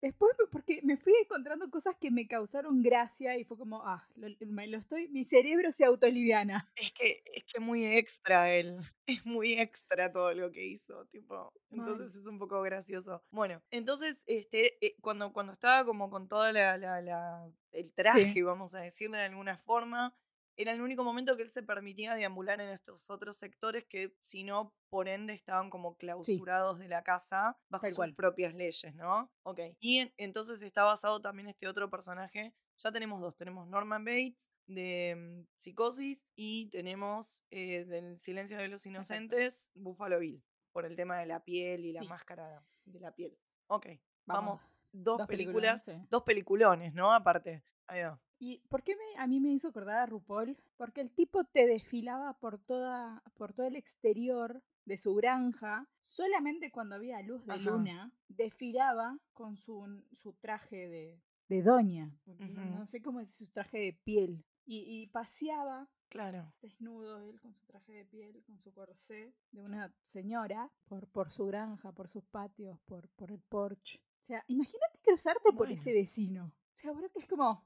Después, 0.02 0.32
porque 0.52 0.82
me 0.84 0.97
fui 0.97 1.14
encontrando 1.22 1.70
cosas 1.70 1.95
que 1.95 2.10
me 2.10 2.28
causaron 2.28 2.82
gracia 2.82 3.38
y 3.38 3.45
fue 3.45 3.58
como, 3.58 3.84
ah, 3.86 4.08
lo, 4.16 4.28
me 4.47 4.68
lo 4.68 4.80
estoy, 4.80 5.08
mi 5.10 5.24
cerebro 5.26 5.72
se 5.72 5.86
autoliviana. 5.86 6.72
Es 6.76 6.91
que 6.93 7.22
es 7.36 7.43
que 7.45 7.60
muy 7.60 7.86
extra 7.86 8.52
él. 8.54 8.78
Es 9.08 9.26
muy 9.26 9.54
extra 9.60 10.12
todo 10.12 10.34
lo 10.34 10.52
que 10.52 10.66
hizo, 10.66 11.06
tipo. 11.08 11.52
Entonces 11.70 12.16
es 12.16 12.26
un 12.28 12.39
poco 12.39 12.62
gracioso. 12.62 13.22
Bueno, 13.30 13.62
entonces, 13.70 14.24
este, 14.26 14.84
eh, 14.86 14.95
cuando, 15.02 15.34
cuando 15.34 15.52
estaba 15.52 15.84
como 15.86 16.10
con 16.10 16.28
toda 16.30 16.52
la, 16.54 16.78
la- 16.78 17.02
la- 17.02 17.52
el 17.72 17.91
traje, 17.93 18.41
vamos 18.43 18.74
a 18.74 18.80
decirlo 18.80 19.18
de 19.18 19.24
alguna 19.26 19.58
forma, 19.58 20.16
era 20.58 20.72
el 20.74 20.82
único 20.82 21.04
momento 21.04 21.36
que 21.38 21.43
él 21.43 21.49
se 21.49 21.64
permitía 21.64 22.14
deambular 22.16 22.60
en 22.62 22.70
estos 22.70 23.10
otros 23.10 23.38
sectores 23.38 23.86
que, 23.86 24.14
si 24.20 24.43
no, 24.43 24.74
por 24.89 25.08
ende, 25.08 25.34
estaban 25.34 25.70
como 25.70 25.95
clausurados 25.95 26.80
de 26.80 26.88
la 26.88 27.04
casa 27.04 27.58
bajo 27.70 27.84
Tal 27.84 27.91
sus 27.91 27.97
cual. 27.97 28.16
propias 28.16 28.54
leyes, 28.54 28.93
¿no? 28.95 29.32
Ok. 29.43 29.60
Y 29.80 29.99
en- 29.99 30.14
entonces 30.18 30.62
está 30.62 30.84
basado 30.84 31.22
también 31.22 31.47
este 31.47 31.68
otro 31.68 31.89
personaje. 31.89 32.54
Ya 32.78 32.91
tenemos 32.91 33.22
dos. 33.22 33.36
Tenemos 33.38 33.68
Norman 33.68 34.04
Bates 34.04 34.52
de 34.68 35.16
mm, 35.16 35.47
Psicosis 35.56 36.28
y 36.36 36.68
tenemos 36.70 37.43
eh, 37.52 37.86
del 37.86 38.18
Silencio 38.18 38.58
de 38.58 38.68
los 38.68 38.86
Inocentes, 38.86 39.72
Buffalo 39.76 40.20
Bill, 40.20 40.43
por 40.72 40.86
el 40.86 40.95
tema 40.95 41.20
de 41.20 41.28
la 41.28 41.43
piel 41.43 41.86
y 41.86 41.91
la 41.93 41.99
Sí. 42.02 42.08
máscara 42.08 42.64
de 42.86 42.99
la 42.99 43.12
piel. 43.14 43.38
Ok. 43.68 43.88
Vamos. 44.26 44.60
Vamos. 44.60 44.62
Dos, 44.93 45.20
dos 45.20 45.28
películas, 45.28 45.84
películas, 45.84 46.04
sí. 46.04 46.08
dos 46.10 46.24
peliculones, 46.24 46.93
¿no? 46.93 47.14
Aparte. 47.14 47.64
Ahí 47.88 48.02
va. 48.04 48.20
¿Y 48.43 48.57
por 48.69 48.81
qué 48.81 48.95
me, 48.95 49.21
a 49.21 49.27
mí 49.27 49.39
me 49.39 49.51
hizo 49.51 49.67
acordar 49.67 49.99
a 49.99 50.05
RuPaul? 50.07 50.57
Porque 50.75 51.01
el 51.01 51.11
tipo 51.11 51.43
te 51.43 51.67
desfilaba 51.67 52.33
por, 52.39 52.57
toda, 52.57 53.21
por 53.35 53.53
todo 53.53 53.67
el 53.67 53.75
exterior 53.75 54.63
de 54.85 54.97
su 54.97 55.13
granja, 55.13 55.87
solamente 55.99 56.71
cuando 56.71 56.95
había 56.95 57.21
luz 57.21 57.45
de 57.45 57.53
Ajá. 57.53 57.69
luna, 57.69 58.11
desfilaba 58.29 59.19
con 59.35 59.57
su, 59.57 60.03
su 60.23 60.33
traje 60.33 60.89
de, 60.89 61.21
de 61.49 61.61
doña, 61.61 62.17
no- 62.25 62.87
sé 62.87 62.99
cómo 63.03 63.19
es 63.19 63.31
su 63.31 63.47
traje 63.51 63.77
de 63.77 63.93
piel, 64.03 64.43
y, 64.65 64.79
y 65.03 65.07
paseaba 65.07 65.87
Claro. 66.09 66.51
desnudo 66.63 67.19
él 67.19 67.39
con 67.39 67.53
su 67.53 67.63
traje 67.67 67.93
de 67.93 68.05
piel, 68.05 68.41
con 68.47 68.59
su 68.59 68.73
corsé 68.73 69.35
de 69.51 69.61
una 69.61 69.93
señora, 70.01 70.69
por, 70.85 71.07
por 71.07 71.29
su 71.29 71.45
granja, 71.45 71.91
por 71.91 72.07
sus 72.07 72.23
patios, 72.25 72.79
por, 72.85 73.07
por 73.09 73.31
el 73.31 73.39
porche. 73.39 74.01
O 74.19 74.23
sea, 74.23 74.43
imagínate 74.47 74.99
cruzarte 75.03 75.53
por 75.53 75.71
ese 75.71 75.93
vecino. 75.93 76.51
O 76.73 76.77
sea, 76.81 76.91
bro, 76.91 77.07
que 77.11 77.19
es 77.19 77.27
como... 77.27 77.63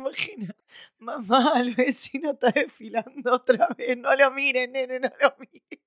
¿Te 0.00 0.08
imaginas? 0.08 0.56
Mamá, 0.98 1.52
el 1.60 1.74
vecino 1.74 2.30
está 2.30 2.50
desfilando 2.50 3.34
otra 3.34 3.68
vez. 3.76 3.96
No 3.98 4.14
lo 4.16 4.30
miren, 4.30 4.72
nene, 4.72 5.00
no 5.00 5.10
lo 5.20 5.34
miren. 5.38 5.80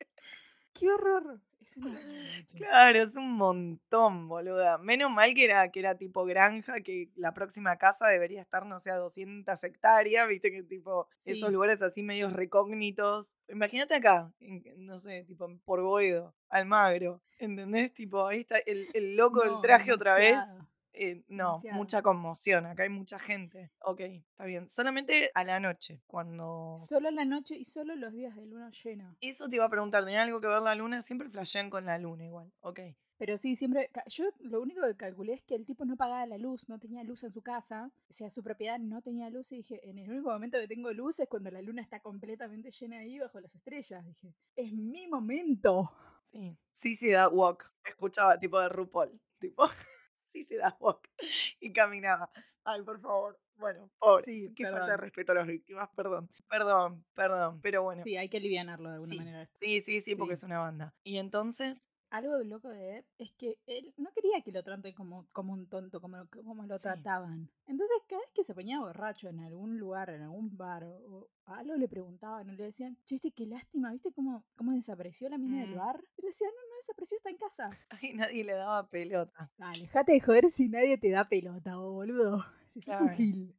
¡Qué 0.73 0.89
horror! 0.91 1.39
Es 1.61 1.77
una 1.77 1.89
mucho. 1.91 2.57
Claro, 2.57 3.01
es 3.01 3.15
un 3.15 3.31
montón, 3.31 4.27
boluda. 4.27 4.77
Menos 4.77 5.09
mal 5.11 5.33
que 5.33 5.45
era, 5.45 5.71
que 5.71 5.79
era 5.79 5.95
tipo 5.97 6.25
granja, 6.25 6.81
que 6.81 7.09
la 7.15 7.33
próxima 7.33 7.77
casa 7.77 8.07
debería 8.07 8.41
estar, 8.41 8.65
no 8.65 8.79
sé, 8.79 8.91
a 8.91 8.95
200 8.97 9.63
hectáreas, 9.63 10.27
viste 10.27 10.51
que 10.51 10.61
tipo 10.63 11.07
esos 11.25 11.51
lugares 11.51 11.81
así 11.81 12.03
medios 12.03 12.33
recógnitos. 12.33 13.37
Imagínate 13.47 13.95
acá, 13.95 14.31
en- 14.41 14.63
no 14.85 14.99
sé, 14.99 15.23
tipo 15.23 15.45
en 15.45 15.57
Porboedo, 15.59 16.35
Almagro, 16.49 17.21
¿entendés? 17.39 17.93
Tipo, 17.93 18.27
ahí 18.27 18.41
está 18.41 18.57
el, 18.57 18.89
el 18.93 19.15
loco 19.15 19.39
del 19.41 19.51
No, 19.53 19.61
traje 19.61 19.93
otra 19.93 20.15
vez. 20.15 20.65
Eh, 20.93 21.23
no, 21.27 21.53
Demasiado. 21.53 21.77
mucha 21.77 22.01
conmoción, 22.01 22.65
acá 22.65 22.83
hay 22.83 22.89
mucha 22.89 23.17
gente. 23.19 23.71
Ok, 23.81 23.99
está 23.99 24.45
bien. 24.45 24.69
Solamente 24.69 25.31
a 25.33 25.43
la 25.43 25.59
noche, 25.59 26.01
cuando... 26.05 26.75
Solo 26.77 27.09
en 27.09 27.15
la 27.15 27.25
noche 27.25 27.55
y 27.55 27.65
solo 27.65 27.95
los 27.95 28.13
días 28.13 28.35
de 28.35 28.45
luna 28.45 28.71
llena. 28.83 29.17
Eso 29.21 29.49
te 29.49 29.55
iba 29.55 29.65
a 29.65 29.69
preguntar, 29.69 30.05
¿tenía 30.05 30.21
algo 30.21 30.39
que 30.39 30.47
ver 30.47 30.61
la 30.61 30.75
luna? 30.75 31.01
Siempre 31.01 31.29
flashean 31.29 31.69
con 31.69 31.85
la 31.85 31.97
luna 31.97 32.25
igual, 32.25 32.51
ok. 32.61 32.79
Pero 33.17 33.37
sí, 33.37 33.55
siempre. 33.55 33.89
Yo 34.07 34.25
lo 34.39 34.61
único 34.61 34.81
que 34.85 34.97
calculé 34.97 35.33
es 35.33 35.43
que 35.43 35.55
el 35.55 35.65
tipo 35.65 35.85
no 35.85 35.95
pagaba 35.95 36.25
la 36.25 36.37
luz, 36.37 36.67
no 36.67 36.77
tenía 36.79 37.03
luz 37.03 37.23
en 37.23 37.31
su 37.31 37.41
casa. 37.41 37.89
O 38.09 38.13
sea, 38.13 38.29
su 38.29 38.43
propiedad 38.43 38.79
no 38.79 39.01
tenía 39.01 39.29
luz. 39.29 39.51
Y 39.51 39.57
dije, 39.57 39.79
en 39.87 39.97
el 39.99 40.09
único 40.09 40.29
momento 40.29 40.57
que 40.59 40.67
tengo 40.67 40.91
luz 40.91 41.19
es 41.19 41.29
cuando 41.29 41.49
la 41.51 41.61
luna 41.61 41.81
está 41.81 42.01
completamente 42.01 42.71
llena 42.71 42.97
ahí 42.99 43.19
bajo 43.19 43.39
las 43.39 43.55
estrellas. 43.55 44.05
Dije, 44.05 44.35
es 44.55 44.73
mi 44.73 45.07
momento. 45.07 45.91
Sí, 46.23 46.57
sí, 46.71 46.95
sí, 46.95 47.11
da 47.11 47.29
walk. 47.29 47.71
Escuchaba 47.85 48.37
tipo 48.39 48.59
de 48.59 48.69
RuPaul, 48.69 49.17
tipo, 49.39 49.63
sí, 50.33 50.43
sí, 50.43 50.55
da 50.55 50.75
walk. 50.79 51.07
Y 51.61 51.71
caminaba. 51.71 52.29
Ay, 52.65 52.81
por 52.81 52.99
favor. 52.99 53.39
Bueno, 53.55 53.89
pobre. 53.99 54.23
Sí, 54.23 54.51
Qué 54.55 54.63
falta 54.63 54.87
de 54.87 54.97
respeto 54.97 55.31
a 55.31 55.35
las 55.35 55.47
víctimas, 55.47 55.89
perdón. 55.95 56.29
Perdón, 56.49 57.05
perdón. 57.13 57.61
Pero 57.61 57.83
bueno. 57.83 58.01
Sí, 58.03 58.17
hay 58.17 58.27
que 58.29 58.37
alivianarlo 58.37 58.89
de 58.89 58.95
alguna 58.95 59.09
Sí. 59.09 59.17
manera. 59.17 59.49
Sí, 59.61 59.81
sí, 59.81 60.01
sí, 60.01 60.15
porque 60.15 60.35
Sí. 60.35 60.39
es 60.39 60.43
una 60.43 60.59
banda. 60.59 60.93
Y 61.03 61.17
entonces, 61.17 61.89
Algo 62.13 62.37
loco 62.43 62.69
de 62.69 62.97
Ed 62.97 63.05
es 63.17 63.31
que 63.39 63.57
él 63.65 63.91
no 63.97 64.11
quería 64.13 64.39
que 64.41 64.51
lo 64.51 64.61
traten 64.63 64.93
como, 64.93 65.25
como 65.31 65.51
un 65.53 65.65
tonto, 65.67 65.99
como, 65.99 66.17
lo- 66.17 66.29
como 66.29 66.63
lo 66.67 66.77
Sí. 66.77 66.83
trataban. 66.83 67.49
Entonces, 67.65 67.97
cada 68.07 68.21
vez 68.21 68.29
que 68.35 68.43
se 68.43 68.53
ponía 68.53 68.79
borracho 68.79 69.29
en 69.29 69.39
algún 69.39 69.79
lugar, 69.79 70.11
en 70.11 70.21
algún 70.21 70.55
bar, 70.55 70.83
o, 70.83 71.27
algo 71.45 71.75
le 71.75 71.87
preguntaban, 71.87 72.47
o 72.47 72.53
le 72.53 72.65
decían, 72.65 72.95
chiste, 73.05 73.31
qué 73.31 73.47
lástima, 73.47 73.91
¿viste 73.91 74.11
cómo, 74.13 74.45
cómo 74.55 74.73
desapareció 74.73 75.27
la 75.27 75.39
mina 75.39 75.61
del 75.61 75.71
Mm. 75.71 75.75
bar? 75.77 76.03
Y 76.17 76.21
le 76.21 76.27
decía, 76.27 76.47
no, 76.49 76.69
no 76.69 76.75
desapareció, 76.77 77.17
está 77.17 77.29
en 77.31 77.37
casa. 77.37 77.69
ay, 77.89 78.13
nadie 78.13 78.43
le 78.43 78.53
daba 78.53 78.87
pelota. 78.87 79.51
Dale, 79.57 79.79
dejate 79.81 80.11
de 80.11 80.19
joder 80.21 80.51
si 80.51 80.69
nadie 80.69 80.99
te 80.99 81.09
da 81.09 81.27
pelota, 81.27 81.77
vos, 81.77 81.93
boludo. 81.93 82.45
Si 82.75 82.81
sos 82.81 82.99
un 83.01 83.07
Claro. 83.07 83.17
gil. 83.17 83.55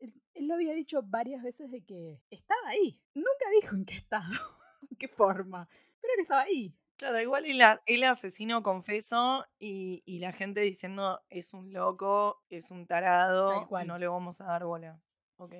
Él, 0.00 0.14
él 0.34 0.46
lo 0.48 0.54
había 0.54 0.72
dicho 0.72 1.02
varias 1.02 1.42
veces 1.42 1.70
de 1.70 1.82
que 1.84 2.22
estaba 2.30 2.68
ahí. 2.68 2.98
Nunca 3.14 3.50
dijo 3.60 3.76
en 3.76 3.84
qué 3.84 3.94
estado, 3.96 4.32
en 4.90 4.96
qué 4.96 5.08
forma. 5.08 5.68
Pero 6.00 6.14
él 6.14 6.20
estaba 6.22 6.42
ahí. 6.42 6.74
Claro, 6.96 7.20
igual 7.20 7.44
el, 7.46 8.04
asesino 8.04 8.62
confesó 8.62 9.44
y, 9.58 10.02
y 10.06 10.18
la 10.20 10.32
gente 10.32 10.60
diciendo 10.60 11.20
es 11.30 11.52
un 11.52 11.72
loco, 11.72 12.42
es 12.48 12.70
un 12.70 12.86
tarado, 12.86 13.66
cual. 13.68 13.86
no 13.86 13.98
le 13.98 14.06
vamos 14.06 14.40
a 14.40 14.44
dar 14.44 14.64
bola. 14.64 15.00
Ok. 15.36 15.54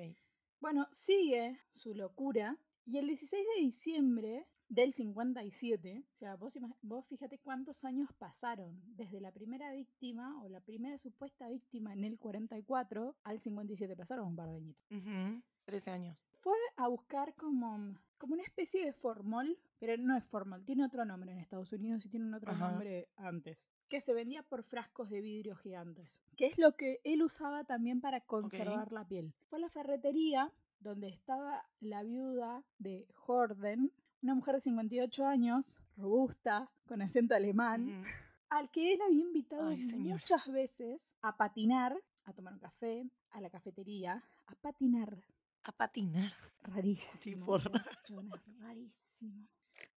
Bueno, 0.59 0.87
sigue 0.91 1.59
su 1.73 1.93
locura 1.93 2.57
y 2.85 2.97
el 2.97 3.07
16 3.07 3.45
de 3.55 3.61
diciembre 3.61 4.47
del 4.69 4.93
57, 4.93 6.03
o 6.03 6.17
sea, 6.17 6.35
vos, 6.35 6.57
vos 6.81 7.05
fíjate 7.07 7.37
cuántos 7.39 7.85
años 7.85 8.09
pasaron 8.17 8.81
desde 8.95 9.21
la 9.21 9.31
primera 9.31 9.71
víctima 9.71 10.41
o 10.41 10.49
la 10.49 10.61
primera 10.61 10.97
supuesta 10.97 11.47
víctima 11.47 11.93
en 11.93 12.03
el 12.03 12.17
44 12.17 13.15
al 13.23 13.39
57, 13.39 13.95
pasaron 13.95 14.27
un 14.27 14.35
par 14.35 14.49
de 14.49 14.55
añitos. 14.55 14.83
Ujú, 14.89 15.43
13 15.65 15.91
años. 15.91 16.17
Fue 16.39 16.57
a 16.75 16.87
buscar 16.87 17.35
como, 17.35 17.95
como 18.17 18.33
una 18.33 18.43
especie 18.43 18.83
de 18.85 18.93
formol, 18.93 19.57
pero 19.85 20.01
no 20.01 20.15
es 20.15 20.23
formol, 20.23 20.63
tiene 20.63 20.85
otro 20.85 21.03
nombre 21.03 21.33
en 21.33 21.39
Estados 21.39 21.73
Unidos 21.73 22.05
y 22.05 22.09
tiene 22.09 22.25
un 22.25 22.33
otro 22.33 22.53
Ajá. 22.53 22.69
nombre 22.69 23.09
antes, 23.17 23.57
que 23.89 23.99
se 23.99 24.13
vendía 24.13 24.41
por 24.41 24.63
frascos 24.63 25.09
de 25.09 25.19
vidrio 25.19 25.57
gigantes, 25.57 26.09
que 26.37 26.45
es 26.45 26.57
lo 26.57 26.77
que 26.77 27.01
él 27.03 27.21
usaba 27.21 27.65
también 27.65 27.99
para 27.99 28.21
conservar 28.21 28.93
la 28.93 29.05
piel. 29.05 29.33
Fue 29.49 29.57
a 29.57 29.61
la 29.61 29.67
ferretería 29.67 30.53
donde 30.79 31.09
estaba 31.09 31.65
la 31.81 32.01
viuda 32.01 32.63
de 32.79 33.09
Jorden, 33.13 33.91
una 34.21 34.35
mujer 34.35 34.55
de 34.55 34.61
58 34.61 35.25
años, 35.27 35.77
robusta, 35.97 36.71
con 36.85 37.01
acento 37.01 37.35
alemán, 37.35 38.05
al 38.47 38.71
que 38.71 38.93
él 38.93 39.01
había 39.01 39.19
invitado 39.19 39.67
Ay, 39.67 39.83
muchas 39.95 40.49
veces 40.49 41.11
a 41.21 41.35
patinar, 41.35 41.93
a 42.23 42.31
tomar 42.31 42.53
un 42.53 42.59
café, 42.59 43.05
a 43.31 43.41
la 43.41 43.49
cafetería, 43.49 44.23
a 44.47 44.55
patinar. 44.55 45.17
A 45.63 45.73
patinar. 45.73 46.31
Rarísimo. 46.61 47.45
Muchachona, 47.45 48.41
rarísimo. 48.61 49.49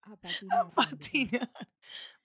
A 0.03 0.17
patinar. 0.17 0.67
A. 0.67 0.71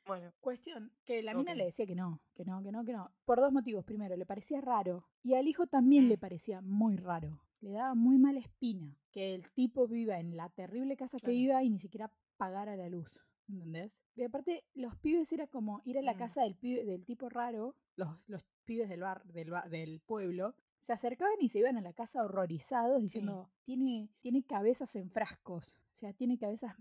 Bueno, 0.05 0.32
Cuestión, 0.41 0.91
que 1.05 1.22
la 1.22 1.34
mina 1.36 1.53
le 1.53 1.66
decía 1.66 1.86
que 1.86 1.95
no, 1.95 2.22
que 2.34 2.43
no, 2.43 2.62
que 2.64 2.72
no, 2.72 2.84
que 2.84 2.91
no. 2.91 3.12
Por 3.24 3.39
dos 3.39 3.53
motivos. 3.53 3.86
Primero, 3.86 4.16
le 4.18 4.26
parecía 4.26 4.59
raro. 4.59 5.05
Y 5.24 5.36
al 5.36 5.47
hijo 5.47 5.68
también 5.68 6.09
le 6.09 6.18
Mm. 6.18 6.20
parecía 6.20 6.62
muy 6.62 6.97
raro. 6.97 7.39
Le 7.62 7.72
daba 7.72 7.93
muy 7.93 8.18
mala 8.18 8.39
espina 8.39 8.97
que 9.12 9.36
el 9.36 9.49
tipo 9.51 9.88
viva 9.88 10.20
en 10.20 10.36
la 10.36 10.49
terrible 10.49 10.97
casa 10.97 11.20
que 11.20 11.32
viva 11.32 11.64
y 11.64 11.70
ni 11.70 11.80
siquiera 11.80 12.12
pagara 12.38 12.76
la 12.76 12.89
luz. 12.89 13.09
¿Entendés? 13.47 13.91
Y 14.16 14.24
aparte, 14.24 14.66
los 14.74 14.95
pibes 14.97 15.32
era 15.32 15.45
como 15.47 15.82
ir 15.86 15.97
a 15.99 16.01
la 16.01 16.16
Mm. 16.16 16.18
casa 16.18 16.41
del, 16.41 16.55
pibe, 16.55 16.84
del 16.84 17.05
tipo 17.05 17.30
raro, 17.30 17.76
los, 17.95 18.09
los 18.28 18.43
pibes 18.66 18.89
del, 18.89 19.01
bar, 19.01 19.24
del, 19.26 19.51
ba- 19.51 19.68
del 19.70 20.01
pueblo, 20.01 20.55
se 20.80 20.93
acercaban 20.93 21.36
y 21.39 21.49
se 21.49 21.59
iban 21.59 21.78
a 21.78 21.82
la 21.82 21.93
casa 21.93 22.24
horrorizados 22.24 23.01
diciendo, 23.01 23.51
tiene, 23.64 24.09
tiene 24.20 24.43
cabezas 24.43 24.95
en 24.95 25.12
frascos. 25.12 25.76
O 25.95 25.99
sea, 25.99 26.12
tiene 26.14 26.39
cabezas 26.39 26.76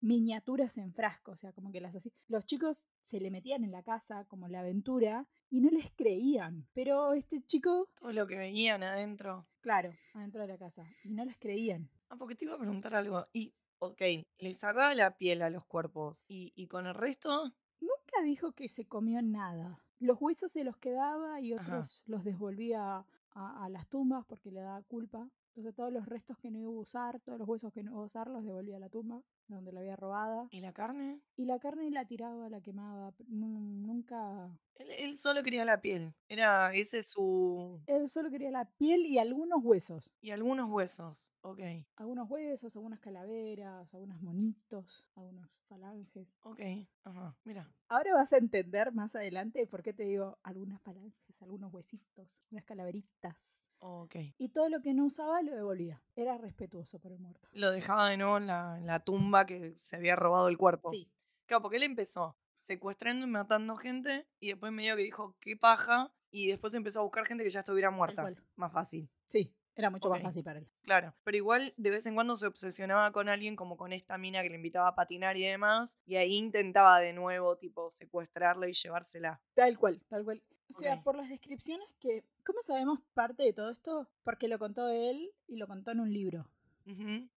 miniaturas 0.00 0.78
en 0.78 0.92
frascos, 0.92 1.34
o 1.34 1.40
sea, 1.40 1.52
como 1.52 1.70
que 1.72 1.80
las 1.80 1.94
así. 1.94 2.12
Los 2.28 2.46
chicos 2.46 2.88
se 3.00 3.20
le 3.20 3.30
metían 3.30 3.64
en 3.64 3.72
la 3.72 3.82
casa 3.82 4.24
como 4.26 4.48
la 4.48 4.60
aventura 4.60 5.26
y 5.50 5.60
no 5.60 5.70
les 5.70 5.90
creían. 5.92 6.66
Pero 6.72 7.12
este 7.14 7.42
chico, 7.44 7.88
todo 7.96 8.12
lo 8.12 8.26
que 8.26 8.36
veían 8.38 8.82
adentro. 8.82 9.46
claro, 9.60 9.92
adentro 10.14 10.42
de 10.42 10.48
la 10.48 10.58
casa, 10.58 10.86
y 11.04 11.10
no 11.10 11.24
les 11.24 11.36
creían. 11.38 11.90
Ah, 12.08 12.16
porque 12.16 12.34
te 12.34 12.44
iba 12.44 12.54
a 12.54 12.58
preguntar 12.58 12.94
algo. 12.94 13.26
Y, 13.32 13.52
ok, 13.78 14.00
le 14.38 14.54
sacaba 14.54 14.94
la 14.94 15.16
piel 15.16 15.42
a 15.42 15.50
los 15.50 15.64
cuerpos. 15.64 16.24
¿Y, 16.28 16.52
y 16.56 16.66
con 16.66 16.86
el 16.86 16.94
resto? 16.94 17.52
Nunca 17.80 18.22
dijo 18.24 18.52
que 18.52 18.68
se 18.68 18.86
comió 18.86 19.22
nada. 19.22 19.82
Los 19.98 20.20
huesos 20.20 20.50
se 20.52 20.64
los 20.64 20.76
quedaba 20.78 21.40
y 21.40 21.52
Ajá. 21.52 21.62
otros 21.62 22.02
los 22.06 22.24
devolvía 22.24 23.04
a, 23.32 23.64
a 23.64 23.68
las 23.68 23.86
tumbas 23.88 24.24
porque 24.26 24.50
le 24.50 24.60
daba 24.60 24.82
culpa. 24.82 25.28
Entonces 25.50 25.74
todos 25.74 25.92
los 25.92 26.06
restos 26.06 26.38
que 26.38 26.50
no 26.50 26.58
iba 26.58 26.68
a 26.68 26.72
usar, 26.72 27.20
todos 27.20 27.38
los 27.38 27.48
huesos 27.48 27.72
que 27.72 27.82
no 27.82 27.90
iba 27.90 28.00
a 28.00 28.04
usar, 28.04 28.28
los 28.28 28.44
devolvía 28.44 28.76
a 28.76 28.80
la 28.80 28.88
tumba 28.88 29.20
donde 29.48 29.72
la 29.72 29.80
había 29.80 29.96
robada. 29.96 30.46
¿Y 30.52 30.60
la 30.60 30.72
carne? 30.72 31.20
Y 31.36 31.44
la 31.44 31.58
carne 31.58 31.90
la 31.90 32.04
tiraba, 32.04 32.48
la 32.48 32.60
quemaba. 32.60 33.12
nu- 33.26 33.60
Nunca... 33.80 34.48
Él, 34.76 34.90
él 34.92 35.12
solo 35.14 35.42
quería 35.42 35.64
la 35.64 35.80
piel. 35.80 36.14
Era 36.28 36.72
ese 36.72 37.02
su... 37.02 37.80
Él 37.86 38.08
solo 38.08 38.30
quería 38.30 38.50
la 38.52 38.64
piel 38.64 39.04
y 39.06 39.18
algunos 39.18 39.62
huesos. 39.62 40.08
Y 40.22 40.30
algunos 40.30 40.70
huesos. 40.70 41.32
Ok, 41.42 41.58
Algunos 41.96 42.30
huesos, 42.30 42.74
algunas 42.76 43.00
calaveras, 43.00 43.92
algunos 43.92 44.22
monitos, 44.22 45.04
algunos 45.16 45.50
falanges. 45.68 46.38
ok. 46.44 46.60
Ajá, 47.04 47.36
mira. 47.44 47.68
Ahora 47.88 48.14
vas 48.14 48.32
a 48.32 48.38
entender 48.38 48.92
más 48.92 49.16
adelante 49.16 49.66
por 49.66 49.82
qué 49.82 49.92
te 49.92 50.04
digo 50.04 50.38
algunas 50.44 50.80
falanges, 50.82 51.42
algunos 51.42 51.74
huesitos, 51.74 52.28
unas 52.52 52.64
calaveritas. 52.64 53.36
Ok. 53.80 54.16
Y 54.38 54.48
todo 54.50 54.68
lo 54.68 54.80
que 54.80 54.94
no 54.94 55.06
usaba 55.06 55.42
lo 55.42 55.54
devolvía. 55.54 56.02
Era 56.14 56.38
respetuoso 56.38 56.98
por 56.98 57.12
el 57.12 57.18
muerto. 57.18 57.48
Lo 57.52 57.70
dejaba 57.70 58.08
de 58.10 58.16
nuevo 58.16 58.36
en 58.36 58.46
la, 58.46 58.78
en 58.78 58.86
la 58.86 59.00
tumba 59.00 59.46
que 59.46 59.76
se 59.80 59.96
había 59.96 60.16
robado 60.16 60.48
el 60.48 60.58
cuerpo. 60.58 60.90
Sí. 60.90 61.10
Claro, 61.46 61.62
porque 61.62 61.78
él 61.78 61.82
empezó 61.82 62.36
secuestrando 62.56 63.26
y 63.26 63.30
matando 63.30 63.76
gente 63.76 64.26
y 64.38 64.48
después 64.48 64.70
medio 64.70 64.94
que 64.96 65.02
dijo, 65.02 65.34
qué 65.40 65.56
paja, 65.56 66.12
y 66.30 66.48
después 66.48 66.74
empezó 66.74 67.00
a 67.00 67.02
buscar 67.02 67.26
gente 67.26 67.42
que 67.42 67.50
ya 67.50 67.60
estuviera 67.60 67.90
muerta. 67.90 68.32
Más 68.56 68.72
fácil. 68.72 69.08
Sí, 69.26 69.52
era 69.74 69.90
mucho 69.90 70.08
más 70.10 70.22
fácil 70.22 70.44
para 70.44 70.58
él. 70.60 70.68
Claro, 70.82 71.14
pero 71.24 71.36
igual 71.36 71.74
de 71.76 71.90
vez 71.90 72.06
en 72.06 72.14
cuando 72.14 72.36
se 72.36 72.46
obsesionaba 72.46 73.10
con 73.12 73.28
alguien 73.28 73.56
como 73.56 73.76
con 73.76 73.92
esta 73.92 74.18
mina 74.18 74.42
que 74.42 74.50
le 74.50 74.56
invitaba 74.56 74.88
a 74.88 74.94
patinar 74.94 75.36
y 75.36 75.44
demás, 75.44 75.98
y 76.04 76.16
ahí 76.16 76.36
intentaba 76.36 77.00
de 77.00 77.12
nuevo, 77.12 77.56
tipo, 77.56 77.90
secuestrarla 77.90 78.68
y 78.68 78.72
llevársela. 78.72 79.40
Tal 79.54 79.78
cual, 79.78 80.00
tal 80.08 80.24
cual. 80.24 80.42
O 80.70 80.80
sea, 80.80 81.02
por 81.02 81.16
las 81.16 81.28
descripciones 81.28 81.92
que... 82.00 82.24
¿Cómo 82.44 82.62
sabemos 82.62 83.00
parte 83.14 83.42
de 83.42 83.52
todo 83.52 83.70
esto? 83.70 84.08
Porque 84.24 84.48
lo 84.48 84.58
contó 84.58 84.88
él 84.88 85.30
y 85.46 85.56
lo 85.56 85.66
contó 85.66 85.90
en 85.90 86.00
un 86.00 86.12
libro. 86.12 86.48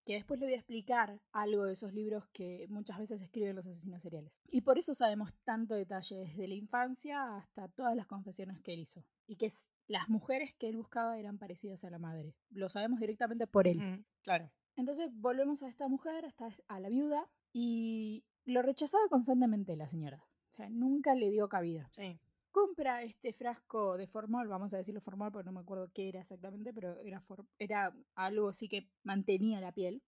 Que 0.06 0.16
después 0.16 0.40
le 0.40 0.48
voy 0.48 0.54
a 0.54 0.58
explicar 0.58 1.20
algo 1.32 1.66
de 1.66 1.74
esos 1.74 1.94
libros 1.94 2.26
que 2.34 2.66
muchas 2.70 2.98
veces 2.98 3.22
escriben 3.22 3.56
los 3.56 3.68
asesinos 3.68 4.02
seriales. 4.02 4.34
Y 4.50 4.62
por 4.62 4.80
eso 4.80 4.96
sabemos 4.96 5.32
tanto 5.44 5.76
detalle 5.76 6.16
desde 6.16 6.48
la 6.48 6.56
infancia 6.56 7.36
hasta 7.38 7.68
todas 7.68 7.96
las 7.96 8.08
confesiones 8.08 8.60
que 8.62 8.74
él 8.74 8.80
hizo. 8.80 9.04
Y 9.28 9.36
que 9.36 9.50
las 9.88 10.10
mujeres 10.10 10.56
que 10.56 10.70
él 10.70 10.78
buscaba 10.78 11.20
eran 11.20 11.38
parecidas 11.38 11.84
a 11.84 11.92
la 11.92 12.00
madre. 12.00 12.34
Lo 12.50 12.68
sabemos 12.70 13.00
directamente 13.00 13.46
por 13.46 13.68
él. 13.68 14.04
Claro. 14.24 14.50
Entonces 14.76 15.12
volvemos 15.14 15.62
a 15.62 15.68
esta 15.68 15.88
mujer, 15.88 16.26
hasta 16.26 16.50
a 16.68 16.80
la 16.80 16.90
viuda, 16.90 17.30
y 17.52 18.26
lo 18.46 18.64
rechazaba 18.64 19.04
constantemente 19.10 19.76
la 19.76 19.88
señora. 19.88 20.26
O 20.54 20.56
sea, 20.56 20.70
nunca 20.70 21.16
le 21.16 21.30
dio 21.30 21.48
cabida 21.48 21.90
Sí. 21.92 22.20
Compra 22.54 23.02
este 23.04 23.34
frasco 23.34 23.98
de 23.98 24.08
formol, 24.08 24.48
vamos 24.48 24.74
a 24.74 24.78
decirlo 24.78 25.02
formol 25.02 25.32
porque 25.32 25.48
no 25.48 25.52
me 25.52 25.60
acuerdo 25.60 25.90
qué 25.94 26.08
era 26.08 26.22
exactamente, 26.22 26.72
pero 26.72 26.98
era, 27.02 27.20
for- 27.20 27.46
era 27.60 27.94
algo 28.16 28.48
así 28.50 28.70
que 28.70 28.88
mantenía 29.04 29.60
la 29.60 29.74
piel. 29.74 30.02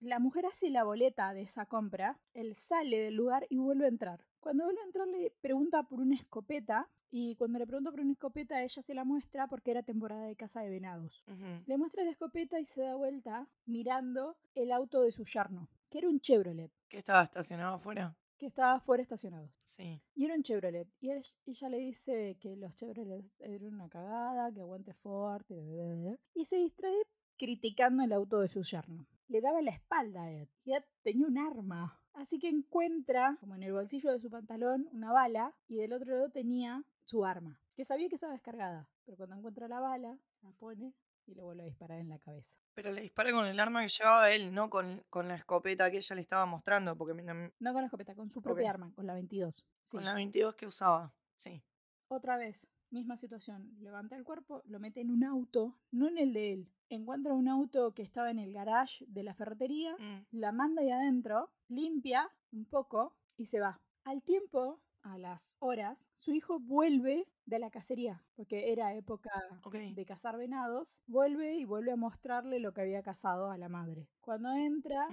La 0.00 0.18
mujer 0.18 0.46
hace 0.46 0.70
la 0.70 0.82
boleta 0.82 1.32
de 1.34 1.42
esa 1.42 1.66
compra, 1.66 2.18
él 2.32 2.56
sale 2.56 2.98
del 2.98 3.14
lugar 3.14 3.46
y 3.50 3.58
vuelve 3.58 3.84
a 3.84 3.88
entrar. 3.88 4.26
Cuando 4.40 4.64
vuelve 4.64 4.80
a 4.80 4.84
entrar 4.86 5.06
le 5.06 5.30
pregunta 5.40 5.82
por 5.84 6.00
una 6.00 6.14
escopeta 6.16 6.88
y 7.10 7.36
cuando 7.36 7.58
le 7.60 7.66
pregunta 7.66 7.90
por 7.90 8.00
una 8.00 8.12
escopeta 8.12 8.62
ella 8.62 8.82
se 8.82 8.94
la 8.94 9.04
muestra 9.04 9.46
porque 9.46 9.70
era 9.70 9.82
temporada 9.82 10.24
de 10.26 10.34
caza 10.36 10.62
de 10.62 10.70
venados. 10.70 11.24
Le 11.66 11.76
muestra 11.78 12.02
la 12.02 12.10
escopeta 12.10 12.58
y 12.58 12.64
se 12.66 12.80
da 12.82 12.96
vuelta 12.96 13.46
mirando 13.66 14.36
el 14.54 14.72
auto 14.72 15.02
de 15.02 15.12
su 15.12 15.24
yerno, 15.24 15.68
que 15.90 15.98
era 15.98 16.08
un 16.08 16.18
Chevrolet, 16.20 16.72
¿Que 16.88 16.98
estaba 16.98 17.22
estacionado 17.22 17.74
afuera? 17.76 18.16
Que 18.44 18.48
estaba 18.48 18.78
fuera 18.80 19.02
estacionado. 19.02 19.50
Sí. 19.64 20.02
Y 20.14 20.24
era 20.26 20.34
un 20.34 20.42
Chevrolet. 20.42 20.86
Y 21.00 21.10
él- 21.10 21.24
ella 21.46 21.68
le 21.70 21.78
dice 21.78 22.36
que 22.40 22.56
los 22.56 22.74
Chevrolet 22.74 23.24
eran 23.38 23.74
una 23.74 23.88
cagada, 23.88 24.52
que 24.52 24.60
aguante 24.60 24.92
fuerte. 24.94 26.18
Y 26.34 26.44
se 26.44 26.56
distrae 26.56 26.94
criticando 27.38 28.02
el 28.02 28.12
auto 28.12 28.40
de 28.40 28.48
su 28.48 28.62
yerno. 28.62 29.06
Le 29.28 29.40
daba 29.40 29.62
la 29.62 29.70
espalda 29.70 30.24
a 30.24 30.30
Ed. 30.32 30.48
Y 30.64 30.74
Ed 30.74 30.84
tenía 31.02 31.26
un 31.26 31.38
arma. 31.38 32.00
Así 32.12 32.38
que 32.38 32.48
encuentra, 32.48 33.36
como 33.40 33.54
en 33.56 33.62
el 33.62 33.72
bolsillo 33.72 34.12
de 34.12 34.20
su 34.20 34.30
pantalón, 34.30 34.88
una 34.92 35.12
bala. 35.12 35.54
Y 35.66 35.76
del 35.76 35.92
otro 35.94 36.12
lado 36.14 36.30
tenía 36.30 36.84
su 37.04 37.24
arma. 37.24 37.58
Que 37.74 37.84
sabía 37.84 38.08
que 38.08 38.14
estaba 38.16 38.32
descargada. 38.34 38.88
Pero 39.04 39.16
cuando 39.16 39.36
encuentra 39.36 39.66
la 39.68 39.80
bala, 39.80 40.18
la 40.42 40.52
pone 40.52 40.94
y 41.26 41.34
le 41.34 41.42
vuelve 41.42 41.62
a 41.62 41.66
disparar 41.66 41.98
en 42.00 42.08
la 42.08 42.18
cabeza. 42.18 42.54
Pero 42.74 42.90
le 42.92 43.02
dispara 43.02 43.30
con 43.32 43.46
el 43.46 43.60
arma 43.60 43.82
que 43.82 43.88
llevaba 43.88 44.30
él, 44.32 44.52
no 44.52 44.68
con, 44.68 45.04
con 45.08 45.28
la 45.28 45.36
escopeta 45.36 45.90
que 45.90 45.98
ella 45.98 46.16
le 46.16 46.22
estaba 46.22 46.44
mostrando, 46.44 46.96
porque 46.96 47.14
No 47.22 47.72
con 47.72 47.82
la 47.82 47.86
escopeta, 47.86 48.14
con 48.14 48.30
su 48.30 48.42
propia 48.42 48.70
arma, 48.70 48.92
con 48.94 49.06
la 49.06 49.14
22. 49.14 49.64
Sí. 49.84 49.96
con 49.96 50.04
la 50.04 50.14
22 50.14 50.56
que 50.56 50.66
usaba. 50.66 51.12
Sí. 51.36 51.62
Otra 52.08 52.36
vez, 52.36 52.66
misma 52.90 53.16
situación. 53.16 53.70
Levanta 53.80 54.16
el 54.16 54.24
cuerpo, 54.24 54.62
lo 54.66 54.80
mete 54.80 55.00
en 55.00 55.10
un 55.10 55.22
auto, 55.24 55.78
no 55.92 56.08
en 56.08 56.18
el 56.18 56.32
de 56.32 56.52
él. 56.52 56.68
Encuentra 56.88 57.32
un 57.32 57.48
auto 57.48 57.94
que 57.94 58.02
estaba 58.02 58.30
en 58.30 58.38
el 58.40 58.52
garage 58.52 59.04
de 59.08 59.22
la 59.22 59.34
ferretería, 59.34 59.94
Mm. 59.98 60.26
la 60.32 60.52
manda 60.52 60.82
ahí 60.82 60.90
adentro, 60.90 61.50
limpia 61.68 62.28
un 62.52 62.64
poco 62.66 63.16
y 63.36 63.46
se 63.46 63.60
va. 63.60 63.80
Al 64.04 64.22
tiempo, 64.22 64.80
a 65.04 65.18
las 65.18 65.56
horas, 65.60 66.10
su 66.14 66.32
hijo 66.32 66.58
vuelve 66.58 67.28
de 67.44 67.58
la 67.58 67.70
cacería, 67.70 68.24
porque 68.34 68.72
era 68.72 68.94
época 68.94 69.30
de 69.70 70.04
cazar 70.06 70.38
venados, 70.38 71.02
vuelve 71.06 71.54
y 71.56 71.64
vuelve 71.66 71.92
a 71.92 71.96
mostrarle 71.96 72.58
lo 72.58 72.72
que 72.72 72.80
había 72.80 73.02
cazado 73.02 73.50
a 73.50 73.58
la 73.58 73.68
madre. 73.68 74.08
Cuando 74.20 74.50
entra, 74.54 75.06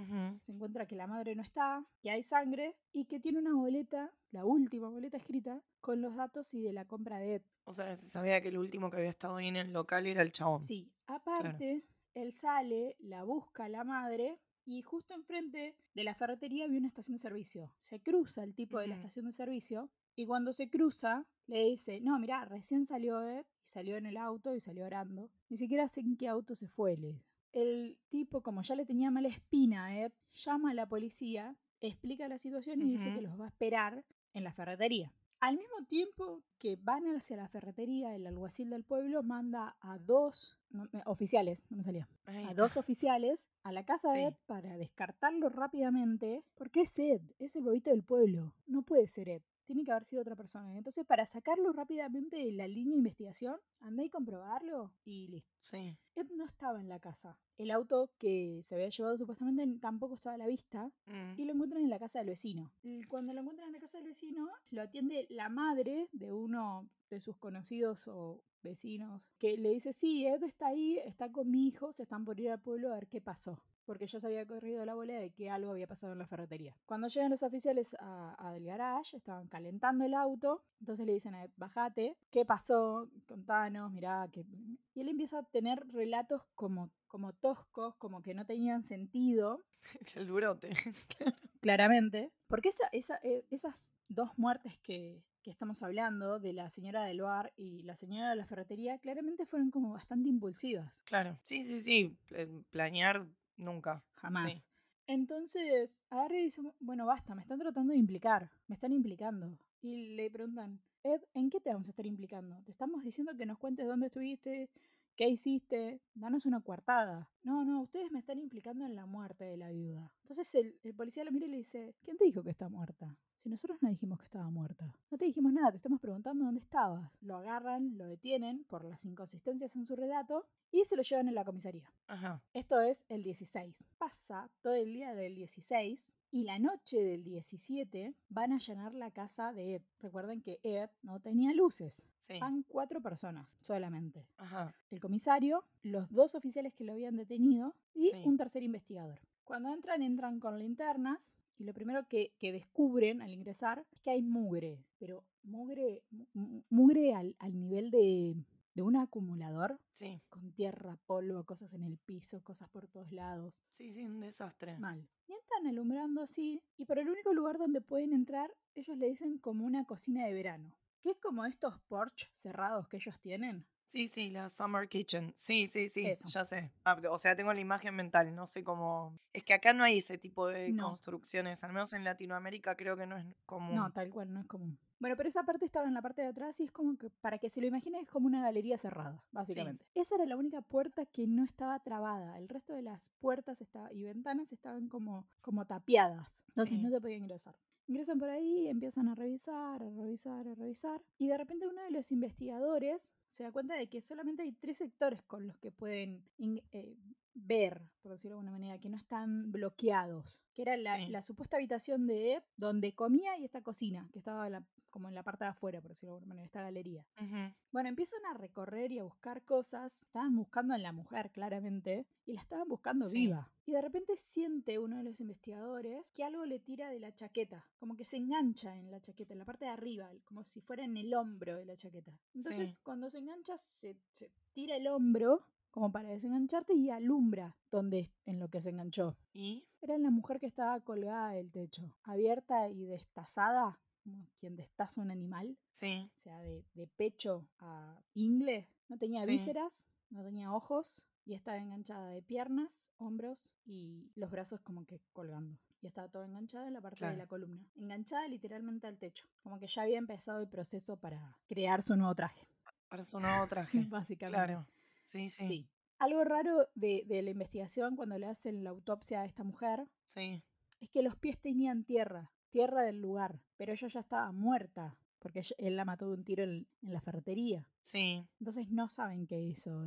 se 0.45 0.51
encuentra 0.53 0.85
que 0.85 0.95
la 0.95 1.07
madre 1.07 1.35
no 1.35 1.41
está, 1.41 1.85
que 2.01 2.09
hay 2.09 2.23
sangre 2.23 2.77
y 2.93 3.05
que 3.05 3.19
tiene 3.19 3.39
una 3.39 3.53
boleta, 3.53 4.13
la 4.31 4.45
última 4.45 4.87
boleta 4.87 5.17
escrita, 5.17 5.61
con 5.81 6.01
los 6.01 6.15
datos 6.15 6.53
y 6.53 6.61
de 6.61 6.71
la 6.71 6.85
compra 6.85 7.19
de 7.19 7.35
Ed. 7.35 7.41
O 7.65 7.73
sea, 7.73 7.95
se 7.97 8.07
sabía 8.07 8.41
que 8.41 8.47
el 8.47 8.57
último 8.57 8.89
que 8.89 8.97
había 8.97 9.09
estado 9.09 9.35
ahí 9.35 9.49
en 9.49 9.57
el 9.57 9.73
local 9.73 10.07
era 10.07 10.21
el 10.21 10.31
chabón. 10.31 10.63
Sí, 10.63 10.89
aparte, 11.07 11.85
él 12.13 12.33
sale, 12.33 12.95
la 12.99 13.23
busca 13.23 13.65
a 13.65 13.69
la 13.69 13.83
madre 13.83 14.39
y 14.65 14.81
justo 14.81 15.13
enfrente 15.13 15.75
de 15.93 16.03
la 16.03 16.15
ferretería 16.15 16.65
había 16.65 16.79
una 16.79 16.87
estación 16.87 17.15
de 17.15 17.21
servicio. 17.21 17.71
Se 17.81 17.99
cruza 17.99 18.43
el 18.43 18.53
tipo 18.53 18.79
de 18.79 18.87
la 18.87 18.95
estación 18.95 19.25
de 19.25 19.33
servicio 19.33 19.89
y 20.15 20.25
cuando 20.25 20.53
se 20.53 20.69
cruza 20.69 21.25
le 21.47 21.65
dice, 21.65 22.01
no, 22.01 22.17
mira, 22.19 22.45
recién 22.45 22.85
salió 22.85 23.21
Ed 23.27 23.45
y 23.65 23.69
salió 23.69 23.97
en 23.97 24.05
el 24.05 24.17
auto 24.17 24.55
y 24.55 24.61
salió 24.61 24.85
orando. 24.85 25.29
Ni 25.49 25.57
siquiera 25.57 25.87
sé 25.87 26.01
en 26.01 26.15
qué 26.15 26.27
auto 26.27 26.55
se 26.55 26.67
fue, 26.67 26.97
le 26.97 27.13
dice. 27.13 27.31
El 27.53 27.97
tipo, 28.09 28.41
como 28.41 28.61
ya 28.61 28.75
le 28.75 28.85
tenía 28.85 29.11
mala 29.11 29.27
espina 29.27 29.85
a 29.85 30.05
Ed, 30.05 30.13
llama 30.33 30.71
a 30.71 30.73
la 30.73 30.87
policía, 30.87 31.55
explica 31.81 32.27
la 32.27 32.37
situación 32.37 32.81
y 32.81 32.85
dice 32.85 33.13
que 33.13 33.21
los 33.21 33.39
va 33.39 33.45
a 33.45 33.49
esperar 33.49 34.05
en 34.33 34.43
la 34.43 34.53
ferretería. 34.53 35.13
Al 35.41 35.57
mismo 35.57 35.83
tiempo 35.87 36.43
que 36.59 36.77
van 36.79 37.07
hacia 37.15 37.35
la 37.35 37.47
ferretería, 37.47 38.15
el 38.15 38.27
alguacil 38.27 38.69
del 38.69 38.83
pueblo 38.83 39.23
manda 39.23 39.75
a 39.81 39.97
dos 39.97 40.55
no, 40.69 40.87
oficiales, 41.05 41.59
no 41.71 41.77
me 41.77 41.83
salía, 41.83 42.07
Ahí 42.25 42.45
a 42.45 42.49
está. 42.49 42.61
dos 42.61 42.77
oficiales 42.77 43.47
a 43.63 43.71
la 43.71 43.83
casa 43.83 44.13
de. 44.13 44.27
Ed 44.27 44.33
para 44.45 44.77
descartarlo 44.77 45.49
rápidamente, 45.49 46.43
porque 46.53 46.81
es 46.81 46.99
Ed, 46.99 47.21
es 47.39 47.55
el 47.55 47.63
bobito 47.63 47.89
del 47.89 48.03
pueblo, 48.03 48.53
no 48.67 48.83
puede 48.83 49.07
ser 49.07 49.29
Ed, 49.29 49.41
tiene 49.73 49.85
que 49.85 49.91
haber 49.91 50.05
sido 50.05 50.21
otra 50.21 50.35
persona. 50.35 50.77
Entonces, 50.77 51.05
para 51.05 51.25
sacarlo 51.25 51.71
rápidamente 51.73 52.37
de 52.37 52.51
la 52.51 52.67
línea 52.67 52.93
de 52.93 52.97
investigación, 52.99 53.57
andé 53.79 54.05
y 54.05 54.09
comprobarlo 54.09 54.93
y 55.05 55.27
listo. 55.27 55.49
Sí. 55.61 55.97
Ed 56.15 56.27
no 56.35 56.45
estaba 56.45 56.79
en 56.79 56.89
la 56.89 56.99
casa. 56.99 57.37
El 57.57 57.71
auto 57.71 58.11
que 58.17 58.61
se 58.65 58.75
había 58.75 58.89
llevado 58.89 59.17
supuestamente 59.17 59.79
tampoco 59.79 60.13
estaba 60.15 60.35
a 60.35 60.37
la 60.37 60.47
vista 60.47 60.91
Mm. 61.05 61.39
y 61.39 61.45
lo 61.45 61.53
encuentran 61.53 61.83
en 61.83 61.89
la 61.89 61.99
casa 61.99 62.19
del 62.19 62.27
vecino. 62.29 62.71
Cuando 63.07 63.33
lo 63.33 63.41
encuentran 63.41 63.67
en 63.67 63.73
la 63.73 63.79
casa 63.79 63.97
del 63.99 64.07
vecino, 64.07 64.47
lo 64.71 64.81
atiende 64.81 65.25
la 65.29 65.49
madre 65.49 66.07
de 66.11 66.31
uno 66.33 66.89
de 67.09 67.19
sus 67.19 67.37
conocidos 67.37 68.07
o 68.07 68.41
vecinos, 68.63 69.21
que 69.37 69.57
le 69.57 69.69
dice, 69.71 69.91
sí, 69.93 70.25
Ed 70.25 70.43
está 70.43 70.67
ahí, 70.67 70.97
está 70.99 71.31
con 71.31 71.49
mi 71.49 71.67
hijo, 71.67 71.91
se 71.93 72.03
están 72.03 72.23
por 72.25 72.39
ir 72.39 72.51
al 72.51 72.59
pueblo 72.61 72.91
a 72.91 72.95
ver 72.95 73.07
qué 73.07 73.19
pasó. 73.21 73.61
Porque 73.85 74.07
ya 74.07 74.19
se 74.19 74.27
había 74.27 74.45
corrido 74.45 74.85
la 74.85 74.93
bola 74.93 75.13
de 75.15 75.31
que 75.31 75.49
algo 75.49 75.71
había 75.71 75.87
pasado 75.87 76.13
en 76.13 76.19
la 76.19 76.27
ferretería. 76.27 76.75
Cuando 76.85 77.07
llegan 77.07 77.31
los 77.31 77.43
oficiales 77.43 77.95
a, 77.99 78.35
a 78.47 78.51
del 78.53 78.65
garage, 78.65 79.17
estaban 79.17 79.47
calentando 79.47 80.05
el 80.05 80.13
auto, 80.13 80.63
entonces 80.79 81.05
le 81.05 81.13
dicen 81.13 81.35
a 81.35 81.43
Ed, 81.43 81.51
bajate, 81.57 82.15
¿qué 82.29 82.45
pasó? 82.45 83.09
Contanos, 83.25 83.91
mirá, 83.91 84.27
que... 84.31 84.45
Y 84.93 85.01
él 85.01 85.09
empieza 85.09 85.39
a 85.39 85.43
tener 85.43 85.79
relatos 85.91 86.41
como, 86.55 86.91
como 87.07 87.33
toscos, 87.33 87.95
como 87.95 88.21
que 88.21 88.33
no 88.33 88.45
tenían 88.45 88.83
sentido, 88.83 89.63
El 90.15 90.31
brote. 90.31 90.69
claramente. 91.59 92.31
Porque 92.47 92.69
esa, 92.69 92.87
esa, 92.91 93.17
eh, 93.23 93.45
esas 93.49 93.93
dos 94.07 94.29
muertes 94.37 94.77
que, 94.83 95.23
que 95.41 95.49
estamos 95.51 95.81
hablando, 95.83 96.39
de 96.39 96.53
la 96.53 96.69
señora 96.69 97.03
del 97.05 97.21
bar 97.21 97.51
y 97.55 97.81
la 97.83 97.95
señora 97.95 98.29
de 98.29 98.35
la 98.35 98.45
ferretería, 98.45 98.99
claramente 98.99 99.45
fueron 99.45 99.71
como 99.71 99.91
bastante 99.93 100.29
impulsivas. 100.29 101.01
Claro. 101.05 101.39
Sí, 101.43 101.63
sí, 101.63 101.81
sí. 101.81 102.15
pl- 102.27 102.63
Planear 102.71 103.25
nunca. 103.57 104.03
Jamás. 104.15 104.65
Entonces, 105.07 106.01
agarra 106.09 106.37
y 106.37 106.43
dice, 106.43 106.61
bueno, 106.79 107.05
basta, 107.05 107.35
me 107.35 107.41
están 107.41 107.59
tratando 107.59 107.93
de 107.93 107.99
implicar, 107.99 108.49
me 108.67 108.75
están 108.75 108.93
implicando. 108.93 109.57
Y 109.81 110.15
le 110.15 110.29
preguntan, 110.29 110.79
Ed, 111.03 111.21
¿en 111.33 111.49
qué 111.49 111.59
te 111.59 111.71
vamos 111.71 111.87
a 111.87 111.91
estar 111.91 112.05
implicando? 112.05 112.61
Te 112.63 112.71
estamos 112.71 113.03
diciendo 113.03 113.35
que 113.35 113.45
nos 113.45 113.57
cuentes 113.57 113.87
dónde 113.87 114.07
estuviste, 114.07 114.69
qué 115.15 115.27
hiciste, 115.27 116.01
danos 116.13 116.45
una 116.45 116.61
coartada. 116.61 117.29
No, 117.43 117.65
no, 117.65 117.81
ustedes 117.81 118.11
me 118.11 118.19
están 118.19 118.39
implicando 118.39 118.85
en 118.85 118.95
la 118.95 119.05
muerte 119.05 119.43
de 119.43 119.57
la 119.57 119.69
viuda. 119.69 120.11
Entonces 120.21 120.53
el, 120.55 120.79
el 120.83 120.93
policía 120.93 121.23
lo 121.23 121.31
mira 121.31 121.47
y 121.47 121.49
le 121.49 121.57
dice, 121.57 121.95
¿quién 122.03 122.17
te 122.17 122.25
dijo 122.25 122.43
que 122.43 122.51
está 122.51 122.69
muerta? 122.69 123.17
Si 123.43 123.49
nosotros 123.49 123.81
no 123.81 123.89
dijimos 123.89 124.19
que 124.19 124.25
estaba 124.25 124.49
muerta. 124.51 124.93
No 125.09 125.17
te 125.17 125.25
dijimos 125.25 125.51
nada, 125.51 125.71
te 125.71 125.77
estamos 125.77 125.99
preguntando 125.99 126.45
dónde 126.45 126.59
estabas. 126.61 127.09
Lo 127.21 127.37
agarran, 127.37 127.97
lo 127.97 128.05
detienen 128.05 128.65
por 128.65 128.83
las 128.85 129.03
inconsistencias 129.03 129.75
en 129.75 129.83
su 129.85 129.95
relato 129.95 130.45
y 130.71 130.85
se 130.85 130.95
lo 130.95 131.01
llevan 131.01 131.27
a 131.29 131.31
la 131.31 131.43
comisaría. 131.43 131.91
Ajá. 132.07 132.43
Esto 132.53 132.79
es 132.81 133.03
el 133.09 133.23
16. 133.23 133.83
Pasa 133.97 134.47
todo 134.61 134.75
el 134.75 134.93
día 134.93 135.15
del 135.15 135.33
16 135.33 136.13
y 136.29 136.43
la 136.43 136.59
noche 136.59 136.97
del 137.01 137.23
17 137.23 138.13
van 138.29 138.51
a 138.51 138.55
allanar 138.55 138.93
la 138.93 139.09
casa 139.09 139.53
de 139.53 139.75
Ed. 139.75 139.81
Recuerden 139.99 140.41
que 140.41 140.59
Ed 140.61 140.91
no 141.01 141.19
tenía 141.19 141.51
luces. 141.53 141.95
Sí. 142.19 142.37
Van 142.39 142.61
cuatro 142.67 143.01
personas 143.01 143.47
solamente. 143.59 144.27
Ajá. 144.37 144.71
El 144.91 144.99
comisario, 144.99 145.65
los 145.81 146.07
dos 146.11 146.35
oficiales 146.35 146.73
que 146.75 146.83
lo 146.83 146.93
habían 146.93 147.15
detenido 147.15 147.75
y 147.95 148.11
Sí. 148.11 148.21
un 148.23 148.37
tercer 148.37 148.61
investigador. 148.61 149.19
Cuando 149.43 149.73
entran, 149.73 150.03
entran 150.03 150.39
con 150.39 150.59
linternas 150.59 151.33
y 151.57 151.63
lo 151.63 151.73
primero 151.73 152.05
que, 152.07 152.33
que 152.39 152.51
descubren 152.51 153.21
al 153.21 153.31
ingresar 153.31 153.85
es 153.91 153.99
que 154.01 154.11
hay 154.11 154.21
mugre, 154.21 154.83
pero 154.97 155.23
mugre, 155.43 156.03
mu- 156.11 156.25
mu- 156.33 156.61
mugre 156.69 157.13
al, 157.13 157.35
al 157.39 157.59
nivel 157.59 157.91
de, 157.91 158.35
de 158.73 158.81
un 158.81 158.95
acumulador 158.97 159.79
Sí. 159.93 160.19
con 160.29 160.51
tierra, 160.53 160.97
polvo, 161.05 161.43
cosas 161.43 161.71
en 161.73 161.83
el 161.83 161.97
piso, 161.97 162.41
cosas 162.43 162.69
por 162.69 162.87
todos 162.87 163.11
lados. 163.11 163.53
Sí, 163.69 163.93
sí, 163.93 164.03
un 164.03 164.19
desastre. 164.19 164.77
Mal. 164.79 165.07
Y 165.27 165.33
entran 165.33 165.67
alumbrando 165.67 166.21
así, 166.21 166.61
y 166.77 166.85
por 166.85 166.97
el 166.97 167.09
único 167.09 167.33
lugar 167.33 167.57
donde 167.59 167.81
pueden 167.81 168.13
entrar, 168.13 168.51
ellos 168.73 168.97
le 168.97 169.07
dicen 169.07 169.37
como 169.37 169.65
una 169.65 169.85
cocina 169.85 170.25
de 170.25 170.33
verano. 170.33 170.71
Que 171.03 171.11
es 171.11 171.19
como 171.19 171.45
estos 171.45 171.79
porch 171.87 172.31
cerrados 172.37 172.87
que 172.87 172.97
ellos 172.97 173.19
tienen. 173.19 173.65
Sí, 173.91 174.07
sí, 174.07 174.29
la 174.29 174.47
Summer 174.49 174.87
Kitchen. 174.87 175.33
Sí, 175.35 175.67
sí, 175.67 175.89
sí, 175.89 176.05
Eso. 176.05 176.25
ya 176.29 176.45
sé. 176.45 176.71
Ah, 176.85 176.97
o 177.09 177.17
sea, 177.17 177.35
tengo 177.35 177.53
la 177.53 177.59
imagen 177.59 177.93
mental, 177.93 178.33
no 178.33 178.47
sé 178.47 178.63
cómo... 178.63 179.19
Es 179.33 179.43
que 179.43 179.53
acá 179.53 179.73
no 179.73 179.83
hay 179.83 179.97
ese 179.97 180.17
tipo 180.17 180.47
de 180.47 180.71
No. 180.71 180.87
construcciones, 180.87 181.61
al 181.65 181.73
menos 181.73 181.91
en 181.91 182.05
Latinoamérica 182.05 182.75
creo 182.75 182.95
que 182.95 183.05
no 183.05 183.17
es 183.17 183.25
común. 183.45 183.75
No, 183.75 183.91
tal 183.91 184.09
cual, 184.09 184.31
no 184.33 184.39
es 184.39 184.47
común. 184.47 184.77
Bueno, 184.99 185.17
pero 185.17 185.27
esa 185.27 185.43
parte 185.43 185.65
estaba 185.65 185.87
en 185.87 185.93
la 185.93 186.01
parte 186.01 186.21
de 186.21 186.29
atrás 186.29 186.57
y 186.61 186.63
es 186.63 186.71
como 186.71 186.97
que, 186.97 187.09
para 187.09 187.37
que 187.37 187.49
se 187.49 187.59
lo 187.59 187.67
imaginen, 187.67 188.03
es 188.03 188.07
como 188.07 188.27
una 188.27 188.41
galería 188.41 188.77
cerrada, 188.77 189.21
básicamente. 189.31 189.85
Esa 189.93 190.15
era 190.15 190.25
la 190.25 190.37
única 190.37 190.61
puerta 190.61 191.05
que 191.05 191.27
no 191.27 191.43
estaba 191.43 191.77
trabada. 191.79 192.37
El 192.37 192.47
resto 192.47 192.71
de 192.73 192.83
las 192.83 193.09
puertas 193.19 193.59
estaba- 193.59 193.91
y 193.91 194.03
ventanas 194.03 194.53
estaban 194.53 194.87
como, 194.87 195.27
como 195.41 195.65
tapiadas. 195.65 196.39
Entonces 196.49 196.77
Sí. 196.77 196.81
no 196.83 196.89
se 196.91 197.01
podía 197.01 197.17
ingresar. 197.17 197.55
Ingresan 197.87 198.19
por 198.19 198.29
ahí, 198.29 198.67
empiezan 198.67 199.07
a 199.09 199.15
revisar, 199.15 199.81
a 199.83 199.89
revisar, 199.89 200.47
a 200.47 200.53
revisar. 200.55 201.01
Y 201.17 201.27
de 201.27 201.37
repente 201.37 201.67
uno 201.67 201.81
de 201.83 201.91
los 201.91 202.11
investigadores 202.11 203.15
se 203.27 203.43
da 203.43 203.51
cuenta 203.51 203.75
de 203.75 203.87
que 203.87 204.01
solamente 204.01 204.43
hay 204.43 204.53
tres 204.53 204.77
sectores 204.77 205.21
con 205.23 205.47
los 205.47 205.57
que 205.57 205.71
pueden 205.71 206.23
eh, 206.71 206.95
ver, 207.33 207.81
por 208.01 208.11
decirlo 208.13 208.35
de 208.35 208.39
alguna 208.39 208.51
manera, 208.51 208.79
que 208.79 208.89
no 208.89 208.97
están 208.97 209.51
bloqueados. 209.51 210.37
Que 210.53 210.61
era 210.63 210.77
la, 210.77 210.97
Sí. 210.97 211.07
la 211.07 211.21
supuesta 211.21 211.57
habitación 211.57 212.07
de 212.07 212.33
Ed, 212.35 212.43
donde 212.57 212.93
comía 212.93 213.37
y 213.37 213.45
esta 213.45 213.61
cocina, 213.61 214.07
que 214.11 214.19
estaba 214.19 214.49
la- 214.49 214.65
como 214.91 215.09
en 215.09 215.15
la 215.15 215.23
parte 215.23 215.43
de 215.45 215.49
afuera, 215.49 215.81
por 215.81 215.89
decirlo 215.89 216.11
de 216.13 216.17
alguna 216.17 216.27
manera, 216.35 216.45
esta 216.45 216.61
galería. 216.61 217.05
Ujú. 217.19 217.53
Bueno, 217.71 217.89
empiezan 217.89 218.23
a 218.25 218.33
recorrer 218.35 218.91
y 218.91 218.99
a 218.99 219.03
buscar 219.03 219.41
cosas. 219.43 220.03
Estaban 220.03 220.35
buscando 220.35 220.73
a 220.75 220.77
la 220.77 220.91
mujer, 220.91 221.31
claramente, 221.31 222.05
y 222.27 222.33
la 222.33 222.41
estaban 222.41 222.67
buscando 222.67 223.07
Sí. 223.07 223.21
viva. 223.21 223.49
Y 223.65 223.71
de 223.71 223.81
repente 223.81 224.15
siente 224.17 224.77
uno 224.77 224.97
de 224.97 225.03
los 225.03 225.19
investigadores 225.21 226.05
que 226.13 226.23
algo 226.23 226.45
le 226.45 226.59
tira 226.59 226.89
de 226.89 226.99
la 226.99 227.13
chaqueta, 227.15 227.65
como 227.79 227.95
que 227.95 228.05
se 228.05 228.17
engancha 228.17 228.75
en 228.77 228.91
la 228.91 228.99
chaqueta, 229.01 229.33
en 229.33 229.39
la 229.39 229.45
parte 229.45 229.65
de 229.65 229.71
arriba, 229.71 230.09
como 230.25 230.43
si 230.43 230.61
fuera 230.61 230.83
en 230.83 230.97
el 230.97 231.13
hombro 231.13 231.55
de 231.55 231.65
la 231.65 231.75
chaqueta. 231.77 232.11
Entonces, 232.35 232.69
Sí. 232.71 232.79
cuando 232.83 233.09
se 233.09 233.19
engancha, 233.19 233.57
se, 233.57 233.95
se 234.11 234.29
tira 234.53 234.75
el 234.75 234.87
hombro 234.87 235.45
como 235.69 235.89
para 235.89 236.09
desengancharte 236.09 236.73
y 236.73 236.89
alumbra 236.89 237.55
donde 237.71 238.11
en 238.25 238.39
lo 238.39 238.49
que 238.49 238.61
se 238.61 238.71
enganchó. 238.71 239.15
¿Y? 239.31 239.63
Era 239.81 239.97
la 239.97 240.11
mujer 240.11 240.39
que 240.41 240.45
estaba 240.47 240.77
colgada 240.81 241.29
del 241.31 241.49
techo, 241.49 241.95
abierta 242.03 242.67
y 242.67 242.85
destazada, 242.87 243.79
como 244.03 244.27
quien 244.39 244.55
destaza 244.55 245.01
un 245.01 245.11
animal 245.11 245.57
Sí. 245.71 246.09
o 246.13 246.17
sea, 246.17 246.37
de, 246.39 246.63
de 246.73 246.87
pecho 246.87 247.47
a 247.59 248.01
ingle. 248.13 248.67
No 248.89 248.97
tenía 248.97 249.21
Sí. 249.23 249.31
vísceras, 249.31 249.85
no 250.09 250.23
tenía 250.23 250.51
ojos 250.53 251.05
y 251.25 251.33
estaba 251.35 251.57
enganchada 251.57 252.09
de 252.09 252.21
piernas, 252.21 252.83
hombros 252.97 253.53
y 253.65 254.11
los 254.15 254.29
brazos 254.31 254.59
como 254.61 254.85
que 254.85 254.99
colgando. 255.13 255.57
Y 255.81 255.87
estaba 255.87 256.07
todo 256.09 256.23
enganchado 256.23 256.67
en 256.67 256.73
la 256.73 256.81
parte 256.81 257.05
de 257.05 257.17
la 257.17 257.25
columna. 257.27 257.65
Enganchada 257.75 258.27
literalmente 258.27 258.85
al 258.87 258.97
techo. 258.99 259.27
Como 259.41 259.57
que 259.59 259.65
ya 259.67 259.81
había 259.83 259.97
empezado 259.97 260.39
el 260.39 260.47
proceso 260.47 260.97
para 260.97 261.35
crear 261.47 261.81
su 261.81 261.95
nuevo 261.95 262.13
traje, 262.13 262.47
Para 262.89 263.03
su 263.03 263.19
nuevo 263.19 263.47
traje. 263.49 263.85
básicamente. 263.89 264.35
claro. 264.37 264.67
Sí, 264.99 265.29
sí. 265.29 265.47
Sí. 265.47 265.69
Algo 265.97 266.23
raro 266.23 266.67
de, 266.75 267.03
de 267.07 267.21
la 267.21 267.29
investigación 267.31 267.95
cuando 267.95 268.17
le 268.17 268.25
hacen 268.27 268.63
la 268.63 268.71
autopsia 268.71 269.21
a 269.21 269.25
esta 269.25 269.43
mujer 269.43 269.87
Sí. 270.05 270.43
es 270.79 270.89
que 270.89 271.01
los 271.01 271.15
pies 271.15 271.39
tenían 271.39 271.83
tierra, 271.83 272.31
tierra 272.51 272.83
del 272.83 273.01
lugar, 273.01 273.39
pero 273.57 273.73
ella 273.73 273.87
ya 273.87 273.99
estaba 274.01 274.31
muerta. 274.31 274.95
porque 275.19 275.43
él 275.59 275.75
la 275.75 275.85
mató 275.85 276.07
de 276.07 276.13
un 276.15 276.23
tiro 276.23 276.43
en, 276.43 276.65
en 276.81 276.93
la 276.93 276.99
ferretería. 277.01 277.63
Sí. 277.81 278.25
Entonces 278.39 278.69
no 278.71 278.89
saben 278.89 279.27
qué 279.27 279.39
hizo 279.39 279.85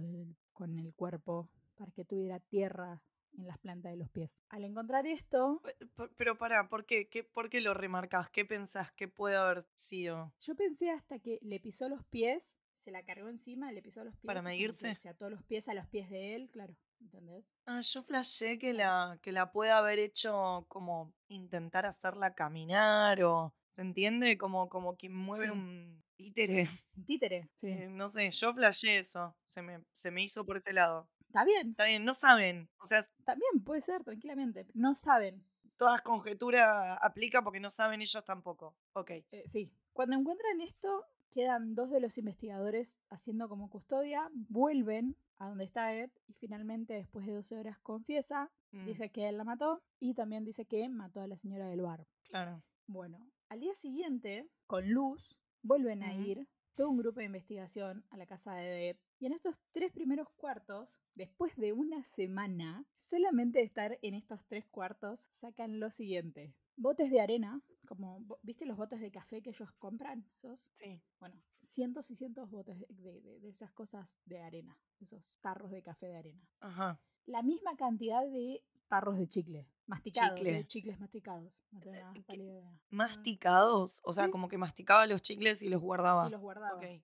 con 0.53 0.79
el 0.79 0.95
cuerpo 0.95 1.49
para 1.77 1.91
que 1.91 2.05
tuviera 2.05 2.39
tierra 2.39 3.03
en 3.37 3.49
las 3.49 3.59
plantas 3.59 3.91
de 3.91 3.97
los 3.99 4.09
pies. 4.11 4.45
Al 4.49 4.63
encontrar 4.65 5.09
esto, 5.09 5.61
Pe- 5.65 5.75
pe- 5.97 6.09
Pero 6.17 6.39
pará, 6.39 6.69
¿por 6.69 6.87
qué? 6.87 7.09
¿Qué, 7.09 7.25
¿Por 7.25 7.51
qué 7.51 7.61
lo 7.61 7.75
remarcás? 7.75 8.31
¿Qué 8.31 8.45
pensás 8.45 8.93
que 8.93 9.09
puede 9.09 9.35
haber 9.35 9.65
sido? 9.75 10.33
yo 10.41 10.55
pensé 10.55 10.91
hasta 10.91 11.19
que 11.19 11.41
le 11.43 11.59
pisó 11.59 11.89
los 11.89 12.05
pies, 12.05 12.55
se 12.77 12.93
la 12.93 13.03
cargó 13.03 13.29
encima, 13.29 13.73
le 13.73 13.83
pisó 13.83 14.05
los 14.05 14.15
pies. 14.15 14.27
¿Para 14.27 14.41
medirse? 14.43 14.95
Se 14.95 15.09
ató 15.09 15.31
los 15.31 15.43
pies 15.43 15.69
a 15.69 15.75
los 15.75 15.87
pies 15.89 16.09
de 16.11 16.37
él, 16.37 16.49
claro. 16.51 16.77
¿Entendés? 17.05 17.45
Ah, 17.67 17.81
yo 17.81 18.03
flashé 18.03 18.59
que 18.59 18.73
la, 18.73 19.19
que 19.23 19.31
la 19.33 19.53
puede 19.53 19.71
haber 19.71 19.99
hecho 19.99 20.65
como 20.69 21.13
intentar 21.29 21.87
hacerla 21.87 22.35
caminar 22.35 23.23
o. 23.25 23.55
¿Se 23.69 23.83
entiende? 23.83 24.39
Como, 24.39 24.69
como 24.69 24.97
quien 24.97 25.15
mueve 25.15 25.47
Sí. 25.47 25.51
un 25.51 26.03
títere. 26.17 26.69
Un 26.97 27.05
títere. 27.05 27.49
Sí. 27.61 27.69
Eh, 27.69 27.89
no 27.89 28.09
sé, 28.09 28.31
yo 28.31 28.55
flashé 28.55 28.99
eso. 28.99 29.37
Se 29.47 29.63
me, 29.63 29.83
se 29.93 30.11
me 30.13 30.23
hizo 30.23 30.47
por 30.47 30.57
ese 30.59 30.73
lado. 30.73 31.09
Está 31.27 31.45
bien, 31.45 31.71
Está 31.71 31.85
bien, 31.87 32.05
no 32.05 32.15
saben. 32.15 32.69
O 32.79 32.87
sea, 32.87 33.05
también 33.25 33.65
puede 33.65 33.81
ser, 33.81 34.05
tranquilamente. 34.05 34.67
No 34.75 34.95
saben. 34.95 35.45
todas 35.77 36.03
conjeturas 36.03 36.97
aplica 37.03 37.43
porque 37.43 37.59
no 37.59 37.71
saben 37.71 38.01
ellos 38.01 38.25
tampoco. 38.25 38.77
Ok. 38.93 39.11
Eh, 39.11 39.43
sí. 39.47 39.73
Cuando 39.93 40.17
encuentran 40.17 40.61
esto, 40.61 41.05
quedan 41.33 41.75
dos 41.75 41.91
de 41.91 41.99
los 41.99 42.17
investigadores 42.17 43.03
haciendo 43.11 43.49
como 43.49 43.69
custodia, 43.69 44.31
vuelven 44.33 45.17
a 45.39 45.49
donde 45.49 45.65
está 45.65 45.95
Ed 45.95 46.11
y 46.27 46.33
finalmente 46.35 46.95
después 46.95 47.27
de 47.27 47.35
12 47.35 47.57
horas 47.57 47.79
confiesa, 47.81 48.51
Mm, 48.73 48.87
dice 48.87 49.11
que 49.11 49.29
él 49.29 49.37
la 49.37 49.45
mató 49.45 49.83
y 50.01 50.15
también 50.15 50.45
dice 50.45 50.67
que 50.67 50.89
mató 50.89 51.21
a 51.21 51.29
la 51.29 51.37
señora 51.37 51.69
del 51.69 51.83
bar. 51.83 52.07
claro. 52.29 52.63
Bueno, 52.87 53.31
al 53.49 53.61
día 53.61 53.75
siguiente, 53.77 54.47
con 54.67 54.91
Luz, 54.91 55.39
vuelven 55.63 56.03
a 56.03 56.13
ir 56.13 56.47
todo 56.75 56.91
un 56.91 56.99
grupo 56.99 57.21
de 57.21 57.27
investigación 57.27 58.05
a 58.11 58.17
la 58.17 58.27
casa 58.27 58.55
de 58.57 58.91
Ed. 58.91 58.97
Y 59.21 59.27
en 59.27 59.33
estos 59.33 59.57
tres 59.73 59.93
primeros 59.93 60.29
cuartos, 60.31 60.99
después 61.15 61.57
de 61.57 61.73
una 61.73 62.03
semana, 62.03 62.85
solamente 62.99 63.61
de 63.61 63.65
estar 63.65 63.99
en 64.03 64.15
estos 64.15 64.45
tres 64.47 64.67
cuartos, 64.67 65.21
sacan 65.31 65.79
lo 65.81 65.91
siguiente. 65.91 66.53
Botes 66.77 67.11
de 67.11 67.21
arena, 67.21 67.61
como, 67.87 68.25
¿viste 68.43 68.67
los 68.67 68.77
botes 68.77 69.01
de 69.01 69.11
café 69.11 69.43
que 69.43 69.51
ellos 69.51 69.71
compran? 69.79 70.27
Esos? 70.43 70.69
Sí. 70.73 71.01
Bueno, 71.21 71.41
cientos 71.63 72.11
y 72.11 72.17
cientos 72.17 72.51
botes 72.51 72.79
de, 72.81 72.87
de- 72.91 73.21
de- 73.21 73.41
de 73.41 73.49
esas 73.49 73.71
cosas 73.73 74.21
de 74.25 74.41
arena, 74.41 74.77
esos 75.01 75.39
tarros 75.41 75.71
de 75.71 75.83
café 75.83 76.07
de 76.07 76.17
arena. 76.17 76.43
Ajá. 76.61 77.01
La 77.27 77.43
misma 77.43 77.77
cantidad 77.77 78.23
de 78.23 78.63
tarros 78.89 79.19
de 79.19 79.29
chicle, 79.29 79.69
masticados, 79.87 80.39
Chicle. 80.39 80.67
chicles 80.67 80.99
masticados. 81.01 81.53
No 81.71 81.81
tengo 81.81 81.95
Eh, 81.97 82.05
¿qué- 82.15 82.23
pálida 82.23 82.53
idea. 82.53 82.79
Masticados. 82.91 84.01
O 84.05 84.13
sea, 84.13 84.27
Sí. 84.27 84.31
como 84.31 84.49
que 84.49 84.59
masticaba 84.59 85.07
los 85.07 85.23
chicles 85.23 85.63
y 85.63 85.69
los 85.69 85.81
guardaba. 85.81 86.27
Y 86.29 86.31
los 86.31 86.41
guardaba. 86.41 86.77
Ok. 86.77 87.03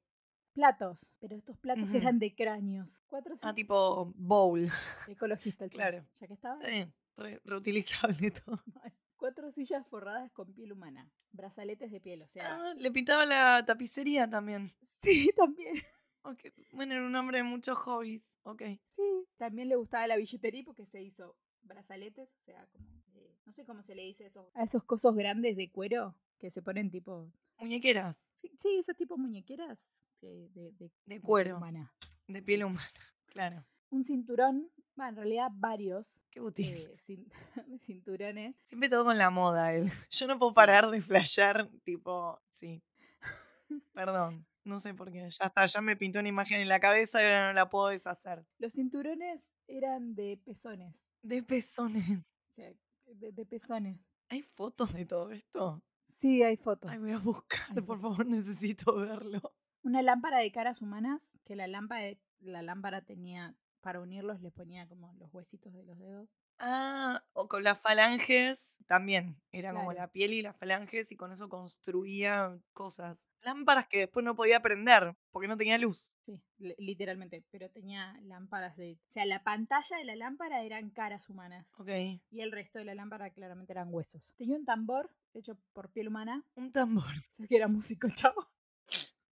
Platos, 0.52 1.12
pero 1.20 1.36
estos 1.36 1.56
platos 1.58 1.94
eran 1.94 2.18
de 2.18 2.34
cráneos. 2.34 3.02
Cuatro 3.06 3.36
Ah, 3.42 3.54
tipo 3.54 4.12
bowl. 4.16 4.68
ecologista 5.08 5.64
el 5.64 5.70
claro. 5.70 6.04
Ya 6.20 6.26
que 6.26 6.34
estaba. 6.34 6.56
Está 6.56 6.68
bien. 6.70 6.92
re- 7.16 7.40
reutilizable 7.44 8.30
todo. 8.44 8.60
Cuatro 9.20 9.50
sillas 9.50 9.86
forradas 9.86 10.32
con 10.32 10.52
piel 10.54 10.72
humana. 10.72 11.10
Brazaletes 11.32 11.90
de 11.92 12.00
piel, 12.00 12.22
o 12.22 12.26
sea. 12.28 12.56
Ah, 12.56 12.74
le 12.74 12.90
pintaba 12.90 13.24
la 13.26 13.64
tapicería 13.66 14.28
también. 14.28 14.72
Sí, 14.82 15.30
también. 15.36 15.74
Ok, 16.22 16.40
Bueno, 16.72 16.94
era 16.94 17.06
un 17.06 17.14
hombre 17.14 17.38
de 17.38 17.44
muchos 17.44 17.78
hobbies. 17.78 18.38
Ok. 18.42 18.62
Sí. 18.96 19.26
También 19.36 19.68
le 19.68 19.76
gustaba 19.76 20.06
la 20.06 20.16
billetería 20.16 20.62
porque 20.64 20.84
se 20.86 21.00
hizo 21.02 21.36
brazaletes, 21.62 22.28
o 22.34 22.42
sea, 22.42 22.66
como. 22.72 22.86
de- 23.14 23.36
no 23.46 23.52
sé 23.52 23.64
cómo 23.64 23.82
se 23.82 23.94
le 23.94 24.02
dice 24.02 24.26
eso. 24.26 24.50
A 24.54 24.64
esos 24.64 24.84
cosos 24.84 25.14
grandes 25.14 25.56
de 25.56 25.70
cuero 25.70 26.14
que 26.38 26.50
se 26.50 26.62
ponen 26.62 26.90
tipo. 26.90 27.30
Muñequeras 27.58 28.34
Sí, 28.40 28.50
sí 28.58 28.76
esos 28.78 28.96
tipos 28.96 29.18
muñequeras 29.18 30.02
eh, 30.22 30.48
de, 30.54 30.72
de, 30.72 30.88
de 30.88 30.90
piel 31.06 31.20
cuero, 31.22 31.56
humana. 31.58 31.92
de 32.26 32.42
piel 32.42 32.64
humana. 32.64 32.80
Claro. 33.26 33.64
Un 33.90 34.04
cinturón, 34.04 34.68
bueno, 34.96 35.10
en 35.10 35.16
realidad 35.16 35.48
varios 35.52 36.20
Qué 36.30 36.40
útil. 36.40 36.74
eh, 36.74 36.96
cin- 36.98 37.30
cinturones. 37.80 38.56
Siempre 38.64 38.88
todo 38.88 39.04
con 39.04 39.18
la 39.18 39.30
moda, 39.30 39.72
él. 39.72 39.88
Yo 40.10 40.26
no 40.26 40.38
puedo 40.38 40.52
parar 40.54 40.90
de 40.90 41.00
flashear, 41.02 41.68
tipo, 41.84 42.40
sí. 42.50 42.82
Perdón, 43.92 44.46
no 44.64 44.80
sé 44.80 44.94
por 44.94 45.10
qué. 45.12 45.28
Ya 45.30 45.46
está, 45.46 45.66
ya 45.66 45.80
me 45.80 45.96
pintó 45.96 46.18
una 46.20 46.28
imagen 46.28 46.60
en 46.60 46.68
la 46.68 46.80
cabeza 46.80 47.20
y 47.20 47.24
ahora 47.24 47.48
no 47.48 47.52
la 47.54 47.68
puedo 47.70 47.88
deshacer. 47.88 48.44
Los 48.58 48.74
cinturones 48.74 49.50
eran 49.66 50.14
de 50.14 50.38
pezones. 50.44 51.04
De 51.22 51.42
pezones. 51.42 52.20
O 52.48 52.52
sea, 52.52 52.72
de, 53.06 53.32
de 53.32 53.46
pezones. 53.46 53.98
¿Hay 54.28 54.42
fotos 54.42 54.92
de 54.92 55.06
todo 55.06 55.30
esto? 55.32 55.82
Sí, 56.08 56.42
hay 56.42 56.56
fotos. 56.56 56.90
Ay, 56.90 56.98
voy 56.98 57.12
a 57.12 57.18
buscar, 57.18 57.60
Hay 57.68 57.82
por 57.82 57.98
fotos. 58.00 58.16
favor, 58.16 58.26
necesito 58.26 58.94
verlo. 58.96 59.40
Una 59.82 60.02
lámpara 60.02 60.38
de 60.38 60.50
caras 60.52 60.82
humanas, 60.82 61.32
que 61.44 61.56
la 61.56 61.66
lámpara, 61.66 62.10
la 62.40 62.62
lámpara 62.62 63.02
tenía, 63.02 63.54
para 63.80 64.00
unirlos 64.00 64.40
le 64.40 64.50
ponía 64.50 64.86
como 64.86 65.14
los 65.18 65.32
huesitos 65.32 65.72
de 65.72 65.82
los 65.84 65.98
dedos. 65.98 66.36
Ah, 66.58 67.24
o 67.32 67.48
con 67.48 67.64
las 67.64 67.80
falanges 67.80 68.76
también. 68.86 69.40
Era 69.52 69.72
como 69.72 69.92
la 69.92 70.08
piel 70.12 70.32
y 70.34 70.42
las 70.42 70.56
falanges 70.56 71.10
y 71.12 71.16
con 71.16 71.32
eso 71.32 71.48
construía 71.48 72.58
cosas. 72.72 73.32
Lámparas 73.42 73.86
que 73.88 74.00
después 74.00 74.24
no 74.24 74.36
podía 74.36 74.60
prender 74.60 75.16
porque 75.30 75.48
no 75.48 75.56
tenía 75.56 75.78
luz. 75.78 76.12
Sí, 76.26 76.40
li- 76.58 76.74
literalmente. 76.78 77.44
Pero 77.50 77.70
tenía 77.70 78.18
lámparas 78.24 78.76
de... 78.76 78.98
O 79.08 79.12
sea, 79.12 79.24
la 79.24 79.42
pantalla 79.42 79.96
de 79.96 80.04
la 80.04 80.16
lámpara 80.16 80.62
eran 80.62 80.90
caras 80.90 81.30
humanas. 81.30 81.72
Ok. 81.78 81.88
Y 82.30 82.40
el 82.42 82.52
resto 82.52 82.78
de 82.78 82.84
la 82.84 82.94
lámpara 82.94 83.30
claramente 83.30 83.72
eran 83.72 83.88
huesos. 83.92 84.22
Tenía 84.36 84.56
un 84.56 84.64
tambor 84.66 85.10
hecho 85.32 85.56
por 85.72 85.90
piel 85.90 86.08
humana. 86.08 86.44
Un 86.56 86.70
tambor. 86.70 87.04
O 87.32 87.34
sea, 87.36 87.46
que 87.46 87.56
era 87.56 87.68
músico, 87.68 88.08
chavo. 88.14 88.46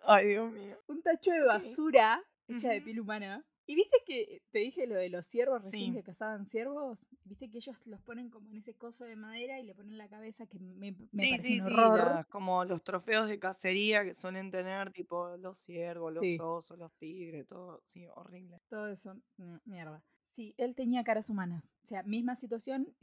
Ay, 0.02 0.28
Dios 0.28 0.52
mío. 0.54 0.78
Un 0.88 1.02
tacho 1.02 1.32
de 1.32 1.42
basura 1.46 2.24
hecha 2.48 2.70
de 2.70 2.82
piel 2.82 3.02
humana. 3.02 3.44
¿Y 3.70 3.76
viste 3.76 3.98
que 4.06 4.42
te 4.52 4.60
dije 4.60 4.88
lo 4.88 4.96
de 4.96 5.10
los 5.10 5.28
ciervos 5.28 5.62
recién 5.64 5.92
Sí. 5.92 5.98
que 5.98 6.04
cazaban 6.04 6.46
ciervos? 6.46 7.06
¿Viste 7.26 7.50
que 7.50 7.58
ellos 7.58 7.86
los 7.86 8.02
ponen 8.02 8.30
como 8.30 8.50
en 8.50 8.56
ese 8.56 8.74
coso 8.76 9.04
de 9.04 9.16
madera 9.18 9.60
y 9.60 9.64
le 9.64 9.76
ponen 9.76 9.98
la 9.98 10.08
cabeza 10.08 10.48
que 10.48 10.58
me, 10.58 10.92
me 10.94 10.96
sí, 11.24 11.30
parece 11.32 11.42
sí, 11.48 11.60
un 11.60 11.68
sí. 11.68 11.74
horror? 11.74 12.28
como 12.30 12.64
los 12.64 12.82
trofeos 12.84 13.28
de 13.28 13.40
cacería 13.40 14.04
que 14.06 14.14
suelen 14.14 14.52
tener, 14.52 14.92
tipo 14.94 15.36
los 15.38 15.58
ciervos, 15.58 16.14
los 16.14 16.40
osos, 16.40 16.78
los 16.80 16.94
tigres, 16.94 17.46
todo. 17.46 17.82
Sí, 17.86 18.08
horrible. 18.16 18.62
Todo 18.70 18.88
eso, 18.88 19.16
mierda. 19.66 20.02
Sí, 20.24 20.56
él 20.58 20.74
tenía 20.74 21.04
caras 21.04 21.30
humanas. 21.30 21.70
O 21.84 21.88
sea, 21.88 22.04
misma 22.04 22.36
situación, 22.36 22.96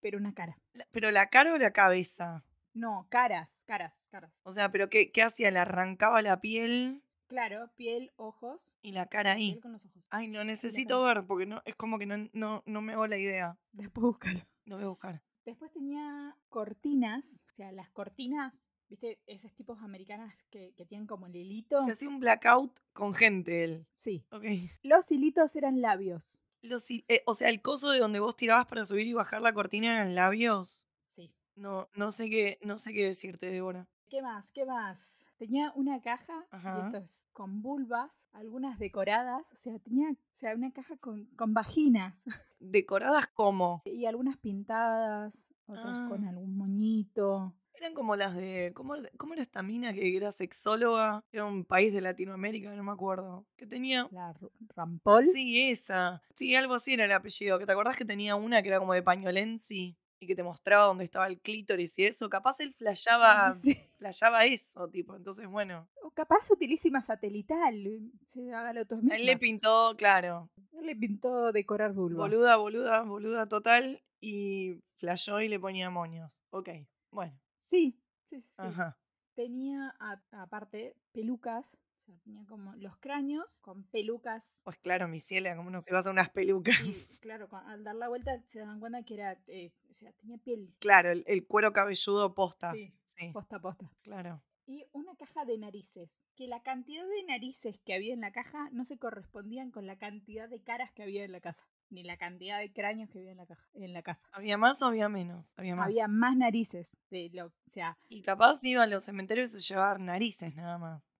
pero 0.00 0.16
una 0.18 0.32
cara. 0.32 0.56
La- 0.72 0.86
¿Pero 0.92 1.10
la 1.10 1.28
cara 1.28 1.52
o 1.52 1.58
la 1.58 1.72
cabeza? 1.72 2.42
No, 2.72 3.06
caras, 3.10 3.60
caras, 3.64 3.94
caras. 4.10 4.40
O 4.44 4.52
sea, 4.54 4.70
¿pero 4.70 4.88
qué, 4.88 5.10
qué 5.10 5.22
hacía? 5.22 5.50
¿Le 5.50 5.58
arrancaba 5.58 6.20
la 6.22 6.40
piel 6.40 7.02
Claro, 7.26 7.70
piel, 7.76 8.12
ojos. 8.16 8.78
y 8.82 8.92
la 8.92 9.06
cara 9.06 9.32
ahí? 9.32 9.52
Piel 9.52 9.62
con 9.62 9.72
los 9.72 9.84
ojos. 9.84 10.06
Ay, 10.10 10.28
lo 10.28 10.44
necesito 10.44 11.02
ver 11.02 11.24
porque 11.26 11.46
no, 11.46 11.62
es 11.64 11.74
como 11.74 11.98
que 11.98 12.06
no, 12.06 12.28
no, 12.32 12.62
no 12.66 12.82
me 12.82 12.92
hago 12.92 13.06
la 13.06 13.18
idea. 13.18 13.58
Después 13.72 14.02
búscalo. 14.02 14.46
Lo 14.64 14.76
voy 14.76 14.84
a 14.84 14.88
buscar. 14.88 15.22
Después 15.44 15.72
tenía 15.72 16.36
cortinas, 16.48 17.24
o 17.52 17.54
sea, 17.54 17.70
las 17.72 17.90
cortinas, 17.90 18.68
¿viste? 18.88 19.20
Esos 19.26 19.52
tipos 19.54 19.80
americanas 19.80 20.44
que, 20.50 20.72
que 20.76 20.84
tienen 20.84 21.06
como 21.06 21.26
el 21.26 21.36
hilito. 21.36 21.84
Se 21.84 21.92
hacía 21.92 22.08
un 22.08 22.18
blackout 22.18 22.78
con 22.92 23.14
gente 23.14 23.64
él. 23.64 23.86
Sí. 23.96 24.24
Ok. 24.32 24.44
Los 24.82 25.10
hilitos 25.10 25.54
eran 25.54 25.80
labios. 25.80 26.40
Los 26.62 26.90
eh, 26.90 27.22
o 27.26 27.34
sea, 27.34 27.48
el 27.48 27.62
coso 27.62 27.90
de 27.90 28.00
donde 28.00 28.18
vos 28.18 28.34
tirabas 28.34 28.66
para 28.66 28.84
subir 28.84 29.06
y 29.06 29.12
bajar 29.12 29.40
la 29.40 29.52
cortina 29.52 29.92
eran 29.92 30.14
labios. 30.16 30.88
Sí. 31.04 31.32
No, 31.54 31.88
no 31.94 32.10
sé 32.10 32.28
qué, 32.28 32.58
no 32.62 32.76
sé 32.76 32.92
qué 32.92 33.04
decirte, 33.04 33.46
Débora. 33.46 33.88
¿Qué 34.08 34.22
más? 34.22 34.50
¿Qué 34.50 34.64
más? 34.64 35.25
Tenía 35.38 35.72
una 35.74 36.00
caja, 36.00 36.46
Ajá. 36.50 36.78
y 36.78 36.86
esto 36.86 36.98
es, 36.98 37.28
con 37.32 37.60
vulvas, 37.60 38.28
algunas 38.32 38.78
decoradas, 38.78 39.52
o 39.52 39.56
sea, 39.56 39.78
tenía 39.80 40.10
o 40.10 40.16
sea, 40.32 40.54
una 40.54 40.72
caja 40.72 40.96
con, 40.96 41.26
con 41.36 41.52
vaginas 41.52 42.24
Decoradas 42.58 43.26
como. 43.28 43.82
y 43.84 44.06
algunas 44.06 44.38
pintadas, 44.38 45.48
otras 45.66 46.08
con 46.08 46.24
Ah. 46.24 46.30
algún 46.30 46.56
moñito. 46.56 47.54
Eran 47.74 47.92
como 47.92 48.16
las 48.16 48.34
de. 48.34 48.72
¿Cómo, 48.74 48.94
cómo 49.18 49.34
era 49.34 49.42
esta 49.42 49.62
mina 49.62 49.92
que 49.92 50.16
era 50.16 50.30
sexóloga? 50.32 51.22
Era 51.30 51.44
un 51.44 51.66
país 51.66 51.92
de 51.92 52.00
Latinoamérica, 52.00 52.74
no 52.74 52.82
me 52.82 52.92
acuerdo. 52.92 53.44
Que 53.54 53.66
tenía. 53.66 54.08
La 54.12 54.34
Rampol. 54.74 55.22
Sí, 55.24 55.68
esa. 55.68 56.22
Sí, 56.36 56.54
algo 56.56 56.72
así 56.72 56.94
era 56.94 57.04
el 57.04 57.12
apellido. 57.12 57.58
¿Que 57.58 57.66
te 57.66 57.72
acordás 57.72 57.98
que 57.98 58.06
tenía 58.06 58.34
una 58.34 58.62
que 58.62 58.68
era 58.68 58.78
como 58.78 58.94
de 58.94 59.02
pañolensi? 59.02 59.94
Y 60.18 60.26
que 60.26 60.34
te 60.34 60.42
mostraba 60.42 60.84
dónde 60.86 61.04
estaba 61.04 61.26
el 61.26 61.38
clítoris 61.40 61.98
y 61.98 62.04
eso. 62.06 62.30
Capaz 62.30 62.60
él 62.60 62.72
flasheaba, 62.72 63.50
Sí. 63.50 63.74
flasheaba 63.98 64.44
eso, 64.46 64.88
tipo. 64.88 65.14
Entonces, 65.14 65.46
bueno. 65.46 65.88
O 66.02 66.10
capaz 66.10 66.50
utilísima 66.50 67.02
satelital. 67.02 67.86
eh, 67.86 68.00
Se 68.24 68.52
haga 68.52 68.72
la 68.72 68.80
A 68.80 69.16
él 69.16 69.26
le 69.26 69.36
pintó, 69.36 69.94
claro. 69.96 70.48
Él 70.72 70.86
le 70.86 70.96
pintó 70.96 71.52
decorar 71.52 71.92
vulvas. 71.92 72.16
Boluda, 72.30 72.56
boluda, 72.56 73.02
boluda 73.02 73.46
total. 73.46 74.00
Y 74.20 74.80
flasheó 74.96 75.40
y 75.42 75.48
le 75.48 75.60
ponía 75.60 75.90
moños. 75.90 76.42
Ok, 76.50 76.70
bueno. 77.10 77.38
Sí, 77.60 78.00
sí, 78.30 78.40
sí. 78.40 78.48
sí. 78.48 78.54
Ajá. 78.56 78.96
Tenía 79.34 79.94
aparte 80.32 80.96
pelucas. 81.12 81.76
Sea, 82.06 82.14
tenía 82.22 82.46
como 82.46 82.74
los 82.76 82.96
cráneos 82.98 83.58
con 83.60 83.82
pelucas. 83.84 84.60
Pues 84.64 84.78
claro, 84.78 85.08
mi 85.08 85.20
ciela, 85.20 85.56
como 85.56 85.70
no 85.70 85.82
se 85.82 85.92
va 85.92 85.98
a 86.00 86.10
unas 86.10 86.30
pelucas. 86.30 87.16
Y 87.16 87.18
claro, 87.20 87.48
al 87.66 87.82
dar 87.82 87.96
la 87.96 88.08
vuelta 88.08 88.40
se 88.46 88.60
dan 88.60 88.78
cuenta 88.78 89.02
que 89.02 89.14
era, 89.14 89.32
eh, 89.48 89.72
o 89.90 89.94
sea, 89.94 90.12
tenía 90.12 90.38
piel. 90.38 90.72
Claro, 90.78 91.10
el, 91.10 91.24
el 91.26 91.46
cuero 91.46 91.72
cabelludo 91.72 92.32
posta. 92.34 92.72
Sí, 92.72 92.92
Sí, 93.18 93.30
posta 93.32 93.56
a 93.56 93.60
posta. 93.60 93.90
claro. 94.02 94.42
y 94.66 94.84
una 94.92 95.16
caja 95.16 95.44
de 95.46 95.56
narices. 95.58 96.22
Que 96.36 96.46
la 96.48 96.62
cantidad 96.62 97.02
de 97.02 97.24
narices 97.26 97.78
que 97.84 97.94
había 97.94 98.12
en 98.12 98.20
la 98.20 98.30
caja 98.30 98.68
no 98.72 98.84
se 98.84 98.98
correspondían 98.98 99.70
con 99.70 99.86
la 99.86 99.96
cantidad 99.96 100.48
de 100.48 100.60
caras 100.62 100.92
que 100.92 101.02
había 101.02 101.24
en 101.24 101.32
la 101.32 101.40
casa. 101.40 101.66
Ni 101.88 102.02
la 102.04 102.16
cantidad 102.18 102.58
de 102.58 102.72
cráneos 102.72 103.08
que 103.10 103.18
había 103.20 103.30
en 103.30 103.38
la, 103.38 103.46
caja, 103.46 103.64
en 103.74 103.92
la 103.92 104.02
casa. 104.02 104.28
¿Había 104.32 104.58
más 104.58 104.82
o 104.82 104.86
había 104.86 105.08
menos? 105.08 105.54
Había 105.56 105.76
más. 105.76 105.86
Había 105.86 106.08
más 106.08 106.36
narices. 106.36 106.98
De 107.10 107.30
lo, 107.32 107.46
o 107.46 107.52
sea, 107.70 107.96
Y 108.08 108.22
capaz 108.22 108.62
iba 108.64 108.82
a 108.82 108.86
los 108.86 109.04
cementerios 109.04 109.54
a 109.54 109.58
llevar 109.58 109.98
narices 110.00 110.54
nada 110.56 110.78
más. 110.78 111.15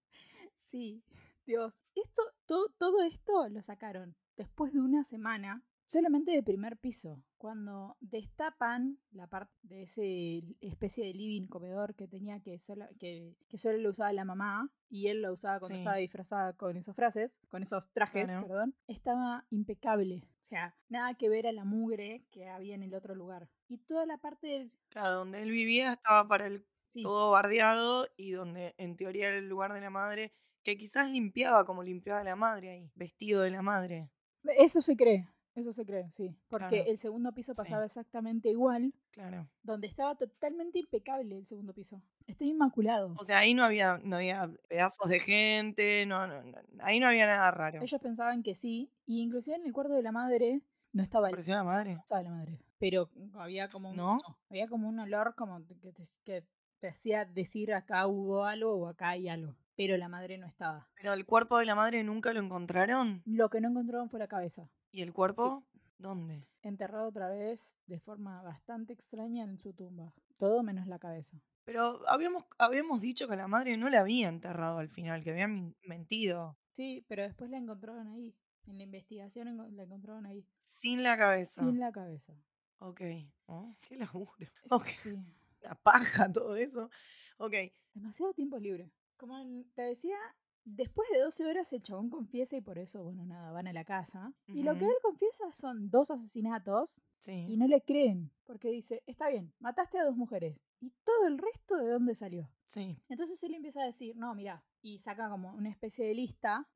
Sí, 0.57 1.02
Dios. 1.46 1.72
Esto, 1.94 2.22
todo, 2.46 2.68
todo 2.78 3.02
esto 3.02 3.48
lo 3.48 3.62
sacaron 3.62 4.16
después 4.36 4.72
de 4.72 4.80
una 4.80 5.04
semana 5.04 5.62
solamente 5.86 6.32
de 6.32 6.42
primer 6.42 6.76
piso. 6.76 7.22
Cuando 7.38 7.96
destapan 8.00 8.98
la 9.12 9.28
parte 9.28 9.54
de 9.62 9.82
ese 9.84 10.42
especie 10.61 11.07
de 11.07 11.14
living 11.14 11.46
comedor 11.46 11.94
que 11.94 12.09
tenía 12.09 12.40
que 12.40 12.59
solo, 12.59 12.86
que, 12.98 13.36
que 13.48 13.57
solo 13.59 13.78
lo 13.78 13.90
usaba 13.90 14.12
la 14.12 14.24
mamá 14.24 14.70
y 14.88 15.07
él 15.09 15.22
lo 15.22 15.32
usaba 15.32 15.61
cuando 15.61 15.76
Sí. 15.76 15.80
estaba 15.82 15.96
disfrazada 15.96 16.52
con 16.54 16.76
esas 16.76 16.96
frases, 16.96 17.40
con 17.48 17.62
esos 17.62 17.88
trajes, 17.92 18.34
perdón, 18.34 18.74
estaba 18.88 19.46
impecable. 19.50 20.24
O 20.42 20.44
sea, 20.44 20.76
nada 20.88 21.14
que 21.14 21.28
ver 21.28 21.46
a 21.46 21.52
la 21.52 21.64
mugre 21.64 22.24
que 22.30 22.48
había 22.48 22.74
en 22.74 22.82
el 22.82 22.94
otro 22.94 23.14
lugar. 23.14 23.48
Y 23.68 23.78
toda 23.78 24.07
la 24.07 24.18
parte 24.18 24.46
del... 24.48 24.72
Claro, 24.88 25.14
donde 25.18 25.42
él 25.42 25.50
vivía 25.50 25.92
estaba 25.92 26.26
para 26.26 26.46
él 26.48 26.66
Sí, 26.92 27.02
todo 27.02 27.30
bardeado 27.30 28.09
y 28.16 28.30
donde 28.32 28.74
en 28.78 28.96
teoría 28.96 29.28
era 29.28 29.36
el 29.38 29.48
lugar 29.48 29.72
de 29.74 29.80
la 29.82 29.90
madre, 29.90 30.32
que 30.66 30.76
quizás 30.76 31.08
limpiaba 31.08 31.64
como 31.64 31.84
limpiaba 31.84 32.24
la 32.24 32.34
madre 32.34 32.70
ahí, 32.70 32.90
vestido 32.96 33.40
de 33.42 33.50
la 33.52 33.62
madre. 33.62 34.10
eso 34.58 34.82
se 34.82 34.96
cree. 34.96 35.28
Eso 35.54 35.72
se 35.72 35.86
cree, 35.86 36.10
sí. 36.16 36.36
Porque 36.48 36.68
Claro. 36.68 36.90
el 36.90 36.98
segundo 36.98 37.32
piso 37.32 37.54
Sí. 37.54 37.56
pasaba 37.56 37.84
exactamente 37.86 38.50
igual, 38.50 38.92
Claro. 39.12 39.48
donde 39.62 39.86
estaba 39.86 40.14
totalmente 40.16 40.78
impecable 40.80 41.38
el 41.38 41.46
segundo 41.46 41.72
piso. 41.72 42.02
Está 42.26 42.44
inmaculado. 42.44 43.14
O 43.16 43.24
sea, 43.24 43.38
ahí 43.38 43.54
no 43.54 43.62
había, 43.64 43.98
no 44.02 44.16
había 44.16 44.50
pedazos 44.68 45.08
de 45.08 45.20
gente, 45.20 46.04
no, 46.06 46.26
no, 46.26 46.42
no, 46.42 46.58
ahí 46.80 46.98
no 47.00 47.06
había 47.08 47.26
nada 47.26 47.50
raro. 47.52 47.80
Ellos 47.80 48.00
pensaban 48.02 48.42
que 48.42 48.54
sí, 48.56 48.90
y 49.06 49.22
inclusive 49.22 49.56
en 49.56 49.64
el 49.66 49.72
cuarto 49.72 49.94
de 49.94 50.02
la 50.02 50.12
madre 50.12 50.60
no 50.92 51.02
estaba 51.04 51.28
el 51.28 51.32
¿Pareció 51.32 51.54
la 51.54 51.64
madre? 51.64 51.94
no 51.94 52.00
estaba 52.00 52.22
la 52.22 52.30
madre. 52.30 52.58
Pero 52.78 53.08
había 53.34 53.70
como 53.70 53.90
un, 53.90 53.96
¿No? 53.96 54.18
había 54.50 54.66
como 54.68 54.88
un 54.88 54.98
olor 54.98 55.34
como 55.36 55.64
que 55.66 55.74
te, 55.76 55.92
que 56.24 56.44
te 56.80 56.88
hacía 56.88 57.24
decir 57.24 57.72
acá 57.72 58.06
hubo 58.08 58.44
algo 58.44 58.74
o 58.74 58.88
acá 58.88 59.10
hay 59.10 59.28
algo. 59.28 59.54
Pero 59.76 59.96
la 59.96 60.08
madre 60.08 60.38
no 60.38 60.46
estaba. 60.46 60.88
Pero 60.96 61.12
el 61.12 61.26
cuerpo 61.26 61.58
de 61.58 61.66
la 61.66 61.74
madre 61.74 62.02
nunca 62.02 62.32
lo 62.32 62.40
encontraron. 62.40 63.22
Lo 63.26 63.50
que 63.50 63.60
no 63.60 63.68
encontraron 63.68 64.08
fue 64.08 64.18
la 64.18 64.28
cabeza. 64.28 64.70
¿Y 64.90 65.02
el 65.02 65.12
cuerpo? 65.12 65.64
¿Dónde? 65.98 66.46
Enterrado 66.62 67.08
otra 67.08 67.28
vez 67.28 67.78
de 67.86 68.00
forma 68.00 68.42
bastante 68.42 68.92
extraña 68.92 69.44
en 69.44 69.58
su 69.58 69.72
tumba. 69.72 70.12
Todo 70.38 70.62
menos 70.62 70.86
la 70.86 70.98
cabeza. 70.98 71.40
Pero 71.64 72.06
habíamos, 72.08 72.44
habíamos 72.58 73.00
dicho 73.00 73.28
que 73.28 73.36
la 73.36 73.48
madre 73.48 73.76
no 73.76 73.88
la 73.88 74.00
había 74.00 74.28
enterrado 74.28 74.78
al 74.78 74.88
final, 74.88 75.22
que 75.24 75.30
había 75.30 75.48
min- 75.48 75.74
mentido. 75.82 76.56
Sí, 76.72 77.04
pero 77.08 77.22
después 77.22 77.50
la 77.50 77.56
encontraron 77.58 78.08
ahí. 78.08 78.34
En 78.66 78.78
la 78.78 78.84
investigación 78.84 79.56
la 79.76 79.82
encontraron 79.82 80.26
ahí. 80.26 80.46
Sin 80.58 81.02
la 81.02 81.16
cabeza. 81.16 81.62
Sin 81.62 81.78
la 81.80 81.92
cabeza. 81.92 82.34
Ok. 82.78 83.00
Oh, 83.46 83.74
qué 83.80 83.96
laburo. 83.96 84.34
Es- 84.40 84.70
Ok. 84.72 84.86
Sí. 84.96 85.16
La 85.62 85.74
paja, 85.74 86.30
todo 86.30 86.56
eso. 86.56 86.90
Ok. 87.38 87.54
Demasiado 87.94 88.32
tiempo 88.34 88.58
libre. 88.58 88.90
Como 89.16 89.36
te 89.74 89.82
decía, 89.82 90.16
después 90.64 91.08
de 91.10 91.20
12 91.20 91.46
horas 91.46 91.72
el 91.72 91.82
chabón 91.82 92.10
confiesa 92.10 92.56
y 92.56 92.60
por 92.60 92.78
eso, 92.78 93.02
bueno, 93.02 93.24
nada, 93.24 93.50
van 93.52 93.66
a 93.66 93.72
la 93.72 93.84
casa. 93.84 94.32
Y 94.46 94.62
lo 94.62 94.76
que 94.76 94.84
él 94.84 94.94
confiesa 95.02 95.52
son 95.52 95.90
dos 95.90 96.10
asesinatos 96.10 97.04
y 97.26 97.56
no 97.56 97.66
le 97.66 97.82
creen. 97.82 98.30
Porque 98.44 98.70
dice, 98.70 99.02
está 99.06 99.28
bien, 99.28 99.52
mataste 99.58 99.98
a 99.98 100.04
dos 100.04 100.16
mujeres. 100.16 100.58
¿Y 100.80 100.90
todo 101.04 101.26
el 101.26 101.38
resto 101.38 101.76
de 101.76 101.90
dónde 101.90 102.14
salió? 102.14 102.50
Sí. 102.66 103.00
Entonces 103.08 103.42
él 103.42 103.54
empieza 103.54 103.80
a 103.82 103.86
decir, 103.86 104.16
no, 104.16 104.34
mira, 104.34 104.62
y 104.82 104.98
saca 104.98 105.30
como 105.30 105.52
una 105.54 105.70
especie 105.70 106.06
de 106.06 106.14
lista 106.14 106.68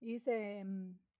y 0.00 0.12
dice, 0.12 0.64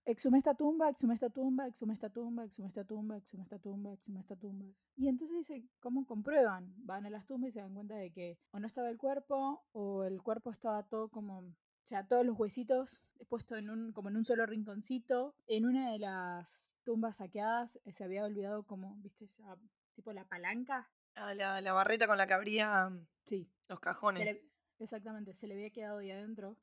mm, 0.05 0.09
exhumé 0.11 0.37
esta 0.39 0.53
tumba, 0.55 0.89
exhumé 0.89 1.13
esta 1.15 1.29
tumba, 1.29 1.67
exhumé 1.67 1.93
esta 1.93 2.09
tumba, 2.09 2.45
exhumé 2.45 2.67
esta 2.69 2.83
tumba, 2.85 3.17
exhumé 3.17 3.43
esta 3.43 3.59
tumba, 3.59 3.93
exhumé 3.93 4.19
esta 4.21 4.35
tumba. 4.35 4.65
Y 4.95 5.07
entonces 5.07 5.37
dice, 5.37 5.63
¿cómo 5.79 6.05
comprueban? 6.05 6.73
Van 6.85 7.05
a 7.05 7.09
las 7.09 7.25
tumbas 7.25 7.49
y 7.49 7.53
se 7.53 7.59
dan 7.61 7.73
cuenta 7.73 7.95
de 7.95 8.11
que 8.11 8.37
o 8.51 8.59
no 8.59 8.67
estaba 8.67 8.89
el 8.89 8.97
cuerpo 8.97 9.63
o 9.71 10.03
el 10.03 10.21
cuerpo 10.21 10.51
estaba 10.51 10.83
todo 10.83 11.09
como, 11.09 11.39
o 11.39 11.53
sea, 11.87 12.07
todos 12.07 12.25
los 12.25 12.37
huesitos 12.39 13.07
puestos 13.29 13.57
en 13.57 13.69
un, 13.69 13.91
como 13.91 14.09
en 14.09 14.17
un 14.17 14.25
solo 14.25 14.45
rinconcito. 14.45 15.35
En 15.47 15.65
una 15.65 15.91
de 15.91 15.99
las 15.99 16.77
tumbas 16.83 17.17
saqueadas 17.17 17.79
eh, 17.85 17.91
se 17.91 18.03
había 18.03 18.23
olvidado 18.25 18.63
como, 18.63 18.95
viste, 18.97 19.25
esa, 19.25 19.57
tipo 19.95 20.13
la 20.13 20.25
palanca. 20.25 20.89
Ah, 21.15 21.33
la, 21.33 21.61
la 21.61 21.73
barreta 21.73 22.07
con 22.07 22.17
la 22.17 22.27
que 22.27 22.33
abría 22.33 22.89
Sí, 23.25 23.49
los 23.69 23.79
se 23.79 23.85
le- 23.85 23.91
cajones. 23.91 24.45
exactamente, 24.79 25.33
se 25.33 25.47
le 25.47 25.53
había 25.55 25.69
quedado 25.71 25.99
ahí 25.99 26.11
adentro. 26.11 26.57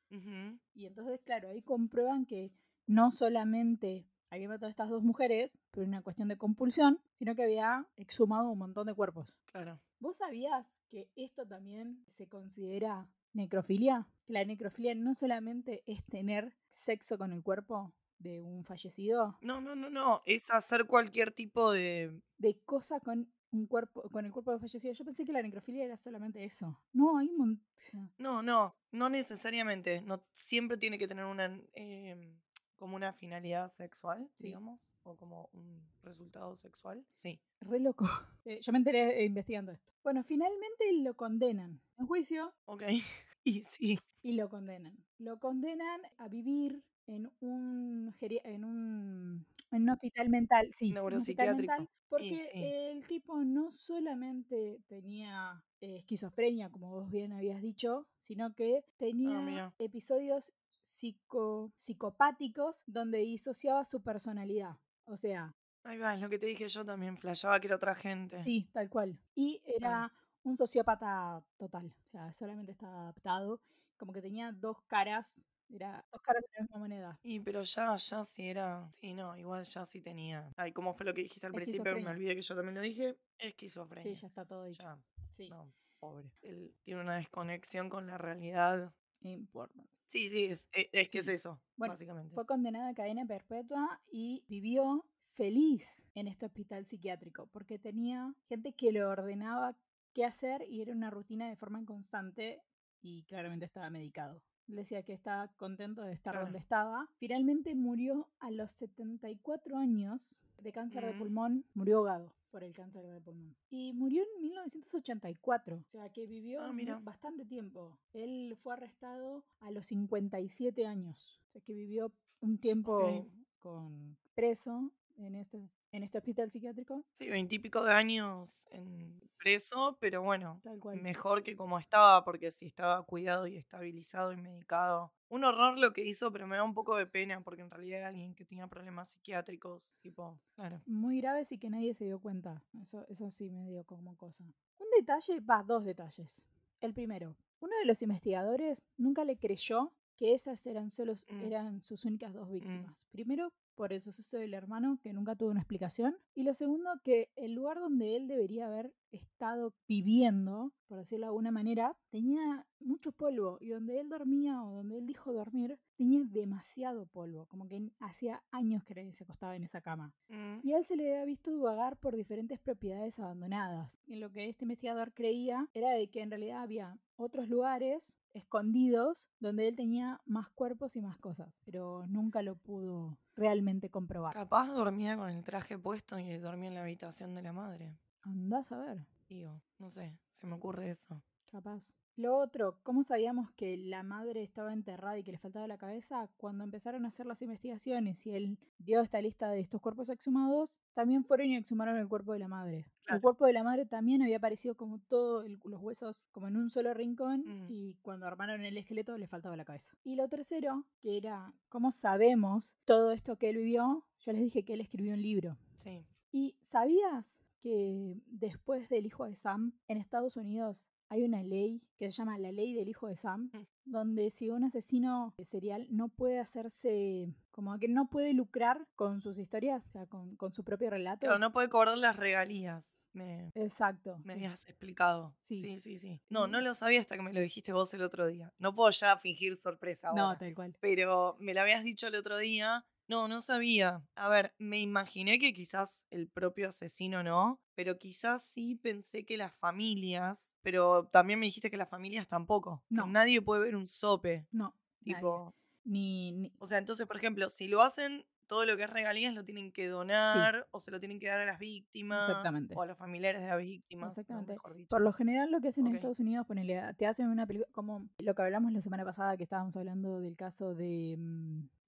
Y 0.74 0.86
entonces, 0.86 1.20
claro, 1.22 1.48
ahí 1.48 1.62
comprueban 1.62 2.26
que 2.26 2.52
no 2.86 3.10
solamente 3.10 4.06
había 4.30 4.48
matado 4.48 4.66
a 4.66 4.70
estas 4.70 4.88
dos 4.88 5.02
mujeres 5.02 5.58
por 5.70 5.84
una 5.84 6.02
cuestión 6.02 6.28
de 6.28 6.38
compulsión, 6.38 7.00
sino 7.18 7.34
que 7.34 7.42
había 7.42 7.86
exhumado 7.96 8.50
un 8.50 8.58
montón 8.58 8.86
de 8.86 8.94
cuerpos. 8.94 9.34
Claro. 9.46 9.78
¿Vos 9.98 10.16
sabías 10.16 10.78
que 10.88 11.10
esto 11.14 11.46
también 11.46 12.02
se 12.06 12.28
considera 12.28 13.08
necrofilia? 13.34 14.08
Que 14.24 14.32
la 14.32 14.44
necrofilia 14.44 14.94
no 14.94 15.14
solamente 15.14 15.82
es 15.86 16.04
tener 16.06 16.54
sexo 16.70 17.18
con 17.18 17.32
el 17.32 17.42
cuerpo 17.42 17.92
de 18.22 18.40
un 18.40 18.64
fallecido, 18.64 19.36
No, 19.40 19.60
no, 19.60 19.74
no, 19.74 19.90
no. 19.90 20.22
Es 20.26 20.50
hacer 20.50 20.86
cualquier 20.86 21.32
tipo 21.32 21.72
de. 21.72 22.20
de 22.38 22.60
cosa 22.64 23.00
con 23.00 23.32
un 23.50 23.66
cuerpo, 23.66 24.08
con 24.10 24.24
el 24.24 24.32
cuerpo 24.32 24.52
del 24.52 24.60
fallecido. 24.60 24.94
Yo 24.94 25.04
pensé 25.04 25.24
que 25.24 25.32
la 25.32 25.42
necrofilia 25.42 25.84
era 25.84 25.96
solamente 25.96 26.44
eso. 26.44 26.80
No, 26.92 27.18
hay 27.18 27.28
un 27.28 27.36
montón. 27.36 28.12
No, 28.18 28.42
no, 28.42 28.76
no 28.92 29.08
necesariamente. 29.10 30.02
No 30.02 30.24
siempre 30.30 30.76
tiene 30.76 30.98
que 30.98 31.08
tener 31.08 31.24
una 31.24 31.46
em, 31.74 32.40
como 32.82 32.96
una 32.96 33.12
finalidad 33.12 33.68
sexual, 33.68 34.28
Sí. 34.34 34.46
digamos, 34.48 34.84
o 35.04 35.14
como 35.16 35.48
un 35.52 35.88
resultado 36.02 36.56
sexual. 36.56 37.06
Sí. 37.14 37.40
Re 37.60 37.78
loco. 37.78 38.04
Eh, 38.44 38.58
yo 38.60 38.72
me 38.72 38.78
enteré 38.78 39.20
eh, 39.20 39.24
investigando 39.24 39.70
esto. 39.70 39.88
Bueno, 40.02 40.24
finalmente 40.24 40.84
lo 40.94 41.14
condenan 41.14 41.80
en 41.96 42.06
juicio 42.08 42.52
Ok. 42.64 42.82
Y 43.44 43.62
sí. 43.62 43.98
y 44.22 44.32
lo 44.32 44.48
condenan. 44.48 44.96
Lo 45.18 45.38
condenan 45.38 46.00
a 46.18 46.26
vivir 46.28 46.82
en 47.06 47.30
un, 47.38 48.12
en 48.20 48.64
un, 48.64 49.46
en 49.70 49.82
un 49.82 49.88
hospital 49.90 50.28
mental. 50.28 50.72
Sí, 50.72 50.90
Neuropsiquiátrico. 50.92 51.56
mental, 51.72 51.88
porque 52.08 52.38
sí. 52.40 52.50
el 52.54 53.06
tipo 53.06 53.44
no 53.44 53.70
solamente 53.70 54.80
tenía 54.88 55.62
eh, 55.80 55.98
esquizofrenia, 55.98 56.68
como 56.70 56.90
vos 56.90 57.08
bien 57.10 57.32
habías 57.32 57.60
dicho, 57.62 58.06
sino 58.20 58.52
que 58.54 58.84
tenía 58.96 59.38
Ah, 59.38 59.42
mira. 59.42 59.74
episodios 59.78 60.52
psico, 60.82 61.72
psicopáticos 61.78 62.82
donde 62.86 63.18
disociaba 63.18 63.84
su 63.84 64.02
personalidad. 64.02 64.76
O 65.04 65.16
sea, 65.16 65.54
Ahí 65.84 65.98
va, 65.98 66.14
es 66.14 66.20
lo 66.20 66.28
que 66.28 66.38
te 66.38 66.46
dije 66.46 66.68
yo 66.68 66.84
también. 66.84 67.16
Flashaba 67.18 67.58
que 67.58 67.66
era 67.66 67.74
otra 67.76 67.94
gente. 67.96 68.38
Sí, 68.38 68.68
tal 68.72 68.88
cual. 68.88 69.18
Y 69.34 69.60
era 69.64 70.12
un 70.44 70.56
sociópata 70.56 71.42
total. 71.58 71.92
O 72.06 72.10
sea, 72.10 72.32
solamente 72.34 72.70
estaba 72.70 73.02
adaptado. 73.02 73.60
Como 73.96 74.12
que 74.12 74.22
tenía 74.22 74.52
dos 74.52 74.80
caras. 74.86 75.44
Era 75.68 76.04
dos 76.12 76.20
caras 76.22 76.42
de 76.42 76.48
la 76.54 76.62
misma 76.62 76.78
moneda. 76.78 77.18
Y 77.24 77.40
pero 77.40 77.62
ya, 77.62 77.96
ya 77.96 78.22
sí 78.24 78.48
era. 78.48 78.88
Sí, 79.00 79.12
no, 79.14 79.36
igual 79.36 79.64
ya 79.64 79.84
sí 79.84 80.00
tenía. 80.00 80.52
Ay, 80.56 80.72
¿cómo 80.72 80.94
fue 80.94 81.04
lo 81.06 81.14
que 81.14 81.22
dijiste 81.22 81.46
al 81.48 81.52
principio? 81.52 81.96
Me 81.96 82.08
olvidé 82.10 82.36
que 82.36 82.42
yo 82.42 82.54
también 82.54 82.76
lo 82.76 82.80
dije. 82.80 83.16
Esquizofrenia. 83.38 84.14
Sí, 84.14 84.20
ya 84.20 84.28
está 84.28 84.44
todo 84.44 84.64
dicho. 84.64 84.82
Ya, 84.84 84.98
Sí, 85.32 85.48
no, 85.48 85.72
pobre. 85.98 86.30
Él 86.42 86.72
tiene 86.84 87.00
una 87.00 87.16
desconexión 87.16 87.88
con 87.88 88.06
la 88.06 88.18
realidad. 88.18 88.92
importante. 89.20 89.90
Sí, 90.12 90.28
sí, 90.28 90.44
es, 90.44 90.68
e- 90.74 90.90
es, 90.92 91.10
que 91.10 91.20
es 91.20 91.28
eso, 91.28 91.58
Bueno, 91.76 91.92
básicamente. 91.92 92.34
Fue 92.34 92.44
condenada 92.44 92.90
a 92.90 92.94
cadena 92.94 93.24
perpetua 93.24 93.98
y 94.10 94.44
vivió 94.46 95.06
feliz 95.32 96.06
en 96.14 96.28
este 96.28 96.44
hospital 96.44 96.84
psiquiátrico 96.84 97.46
porque 97.50 97.78
tenía 97.78 98.34
gente 98.46 98.74
que 98.74 98.92
le 98.92 99.02
ordenaba 99.04 99.74
qué 100.12 100.26
hacer 100.26 100.66
y 100.68 100.82
era 100.82 100.92
una 100.92 101.08
rutina 101.08 101.48
de 101.48 101.56
forma 101.56 101.82
constante 101.86 102.60
y 103.00 103.24
claramente 103.24 103.64
estaba 103.64 103.88
medicado. 103.88 104.42
Le 104.66 104.82
decía 104.82 105.02
que 105.02 105.14
estaba 105.14 105.48
contento 105.56 106.02
de 106.02 106.12
estar 106.12 106.34
Claro. 106.34 106.46
donde 106.46 106.58
estaba. 106.58 107.08
Finalmente 107.16 107.74
murió 107.74 108.28
a 108.38 108.50
los 108.50 108.70
74 108.72 109.78
años 109.78 110.46
de 110.58 110.72
cáncer 110.72 111.06
de 111.06 111.14
Mm. 111.14 111.18
pulmón. 111.18 111.64
Murió 111.72 111.96
ahogado 111.98 112.34
por 112.52 112.62
el 112.62 112.72
cáncer 112.72 113.04
de 113.06 113.20
pulmón. 113.20 113.56
Y 113.70 113.92
murió 113.94 114.22
en 114.22 114.42
1984. 114.42 115.76
O 115.84 115.88
sea 115.88 116.08
que 116.10 116.26
vivió 116.26 116.62
Ah, 116.62 116.72
mira. 116.72 116.98
bastante 117.02 117.44
tiempo. 117.44 117.98
Él 118.12 118.56
fue 118.62 118.74
arrestado 118.74 119.44
a 119.60 119.70
los 119.72 119.86
57 119.86 120.86
años. 120.86 121.40
O 121.48 121.52
sea 121.52 121.62
que 121.62 121.72
vivió 121.72 122.12
un 122.40 122.58
tiempo 122.58 122.98
Ok. 122.98 123.26
con 123.58 124.16
preso 124.34 124.90
en 125.16 125.34
este, 125.36 125.68
en 125.92 126.02
este 126.02 126.18
hospital 126.18 126.50
psiquiátrico. 126.50 127.04
Sí, 127.12 127.28
veintipico 127.28 127.82
de 127.84 127.92
años 127.92 128.66
en 128.70 129.20
preso, 129.38 129.96
pero 130.00 130.22
bueno, 130.22 130.60
Tal 130.62 130.78
cual. 130.78 131.00
mejor 131.00 131.42
que 131.42 131.54
como 131.56 131.78
estaba, 131.78 132.24
porque 132.24 132.50
si 132.50 132.66
estaba 132.66 133.02
cuidado 133.04 133.46
y 133.46 133.56
estabilizado 133.56 134.32
y 134.32 134.36
medicado. 134.36 135.12
Un 135.28 135.44
horror 135.44 135.78
lo 135.78 135.92
que 135.92 136.04
hizo, 136.04 136.30
pero 136.32 136.46
me 136.46 136.56
da 136.56 136.62
un 136.64 136.74
poco 136.74 136.96
de 136.96 137.06
pena, 137.06 137.40
porque 137.40 137.62
en 137.62 137.70
realidad 137.70 137.98
era 138.00 138.08
alguien 138.08 138.34
que 138.34 138.44
tenía 138.44 138.66
problemas 138.66 139.10
psiquiátricos, 139.10 139.94
tipo, 140.00 140.38
claro. 140.54 140.80
Muy 140.86 141.20
graves 141.20 141.50
y 141.52 141.58
que 141.58 141.70
nadie 141.70 141.94
se 141.94 142.04
dio 142.04 142.20
cuenta. 142.20 142.62
Eso, 142.82 143.04
eso 143.08 143.30
sí 143.30 143.50
me 143.50 143.66
dio 143.68 143.84
como 143.84 144.16
cosa. 144.16 144.44
Un 144.78 144.86
detalle, 144.96 145.40
va, 145.40 145.62
dos 145.62 145.84
detalles. 145.84 146.42
El 146.80 146.94
primero, 146.94 147.34
uno 147.60 147.76
de 147.78 147.86
los 147.86 148.00
investigadores 148.02 148.78
nunca 148.96 149.24
le 149.24 149.36
creyó 149.38 149.92
que 150.16 150.34
esas 150.34 150.64
eran 150.66 150.90
solo 150.90 151.14
Mm. 151.28 151.42
eran 151.46 151.82
sus 151.82 152.04
únicas 152.04 152.32
dos 152.34 152.48
víctimas. 152.50 153.02
Primero, 153.10 153.52
por 153.74 153.92
el 153.92 154.00
suceso 154.00 154.38
del 154.38 154.54
hermano, 154.54 154.98
que 155.02 155.12
nunca 155.12 155.34
tuvo 155.36 155.50
una 155.50 155.60
explicación. 155.60 156.16
Y 156.34 156.44
lo 156.44 156.54
segundo, 156.54 156.90
que 157.04 157.30
el 157.36 157.54
lugar 157.54 157.78
donde 157.78 158.16
él 158.16 158.28
debería 158.28 158.66
haber 158.66 158.92
estado 159.10 159.74
viviendo, 159.86 160.72
por 160.88 160.98
decirlo 160.98 161.26
de 161.26 161.28
alguna 161.28 161.50
manera, 161.50 161.96
tenía 162.10 162.66
mucho 162.80 163.12
polvo. 163.12 163.58
Y 163.60 163.70
donde 163.70 164.00
él 164.00 164.08
dormía 164.08 164.62
o 164.62 164.76
donde 164.76 164.98
él 164.98 165.06
dijo 165.06 165.32
dormir, 165.32 165.78
tenía 165.96 166.20
demasiado 166.24 167.06
polvo. 167.06 167.46
Como 167.46 167.68
que 167.68 167.90
hacía 168.00 168.42
años 168.50 168.84
que 168.84 169.12
se 169.12 169.24
acostaba 169.24 169.56
en 169.56 169.64
esa 169.64 169.80
cama. 169.80 170.14
Mm. 170.28 170.60
Y 170.62 170.72
a 170.72 170.78
él 170.78 170.84
se 170.84 170.96
le 170.96 171.12
había 171.12 171.24
visto 171.24 171.58
vagar 171.58 171.96
por 171.96 172.16
diferentes 172.16 172.60
propiedades 172.60 173.18
abandonadas. 173.18 173.98
Y 174.06 174.16
lo 174.16 174.30
que 174.30 174.48
este 174.48 174.64
investigador 174.64 175.12
creía 175.12 175.68
era 175.74 175.90
de 175.90 176.08
que 176.08 176.22
en 176.22 176.30
realidad 176.30 176.62
había 176.62 176.98
otros 177.16 177.48
lugares 177.48 178.12
escondidos 178.34 179.26
donde 179.40 179.68
él 179.68 179.76
tenía 179.76 180.20
más 180.24 180.48
cuerpos 180.50 180.96
y 180.96 181.00
más 181.02 181.18
cosas, 181.18 181.52
pero 181.64 182.06
nunca 182.06 182.42
lo 182.42 182.56
pudo 182.56 183.18
realmente 183.34 183.90
comprobar. 183.90 184.34
Capaz 184.34 184.68
dormía 184.68 185.16
con 185.16 185.30
el 185.30 185.42
traje 185.44 185.78
puesto 185.78 186.18
y 186.18 186.36
dormía 186.38 186.68
en 186.68 186.74
la 186.74 186.82
habitación 186.82 187.34
de 187.34 187.42
la 187.42 187.52
madre. 187.52 187.96
Andás 188.22 188.70
a 188.72 188.78
ver, 188.78 188.98
Digo, 189.28 189.60
no 189.78 189.88
sé, 189.90 190.12
se 190.32 190.46
me 190.46 190.54
ocurre 190.54 190.90
eso. 190.90 191.20
capaz. 191.50 191.94
Lo 192.16 192.36
otro, 192.36 192.78
¿cómo 192.82 193.04
sabíamos 193.04 193.50
que 193.52 193.76
la 193.78 194.02
madre 194.02 194.42
estaba 194.42 194.72
enterrada 194.74 195.18
y 195.18 195.24
que 195.24 195.32
le 195.32 195.38
faltaba 195.38 195.66
la 195.66 195.78
cabeza? 195.78 196.28
Cuando 196.36 196.62
empezaron 196.62 197.04
a 197.04 197.08
hacer 197.08 197.24
las 197.24 197.40
investigaciones 197.40 198.26
y 198.26 198.32
él 198.32 198.58
dio 198.78 199.00
esta 199.00 199.20
lista 199.22 199.48
de 199.50 199.60
estos 199.60 199.80
cuerpos 199.80 200.10
exhumados, 200.10 200.78
también 200.92 201.24
fueron 201.24 201.46
y 201.48 201.56
exhumaron 201.56 201.96
el 201.96 202.08
cuerpo 202.08 202.34
de 202.34 202.38
la 202.40 202.48
madre. 202.48 202.86
Claro. 203.04 203.16
El 203.16 203.22
cuerpo 203.22 203.46
de 203.46 203.54
la 203.54 203.64
madre 203.64 203.86
también 203.86 204.22
había 204.22 204.36
aparecido 204.36 204.74
como 204.76 204.98
todos 205.08 205.46
los 205.64 205.80
huesos, 205.80 206.24
como 206.32 206.48
en 206.48 206.56
un 206.56 206.68
solo 206.68 206.92
rincón, 206.92 207.44
Mm. 207.46 207.66
y 207.70 207.94
cuando 208.02 208.26
armaron 208.26 208.62
el 208.64 208.76
esqueleto 208.76 209.16
le 209.16 209.26
faltaba 209.26 209.56
la 209.56 209.64
cabeza. 209.64 209.94
Y 210.04 210.14
lo 210.16 210.28
tercero, 210.28 210.84
que 211.00 211.16
era, 211.16 211.54
¿cómo 211.70 211.90
sabemos 211.90 212.74
todo 212.84 213.12
esto 213.12 213.36
que 213.36 213.48
él 213.50 213.56
vivió? 213.56 214.04
Yo 214.20 214.32
les 214.32 214.42
dije 214.42 214.64
que 214.64 214.74
él 214.74 214.82
escribió 214.82 215.14
un 215.14 215.22
libro. 215.22 215.56
Sí. 215.76 216.04
¿Y 216.30 216.56
sabías 216.60 217.38
que 217.62 218.16
después 218.26 218.88
del 218.88 219.06
hijo 219.06 219.24
de 219.24 219.34
Sam, 219.34 219.72
en 219.88 219.96
Estados 219.98 220.36
Unidos 220.36 220.84
hay 221.12 221.24
una 221.24 221.42
ley 221.42 221.82
que 221.98 222.06
se 222.06 222.12
llama 222.12 222.38
la 222.38 222.50
ley 222.52 222.74
del 222.74 222.88
hijo 222.88 223.06
de 223.06 223.16
Sam, 223.16 223.50
Mm. 223.52 223.66
donde 223.84 224.30
si 224.30 224.50
un 224.50 224.64
asesino 224.64 225.34
serial 225.44 225.86
no 225.90 226.08
puede 226.08 226.38
hacerse, 226.40 227.28
como 227.50 227.78
que 227.78 227.88
no 227.88 228.08
puede 228.08 228.32
lucrar 228.32 228.86
con 228.96 229.20
sus 229.20 229.38
historias, 229.38 229.88
o 229.88 229.90
sea, 229.92 230.06
con, 230.06 230.36
con 230.36 230.52
su 230.52 230.64
propio 230.64 230.88
relato? 230.90 231.20
Pero 231.20 231.38
no 231.38 231.52
puede 231.52 231.68
cobrar 231.68 231.98
las 231.98 232.16
regalías. 232.16 232.98
Me, 233.12 233.50
Exacto. 233.54 234.18
me 234.24 234.32
habías 234.32 234.66
explicado. 234.66 235.34
Sí. 235.44 235.58
Sí, 235.58 235.78
sí, 235.80 235.98
sí. 235.98 236.20
No, 236.30 236.46
no 236.46 236.62
lo 236.62 236.72
sabía 236.72 237.00
hasta 237.00 237.14
que 237.16 237.22
me 237.22 237.32
lo 237.34 237.40
dijiste 237.40 237.72
vos 237.74 237.92
el 237.92 238.02
otro 238.02 238.26
día. 238.26 238.50
No 238.58 238.74
puedo 238.74 238.88
ya 238.90 239.18
fingir 239.18 239.54
sorpresa 239.56 240.08
ahora. 240.08 240.22
No, 240.22 240.38
tal 240.38 240.54
cual. 240.54 240.74
pero 240.80 241.36
me 241.38 241.52
lo 241.52 241.60
habías 241.60 241.84
dicho 241.84 242.06
el 242.08 242.14
otro 242.14 242.38
día. 242.38 242.86
No, 243.08 243.28
no 243.28 243.40
sabía. 243.40 244.02
A 244.14 244.28
ver, 244.28 244.54
me 244.58 244.80
imaginé 244.80 245.38
que 245.38 245.52
quizás 245.52 246.06
el 246.10 246.28
propio 246.28 246.68
asesino 246.68 247.22
no, 247.22 247.60
pero 247.74 247.98
quizás 247.98 248.42
sí 248.44 248.74
pensé 248.76 249.24
que 249.24 249.36
las 249.36 249.52
familias, 249.54 250.54
pero 250.62 251.08
también 251.12 251.38
me 251.38 251.46
dijiste 251.46 251.70
que 251.70 251.76
las 251.76 251.88
familias 251.90 252.26
tampoco. 252.28 252.82
que 252.88 252.94
No. 252.96 253.06
nadie 253.06 253.42
puede 253.42 253.62
ver 253.62 253.76
un 253.76 253.86
sope. 253.88 254.46
No. 254.50 254.74
Tipo, 255.02 255.54
Ni, 255.84 256.30
ni- 256.32 256.52
o 256.58 256.66
sea, 256.66 256.78
entonces, 256.78 257.06
por 257.08 257.16
ejemplo, 257.16 257.48
si 257.48 257.66
lo 257.66 257.82
hacen, 257.82 258.24
todo 258.46 258.64
lo 258.66 258.76
que 258.76 258.84
es 258.84 258.90
regalías 258.90 259.34
lo 259.34 259.44
tienen 259.44 259.72
que 259.72 259.88
donar 259.88 260.68
o 260.70 260.78
se 260.78 260.90
lo 260.92 261.00
tienen 261.00 261.18
que 261.18 261.26
dar 261.26 261.40
a 261.40 261.46
las 261.46 261.58
víctimas 261.58 262.28
Exactamente. 262.28 262.74
o 262.76 262.82
a 262.82 262.86
los 262.86 262.96
familiares 262.98 263.40
de 263.40 263.48
las 263.48 263.58
víctimas. 263.58 264.10
Exactamente. 264.16 264.54
Por 264.88 265.00
lo 265.00 265.12
general 265.12 265.50
lo 265.50 265.60
que 265.60 265.68
hacen 265.68 265.86
en. 265.88 265.96
Estados 265.96 266.20
Unidos, 266.20 266.46
ponele, 266.46 266.80
te 266.98 267.06
hacen 267.06 267.28
una 267.28 267.46
película, 267.46 267.68
como 267.72 268.08
lo 268.18 268.34
que 268.34 268.42
hablamos 268.42 268.72
la 268.72 268.80
semana 268.80 269.04
pasada 269.04 269.36
que 269.36 269.42
estábamos 269.42 269.76
hablando 269.76 270.20
del 270.20 270.36
caso 270.36 270.74
de... 270.74 271.18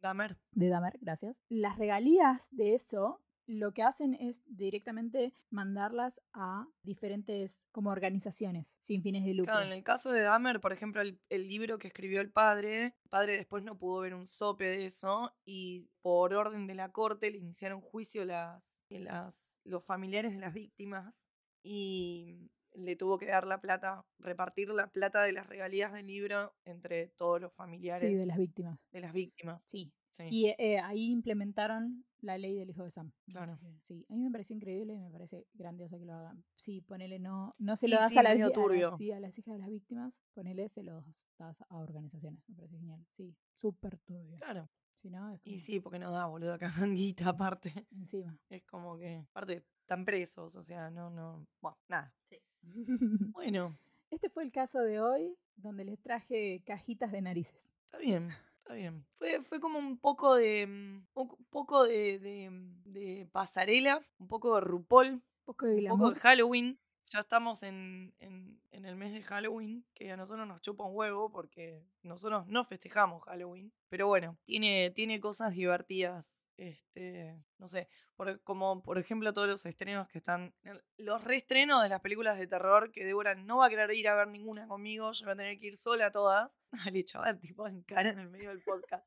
Dahmer. 0.05 0.37
de 0.53 0.69
Dahmer, 0.69 0.99
gracias. 1.01 1.43
Las 1.49 1.79
regalías 1.79 2.49
de 2.51 2.75
eso 2.75 3.23
lo 3.47 3.73
que 3.73 3.83
hacen 3.83 4.15
es 4.15 4.43
directamente 4.47 5.33
mandarlas 5.51 6.21
a 6.33 6.67
diferentes 6.83 7.67
como 7.73 7.91
organizaciones 7.91 8.77
sin 8.81 9.03
fines 9.03 9.25
de 9.25 9.35
lucro. 9.35 9.53
Claro, 9.53 9.67
en 9.67 9.73
el 9.73 9.83
caso 9.83 10.13
de 10.13 10.23
Dahmer, 10.23 10.61
por 10.61 10.73
ejemplo, 10.73 11.03
el, 11.03 11.21
el 11.29 11.49
libro 11.49 11.79
que 11.79 11.89
escribió 11.89 12.21
el 12.21 12.31
padre, 12.31 12.95
el 13.05 13.11
padre 13.11 13.37
después 13.37 13.63
no 13.65 13.79
pudo 13.79 14.01
ver 14.01 14.15
un 14.15 14.27
sope 14.27 14.65
de 14.65 14.87
eso 14.87 15.35
y 15.45 15.89
por 16.03 16.35
orden 16.35 16.67
de 16.67 16.75
la 16.75 16.91
corte 16.91 17.31
le 17.31 17.39
iniciaron 17.39 17.81
juicio 17.81 18.25
las, 18.25 18.85
las, 18.89 19.61
los 19.65 19.85
familiares 19.85 20.33
de 20.33 20.41
las 20.41 20.55
víctimas 20.55 21.29
y 21.63 22.51
le 22.75 22.97
tuvo 22.97 23.19
que 23.19 23.27
dar 23.27 23.47
la 23.47 23.61
plata, 23.61 24.05
repartir 24.19 24.69
la 24.71 24.89
plata 24.89 25.23
de 25.23 25.33
las 25.33 25.47
regalías 25.47 25.93
del 25.93 26.07
libro 26.07 26.55
entre 26.65 27.09
todos 27.17 27.41
los 27.41 27.53
familiares 27.55 28.01
Sí, 28.09 28.15
de 28.15 28.27
las 28.27 28.37
víctimas. 28.37 28.79
de 28.93 29.01
las 29.01 29.13
víctimas. 29.13 29.63
Sí. 29.63 29.93
Sí. 30.11 30.25
Y 30.31 30.47
eh, 30.59 30.79
ahí 30.79 31.11
implementaron 31.11 32.05
la 32.21 32.39
ley 32.39 32.55
del 32.55 32.71
hijo 32.71 32.85
de 32.85 32.91
Sam. 32.93 33.11
Claro. 33.27 33.59
Sí, 33.89 34.07
a 34.09 34.15
mí 34.15 34.23
me 34.23 34.31
pareció 34.31 34.55
increíble 34.55 34.95
y 34.95 34.99
me 35.01 35.11
parece 35.11 35.47
grandioso 35.55 35.99
que 35.99 36.05
lo 36.05 36.15
hagan. 36.15 36.45
Sí, 36.55 36.81
ponele, 36.83 37.19
no, 37.19 37.55
no 37.59 37.77
se 37.77 37.87
Y 37.89 37.91
lo 37.91 37.97
das 37.97 38.11
sí, 38.11 38.19
a, 38.19 38.23
las, 38.23 38.41
a 38.41 38.51
turbio. 38.51 38.97
sí, 38.97 39.11
a 39.11 39.19
las 39.19 39.37
hijas 39.37 39.55
de 39.55 39.59
las 39.59 39.69
víctimas, 39.71 40.15
ponele, 40.33 40.69
se 40.69 40.85
los 40.85 41.05
das 41.37 41.61
a 41.69 41.79
organizaciones. 41.79 42.41
Me 42.49 42.55
parece 42.55 42.77
genial. 42.79 43.05
Sí, 43.17 43.35
súper 43.55 43.99
turbio. 43.99 44.37
Claro. 44.37 44.71
Si 44.95 45.11
no, 45.11 45.37
Y 45.43 45.59
sí, 45.59 45.81
porque 45.81 45.99
no 45.99 46.13
da, 46.13 46.27
boludo, 46.27 46.55
acá 46.55 46.69
guita 46.97 47.31
aparte. 47.31 47.87
encima. 47.91 48.39
Es 48.49 48.63
como 48.67 48.97
que, 48.97 49.17
aparte, 49.31 49.65
están 49.81 50.05
presos, 50.05 50.55
o 50.55 50.63
sea, 50.63 50.91
no, 50.91 51.11
no, 51.11 51.45
bueno, 51.61 51.77
nada. 51.89 52.15
Sí. 52.31 52.39
Bueno, 53.33 53.77
Este 54.11 54.29
fue 54.31 54.45
el 54.45 54.53
caso 54.53 54.81
de 54.81 55.01
hoy, 55.01 55.37
donde 55.57 55.85
les 55.85 56.01
traje 56.01 56.63
cajitas 56.67 57.11
de 57.13 57.21
narices. 57.23 57.73
Está 57.87 57.99
bien, 57.99 58.31
está 58.59 58.75
bien. 58.75 59.05
Fue, 59.19 59.43
fue 59.43 59.61
como 59.61 59.79
un 59.79 59.99
poco 59.99 60.35
de. 60.35 60.67
mm, 60.67 61.07
Un 61.15 61.29
poco 61.51 61.85
de, 61.85 62.19
de, 62.19 62.51
mm, 62.51 62.83
de 62.93 63.29
pasarela, 63.33 64.03
un 64.19 64.29
poco 64.29 64.55
de 64.55 64.61
RuPaul, 64.63 65.09
Un 65.15 65.23
poco 65.45 65.67
de 65.67 65.75
un 65.75 65.83
poco 65.83 65.97
glamour. 65.97 66.15
de 66.15 66.21
Halloween. 66.21 66.79
Ya 67.11 67.21
estamos 67.21 67.63
en, 67.63 68.13
en, 68.19 68.59
en 68.73 68.85
el 68.87 68.97
mes 68.97 69.13
de 69.13 69.23
Halloween, 69.23 69.85
que 69.95 70.11
a 70.11 70.17
nosotros 70.17 70.49
nos 70.49 70.61
chupa 70.63 70.85
un 70.85 70.97
huevo 70.97 71.31
porque 71.31 71.83
nosotros 72.03 72.47
no 72.49 72.65
festejamos 72.65 73.23
Halloween. 73.25 73.71
Pero 73.89 74.09
bueno, 74.09 74.37
tiene, 74.47 74.91
tiene 74.91 75.21
cosas 75.21 75.53
divertidas. 75.53 76.44
Este, 76.57 77.37
no 77.59 77.67
sé, 77.67 77.89
por- 78.17 78.41
como 78.43 78.83
por 78.83 78.99
ejemplo 78.99 79.33
todos 79.33 79.49
los 79.49 79.67
estrenos 79.67 80.09
que 80.09 80.19
están. 80.19 80.55
Los 80.97 81.25
reestrenos 81.25 81.83
de 81.83 81.89
las 81.89 82.01
películas 82.01 82.39
de 82.39 82.47
terror 82.47 82.93
que 82.93 83.05
Débora 83.05 83.35
no 83.35 83.59
va 83.59 83.67
a 83.67 83.71
querer 83.71 83.91
ir 83.93 84.07
a 84.09 84.15
ver 84.15 84.29
ninguna 84.29 84.69
conmigo. 84.69 85.11
Yo 85.13 85.25
voy 85.27 85.33
a 85.35 85.37
tener 85.37 85.59
que 85.59 85.67
ir 85.67 85.77
sola 85.77 86.07
a 86.07 86.11
todas. 86.13 86.61
Dale, 86.93 87.05
chaval, 87.05 87.41
tipo 87.41 87.67
en 87.67 87.83
cara 87.83 88.11
en 88.11 88.19
el 88.21 88.29
medio 88.31 88.51
del 88.51 88.63
podcast. 88.63 89.07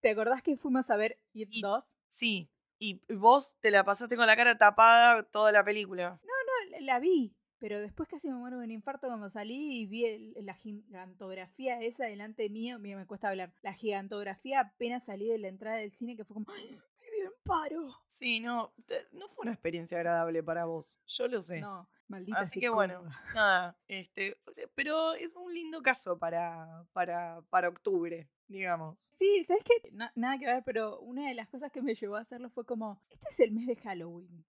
¿Te 0.00 0.10
acordás 0.10 0.42
que 0.42 0.56
fuimos 0.56 0.90
a 0.90 0.96
ver 0.96 1.18
It 1.32 1.48
Y- 1.52 1.62
2? 1.62 1.96
Sí, 2.08 2.50
y 2.78 3.00
vos 3.14 3.56
te 3.60 3.70
la 3.70 3.84
pasaste 3.84 4.16
con 4.16 4.26
la 4.26 4.36
cara 4.36 4.58
tapada 4.58 5.22
toda 5.22 5.52
la 5.52 5.64
película. 5.64 6.20
No, 6.22 6.78
la 6.80 6.98
vi, 6.98 7.34
pero 7.58 7.80
después 7.80 8.08
casi 8.08 8.28
me 8.28 8.34
muero 8.34 8.58
de 8.58 8.64
un 8.64 8.70
infarto 8.70 9.06
cuando 9.08 9.30
salí 9.30 9.80
y 9.82 9.86
vi 9.86 10.04
el- 10.06 10.34
la 10.46 10.54
gigantografía 10.54 11.80
esa 11.80 12.04
delante 12.06 12.48
mío. 12.50 12.78
Mira, 12.78 12.98
me 12.98 13.06
cuesta 13.06 13.28
hablar. 13.28 13.52
La 13.62 13.72
gigantografía 13.74 14.60
apenas 14.60 15.04
salí 15.04 15.28
de 15.28 15.38
la 15.38 15.48
entrada 15.48 15.76
del 15.78 15.92
cine 15.92 16.16
que 16.16 16.24
fue 16.24 16.34
como, 16.34 16.46
¡Ay, 16.52 16.70
me 17.00 17.10
dio 17.16 17.26
en 17.26 17.32
paro. 17.44 17.94
Sí, 18.06 18.40
no, 18.40 18.72
no 19.12 19.28
fue 19.28 19.42
una 19.42 19.52
experiencia 19.52 19.96
agradable 19.98 20.42
para 20.42 20.64
vos. 20.66 21.00
Yo 21.06 21.28
lo 21.28 21.42
sé. 21.42 21.60
No, 21.60 21.88
maldita 22.08 22.40
Así 22.40 22.60
que 22.60 22.68
bueno, 22.68 23.02
nada, 23.34 23.76
este, 23.88 24.36
pero 24.74 25.14
es 25.14 25.34
un 25.36 25.52
lindo 25.52 25.82
caso 25.82 26.18
para, 26.18 26.86
para, 26.92 27.40
para 27.50 27.68
octubre, 27.68 28.28
digamos. 28.46 28.98
Sí, 29.10 29.42
¿sabes 29.44 29.64
qué? 29.64 29.90
Na- 29.92 30.12
nada 30.14 30.38
que 30.38 30.46
ver, 30.46 30.62
pero 30.64 31.00
una 31.00 31.28
de 31.28 31.34
las 31.34 31.48
cosas 31.48 31.72
que 31.72 31.82
me 31.82 31.94
llevó 31.94 32.16
a 32.16 32.20
hacerlo 32.20 32.50
fue 32.50 32.64
como, 32.64 33.00
este 33.10 33.26
es 33.30 33.40
el 33.40 33.52
mes 33.52 33.66
de 33.66 33.76
Halloween. 33.76 34.44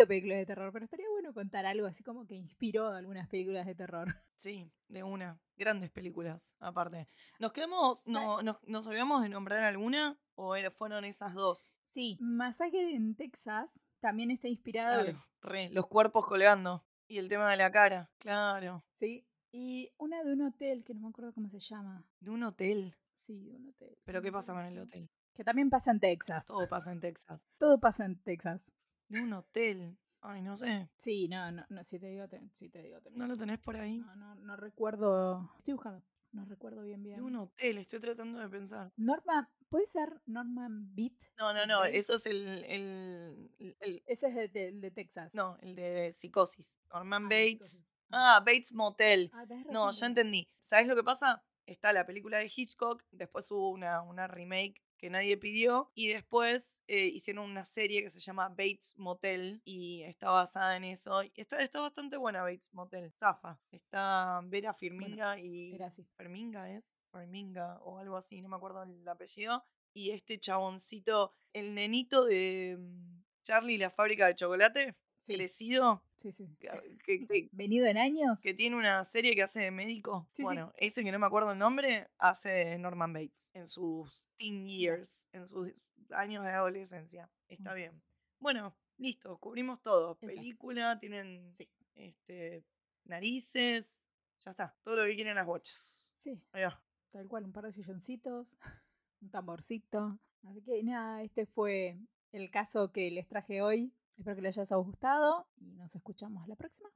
Miro 0.00 0.08
películas 0.08 0.38
de 0.38 0.46
terror, 0.46 0.72
pero 0.72 0.86
estaría 0.86 1.10
bueno 1.10 1.34
contar 1.34 1.66
algo 1.66 1.86
así 1.86 2.02
como 2.02 2.26
que 2.26 2.34
inspiró 2.34 2.88
algunas 2.88 3.28
películas 3.28 3.66
de 3.66 3.74
terror. 3.74 4.06
Sí, 4.34 4.72
de 4.88 5.02
una. 5.02 5.38
Grandes 5.58 5.90
películas, 5.90 6.56
aparte. 6.60 7.06
¿Nos 7.38 7.52
quedamos, 7.52 8.06
no, 8.06 8.40
nos, 8.40 8.56
nos 8.62 8.86
olvidamos 8.86 9.22
de 9.22 9.28
nombrar 9.28 9.62
alguna? 9.64 10.18
¿O 10.34 10.54
fueron 10.70 11.04
esas 11.04 11.34
dos? 11.34 11.76
Sí, 11.84 12.16
Masacre 12.22 12.94
en 12.94 13.14
Texas 13.14 13.84
también 14.00 14.30
está 14.30 14.48
inspirado 14.48 15.04
Claro, 15.04 15.26
re, 15.42 15.68
los 15.68 15.86
cuerpos 15.88 16.26
colgando. 16.26 16.86
Y 17.06 17.18
el 17.18 17.28
tema 17.28 17.50
de 17.50 17.58
la 17.58 17.70
cara, 17.70 18.10
claro. 18.16 18.82
Sí. 18.94 19.26
Y 19.52 19.92
una 19.98 20.24
de 20.24 20.32
un 20.32 20.40
hotel 20.40 20.82
que 20.84 20.94
no 20.94 21.00
me 21.00 21.08
acuerdo 21.08 21.34
cómo 21.34 21.50
se 21.50 21.60
llama. 21.60 22.02
De 22.20 22.30
un 22.30 22.42
hotel. 22.42 22.96
Sí, 23.12 23.44
de 23.44 23.56
un 23.56 23.68
hotel. 23.68 23.98
¿Pero 24.06 24.22
qué 24.22 24.32
pasa 24.32 24.54
con 24.54 24.64
el 24.64 24.78
hotel? 24.78 25.10
Que 25.34 25.44
también 25.44 25.68
pasa 25.68 25.90
en 25.90 26.00
Texas. 26.00 26.46
Todo 26.46 26.66
pasa 26.66 26.92
en 26.92 27.00
Texas. 27.00 27.42
Todo 27.58 27.78
pasa 27.78 28.06
en 28.06 28.18
Texas. 28.22 28.72
De 29.10 29.20
un 29.20 29.32
hotel. 29.32 29.98
Ay, 30.22 30.40
no 30.40 30.54
sé. 30.54 30.88
Sí, 30.96 31.28
no, 31.28 31.50
no, 31.50 31.64
no 31.68 31.82
si 31.82 31.98
te 31.98 32.06
digo, 32.06 32.28
te, 32.28 32.40
si 32.54 32.68
te 32.68 32.80
digo, 32.82 33.00
te 33.00 33.10
¿No 33.10 33.26
lo 33.26 33.36
tenés 33.36 33.58
por 33.58 33.76
ahí? 33.76 33.98
No, 33.98 34.14
no, 34.16 34.34
no 34.36 34.56
recuerdo. 34.56 35.50
Estoy 35.58 35.74
buscando. 35.74 36.02
No 36.32 36.44
recuerdo 36.44 36.82
bien 36.82 37.02
bien. 37.02 37.16
De 37.16 37.22
un 37.22 37.34
hotel, 37.36 37.78
estoy 37.78 37.98
tratando 37.98 38.38
de 38.38 38.48
pensar. 38.48 38.92
Norma, 38.96 39.50
¿puede 39.68 39.86
ser 39.86 40.20
Norman 40.26 40.94
Beat? 40.94 41.14
No, 41.38 41.52
no, 41.52 41.62
¿El 41.62 41.68
no, 41.68 41.84
eso 41.84 42.14
es 42.14 42.26
el, 42.26 42.46
el, 42.66 43.50
el- 43.58 43.76
el- 43.80 44.02
Ese 44.06 44.28
es 44.28 44.34
de, 44.36 44.48
de- 44.48 44.72
de 44.72 44.90
Texas. 44.92 45.34
No, 45.34 45.58
el 45.60 45.74
de 45.74 46.12
Psicosis. 46.12 46.78
Norman 46.94 47.24
Ah, 47.24 47.28
Bates 47.28 47.50
Psicosis. 47.50 47.86
Ah, 48.10 48.38
Bates 48.46 48.72
Motel. 48.74 49.30
Ah, 49.32 49.44
No, 49.72 49.90
ya 49.90 50.06
entendí. 50.06 50.48
¿Sabes 50.60 50.86
lo 50.86 50.94
que 50.94 51.02
pasa? 51.02 51.42
Está 51.66 51.92
la 51.92 52.06
película 52.06 52.38
de 52.38 52.52
Hitchcock, 52.54 53.02
después 53.10 53.50
hubo 53.50 53.70
una, 53.70 54.02
una 54.02 54.28
remake 54.28 54.80
que 55.00 55.10
nadie 55.10 55.36
pidió 55.38 55.90
y 55.94 56.08
después 56.08 56.84
eh, 56.86 57.06
hicieron 57.06 57.50
una 57.50 57.64
serie 57.64 58.02
que 58.02 58.10
se 58.10 58.20
llama 58.20 58.48
Bates 58.50 58.98
Motel 58.98 59.62
y 59.64 60.02
está 60.02 60.30
basada 60.30 60.76
en 60.76 60.84
eso. 60.84 61.22
Y 61.22 61.32
está, 61.36 61.62
está 61.62 61.80
bastante 61.80 62.18
buena 62.18 62.42
Bates 62.42 62.72
Motel. 62.74 63.10
Zafa. 63.12 63.58
Está 63.70 64.40
Vera 64.44 64.74
Firminga 64.74 65.38
y... 65.38 65.74
Era 65.74 65.86
así. 65.86 66.06
Ferminga 66.16 66.70
es, 66.70 67.00
Ferminga 67.10 67.78
o 67.82 67.98
algo 67.98 68.16
así, 68.16 68.42
no 68.42 68.48
me 68.48 68.56
acuerdo 68.56 68.82
el 68.82 69.08
apellido. 69.08 69.64
Y 69.94 70.10
este 70.10 70.38
chaboncito, 70.38 71.34
el 71.52 71.74
nenito 71.74 72.24
de 72.26 72.76
mm, 72.78 73.22
Charlie 73.42 73.74
y 73.74 73.78
la 73.78 73.90
fábrica 73.90 74.26
de 74.26 74.34
chocolate, 74.34 74.96
Sí, 75.20 75.34
crecido, 75.34 76.02
sí, 76.20 76.32
sí. 76.32 76.48
que, 76.60 76.68
que- 77.04 77.26
que- 77.26 77.48
Venido 77.52 77.86
en 77.86 77.96
años. 77.98 78.40
que 78.42 78.54
tiene 78.54 78.76
una 78.76 79.02
serie 79.04 79.34
que 79.34 79.42
hace 79.42 79.60
de 79.60 79.70
médico. 79.70 80.26
Sí, 80.32 80.36
sí. 80.38 80.42
bueno, 80.42 80.72
ese 80.76 81.02
que 81.04 81.12
no 81.12 81.18
me 81.18 81.26
acuerdo 81.26 81.52
el 81.52 81.58
nombre, 81.58 82.08
hace 82.18 82.48
de 82.50 82.78
Norman 82.78 83.12
Bates 83.12 83.50
en 83.54 83.66
sus 83.68 84.26
teen 84.38 84.66
years, 84.66 85.28
en 85.32 85.46
sus 85.46 85.68
años 86.10 86.44
de 86.44 86.50
adolescencia. 86.50 87.30
Está 87.48 87.72
Mm. 87.72 87.76
bien. 87.76 88.02
Bueno, 88.38 88.74
listo, 88.98 89.38
cubrimos 89.38 89.80
todo. 89.82 90.12
Exacto. 90.12 90.26
Película, 90.34 90.98
tienen 90.98 91.52
Sí. 91.54 91.68
este, 91.94 92.64
narices, 93.04 94.08
ya 94.40 94.50
está, 94.52 94.74
todo 94.82 94.96
lo 94.96 95.04
que 95.04 95.14
quieren 95.14 95.34
las 95.34 95.46
bochas. 95.46 96.14
Sí, 96.18 96.40
va. 96.54 96.82
tal 97.10 97.26
cual, 97.28 97.44
un 97.44 97.52
par 97.52 97.64
de 97.64 97.72
silloncitos, 97.72 98.56
un 99.20 99.30
tamborcito. 99.30 100.18
Así 100.48 100.62
que 100.62 100.82
nada, 100.82 101.22
este 101.22 101.44
fue 101.46 101.98
el 102.32 102.50
caso 102.50 102.92
que 102.92 103.10
les 103.10 103.26
traje 103.28 103.60
hoy. 103.62 103.92
Espero 104.20 104.36
que 104.36 104.42
les 104.42 104.58
haya 104.58 104.76
gustado 104.76 105.46
y 105.56 105.72
nos 105.76 105.96
escuchamos 105.96 106.46
la 106.46 106.54
próxima. 106.54 106.90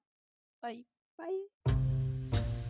Bye. 0.60 0.86
Bye. 1.16 1.48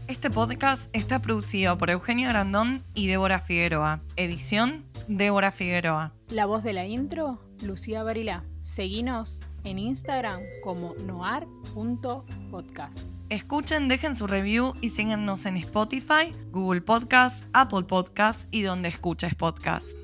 Este 0.06 0.30
podcast 0.30 0.94
está 0.94 1.20
producido 1.20 1.76
por 1.76 1.90
Eugenia 1.90 2.28
Grandón 2.28 2.80
y 2.94 3.08
Débora 3.08 3.40
Figueroa. 3.40 4.00
Edición, 4.14 4.84
Débora 5.08 5.50
Figueroa. 5.50 6.12
La 6.30 6.46
voz 6.46 6.62
de 6.62 6.72
la 6.72 6.86
intro, 6.86 7.40
Lucía 7.64 8.04
Barilá. 8.04 8.44
Seguinos 8.62 9.40
en 9.64 9.80
Instagram 9.80 10.40
como 10.62 10.94
noar.podcast. 11.04 12.96
Escuchen, 13.30 13.88
dejen 13.88 14.14
su 14.14 14.28
review 14.28 14.74
y 14.80 14.90
síganos 14.90 15.46
en 15.46 15.56
Spotify, 15.56 16.30
Google 16.52 16.82
Podcast, 16.82 17.48
Apple 17.54 17.82
Podcast 17.82 18.48
y 18.54 18.62
donde 18.62 18.86
escuches 18.88 19.34
podcast. 19.34 19.98